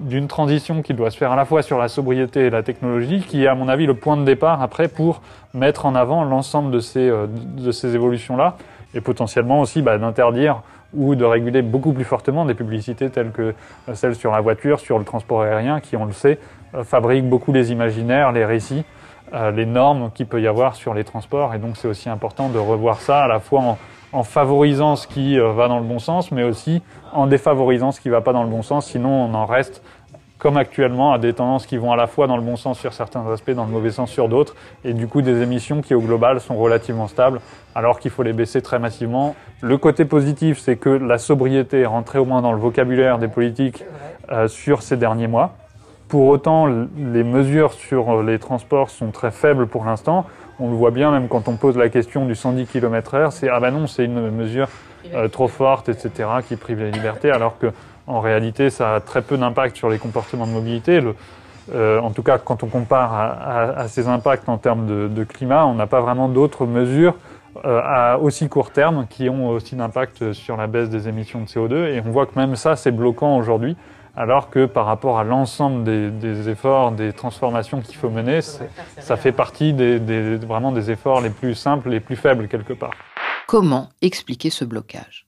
d'une 0.00 0.28
transition 0.28 0.82
qui 0.82 0.94
doit 0.94 1.10
se 1.10 1.16
faire 1.16 1.32
à 1.32 1.36
la 1.36 1.44
fois 1.44 1.62
sur 1.62 1.78
la 1.78 1.88
sobriété 1.88 2.46
et 2.46 2.50
la 2.50 2.62
technologie, 2.62 3.20
qui 3.20 3.44
est 3.44 3.48
à 3.48 3.54
mon 3.54 3.68
avis 3.68 3.86
le 3.86 3.94
point 3.94 4.16
de 4.16 4.24
départ 4.24 4.62
après 4.62 4.88
pour 4.88 5.22
mettre 5.54 5.86
en 5.86 5.94
avant 5.94 6.24
l'ensemble 6.24 6.70
de 6.70 6.80
ces, 6.80 7.08
euh, 7.08 7.26
de 7.28 7.72
ces 7.72 7.94
évolutions-là, 7.94 8.56
et 8.94 9.00
potentiellement 9.00 9.60
aussi 9.60 9.82
bah, 9.82 9.98
d'interdire 9.98 10.62
ou 10.94 11.14
de 11.14 11.24
réguler 11.24 11.62
beaucoup 11.62 11.92
plus 11.92 12.04
fortement 12.04 12.44
des 12.44 12.54
publicités 12.54 13.10
telles 13.10 13.30
que 13.30 13.54
euh, 13.88 13.94
celles 13.94 14.14
sur 14.14 14.32
la 14.32 14.40
voiture, 14.40 14.80
sur 14.80 14.98
le 14.98 15.04
transport 15.04 15.42
aérien, 15.42 15.80
qui, 15.80 15.96
on 15.96 16.04
le 16.04 16.12
sait, 16.12 16.38
euh, 16.74 16.84
fabriquent 16.84 17.28
beaucoup 17.28 17.52
les 17.52 17.72
imaginaires, 17.72 18.32
les 18.32 18.44
récits, 18.44 18.84
euh, 19.34 19.50
les 19.50 19.66
normes 19.66 20.10
qu'il 20.14 20.26
peut 20.26 20.40
y 20.40 20.46
avoir 20.46 20.74
sur 20.74 20.94
les 20.94 21.04
transports, 21.04 21.54
et 21.54 21.58
donc 21.58 21.76
c'est 21.76 21.88
aussi 21.88 22.08
important 22.08 22.48
de 22.48 22.58
revoir 22.58 23.00
ça 23.00 23.24
à 23.24 23.28
la 23.28 23.40
fois 23.40 23.60
en, 23.60 23.78
en 24.16 24.22
favorisant 24.22 24.96
ce 24.96 25.06
qui 25.06 25.38
euh, 25.38 25.52
va 25.52 25.68
dans 25.68 25.78
le 25.78 25.84
bon 25.84 25.98
sens, 25.98 26.32
mais 26.32 26.42
aussi 26.42 26.82
en 27.12 27.26
défavorisant 27.26 27.92
ce 27.92 28.00
qui 28.00 28.08
ne 28.08 28.14
va 28.14 28.22
pas 28.22 28.32
dans 28.32 28.42
le 28.42 28.48
bon 28.48 28.62
sens, 28.62 28.86
sinon 28.86 29.10
on 29.10 29.34
en 29.34 29.44
reste 29.44 29.82
comme 30.38 30.56
actuellement 30.56 31.12
à 31.12 31.18
des 31.18 31.34
tendances 31.34 31.66
qui 31.66 31.76
vont 31.76 31.92
à 31.92 31.96
la 31.96 32.06
fois 32.06 32.26
dans 32.26 32.36
le 32.36 32.42
bon 32.42 32.56
sens 32.56 32.78
sur 32.78 32.94
certains 32.94 33.26
aspects, 33.30 33.50
dans 33.50 33.64
le 33.64 33.70
mauvais 33.70 33.90
sens 33.90 34.10
sur 34.10 34.28
d'autres, 34.28 34.54
et 34.84 34.94
du 34.94 35.06
coup 35.06 35.20
des 35.20 35.42
émissions 35.42 35.82
qui 35.82 35.94
au 35.94 36.00
global 36.00 36.40
sont 36.40 36.56
relativement 36.56 37.08
stables, 37.08 37.40
alors 37.74 37.98
qu'il 37.98 38.10
faut 38.10 38.22
les 38.22 38.32
baisser 38.32 38.62
très 38.62 38.78
massivement. 38.78 39.34
Le 39.60 39.76
côté 39.76 40.06
positif, 40.06 40.58
c'est 40.58 40.76
que 40.76 40.88
la 40.88 41.18
sobriété 41.18 41.80
est 41.80 41.86
rentrée 41.86 42.18
au 42.18 42.24
moins 42.24 42.40
dans 42.40 42.52
le 42.52 42.58
vocabulaire 42.58 43.18
des 43.18 43.28
politiques 43.28 43.84
euh, 44.32 44.48
sur 44.48 44.82
ces 44.82 44.96
derniers 44.96 45.28
mois. 45.28 45.52
Pour 46.08 46.26
autant, 46.28 46.66
les 46.66 47.24
mesures 47.24 47.72
sur 47.72 48.22
les 48.22 48.38
transports 48.38 48.90
sont 48.90 49.10
très 49.10 49.32
faibles 49.32 49.66
pour 49.66 49.84
l'instant. 49.84 50.24
On 50.58 50.70
le 50.70 50.76
voit 50.76 50.90
bien, 50.90 51.10
même 51.10 51.28
quand 51.28 51.48
on 51.48 51.56
pose 51.56 51.76
la 51.76 51.88
question 51.88 52.24
du 52.24 52.34
110 52.34 52.66
km/h, 52.66 53.30
c'est 53.30 53.48
ah 53.48 53.60
ben 53.60 53.70
non, 53.70 53.86
c'est 53.86 54.04
une 54.04 54.30
mesure 54.30 54.68
euh, 55.14 55.28
trop 55.28 55.48
forte, 55.48 55.88
etc., 55.88 56.28
qui 56.46 56.56
prive 56.56 56.80
les 56.80 56.90
libertés, 56.90 57.30
alors 57.30 57.58
que 57.58 57.66
en 58.06 58.20
réalité, 58.20 58.70
ça 58.70 58.94
a 58.94 59.00
très 59.00 59.20
peu 59.20 59.36
d'impact 59.36 59.76
sur 59.76 59.90
les 59.90 59.98
comportements 59.98 60.46
de 60.46 60.52
mobilité. 60.52 61.00
Le, 61.00 61.14
euh, 61.74 62.00
en 62.00 62.10
tout 62.10 62.22
cas, 62.22 62.38
quand 62.38 62.62
on 62.62 62.68
compare 62.68 63.12
à, 63.12 63.26
à, 63.26 63.80
à 63.80 63.88
ces 63.88 64.08
impacts 64.08 64.48
en 64.48 64.58
termes 64.58 64.86
de, 64.86 65.08
de 65.08 65.24
climat, 65.24 65.66
on 65.66 65.74
n'a 65.74 65.86
pas 65.86 66.00
vraiment 66.00 66.28
d'autres 66.28 66.64
mesures 66.66 67.16
euh, 67.64 67.80
à 67.84 68.18
aussi 68.18 68.48
court 68.48 68.70
terme 68.70 69.06
qui 69.08 69.28
ont 69.28 69.48
aussi 69.48 69.76
d'impact 69.76 70.32
sur 70.32 70.56
la 70.56 70.66
baisse 70.66 70.88
des 70.88 71.08
émissions 71.08 71.40
de 71.40 71.46
CO2. 71.46 71.88
Et 71.88 72.02
on 72.06 72.10
voit 72.10 72.26
que 72.26 72.38
même 72.38 72.56
ça, 72.56 72.76
c'est 72.76 72.92
bloquant 72.92 73.36
aujourd'hui 73.36 73.76
alors 74.16 74.48
que 74.48 74.64
par 74.64 74.86
rapport 74.86 75.18
à 75.18 75.24
l'ensemble 75.24 75.84
des, 75.84 76.10
des, 76.10 76.48
efforts, 76.48 76.92
des 76.92 77.12
transformations 77.12 77.82
qu'il 77.82 77.96
faut 77.96 78.08
mener, 78.08 78.40
ça 78.40 79.16
fait 79.16 79.32
partie 79.32 79.74
des, 79.74 80.00
des, 80.00 80.36
vraiment 80.36 80.72
des 80.72 80.90
efforts 80.90 81.20
les 81.20 81.30
plus 81.30 81.54
simples, 81.54 81.90
les 81.90 82.00
plus 82.00 82.16
faibles 82.16 82.48
quelque 82.48 82.72
part. 82.72 82.94
Comment 83.46 83.90
expliquer 84.00 84.50
ce 84.50 84.64
blocage? 84.64 85.26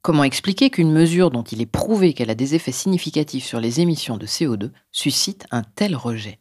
Comment 0.00 0.24
expliquer 0.24 0.70
qu'une 0.70 0.90
mesure 0.90 1.30
dont 1.30 1.44
il 1.44 1.60
est 1.60 1.66
prouvé 1.66 2.12
qu'elle 2.12 2.30
a 2.30 2.34
des 2.34 2.56
effets 2.56 2.72
significatifs 2.72 3.44
sur 3.44 3.60
les 3.60 3.80
émissions 3.80 4.16
de 4.16 4.26
CO2 4.26 4.70
suscite 4.90 5.46
un 5.52 5.62
tel 5.62 5.94
rejet? 5.94 6.40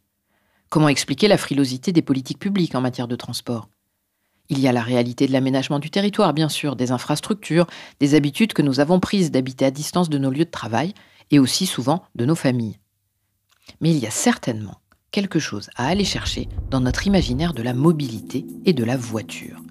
Comment 0.69 0.89
expliquer 0.89 1.27
la 1.27 1.37
frilosité 1.37 1.91
des 1.91 2.01
politiques 2.01 2.39
publiques 2.39 2.73
en 2.73 2.81
matière 2.81 3.07
de 3.07 3.15
transport? 3.15 3.67
Il 4.49 4.59
y 4.59 4.67
a 4.67 4.71
la 4.71 4.81
réalité 4.81 5.27
de 5.27 5.31
l'aménagement 5.31 5.79
du 5.79 5.91
territoire, 5.91 6.33
bien 6.33 6.49
sûr, 6.49 6.75
des 6.75 6.91
infrastructures, 6.91 7.67
des 7.99 8.15
habitudes 8.15 8.53
que 8.53 8.61
nous 8.61 8.79
avons 8.79 8.99
prises 8.99 9.31
d'habiter 9.31 9.65
à 9.65 9.71
distance 9.71 10.09
de 10.09 10.17
nos 10.17 10.31
lieux 10.31 10.45
de 10.45 10.49
travail 10.49 10.93
et 11.31 11.39
aussi 11.39 11.65
souvent 11.65 12.03
de 12.15 12.25
nos 12.25 12.35
familles. 12.35 12.79
Mais 13.79 13.91
il 13.91 13.97
y 13.97 14.07
a 14.07 14.11
certainement 14.11 14.81
quelque 15.11 15.39
chose 15.39 15.69
à 15.75 15.87
aller 15.87 16.05
chercher 16.05 16.47
dans 16.69 16.79
notre 16.79 17.07
imaginaire 17.07 17.53
de 17.53 17.63
la 17.63 17.73
mobilité 17.73 18.45
et 18.65 18.73
de 18.73 18.83
la 18.83 18.97
voiture 18.97 19.61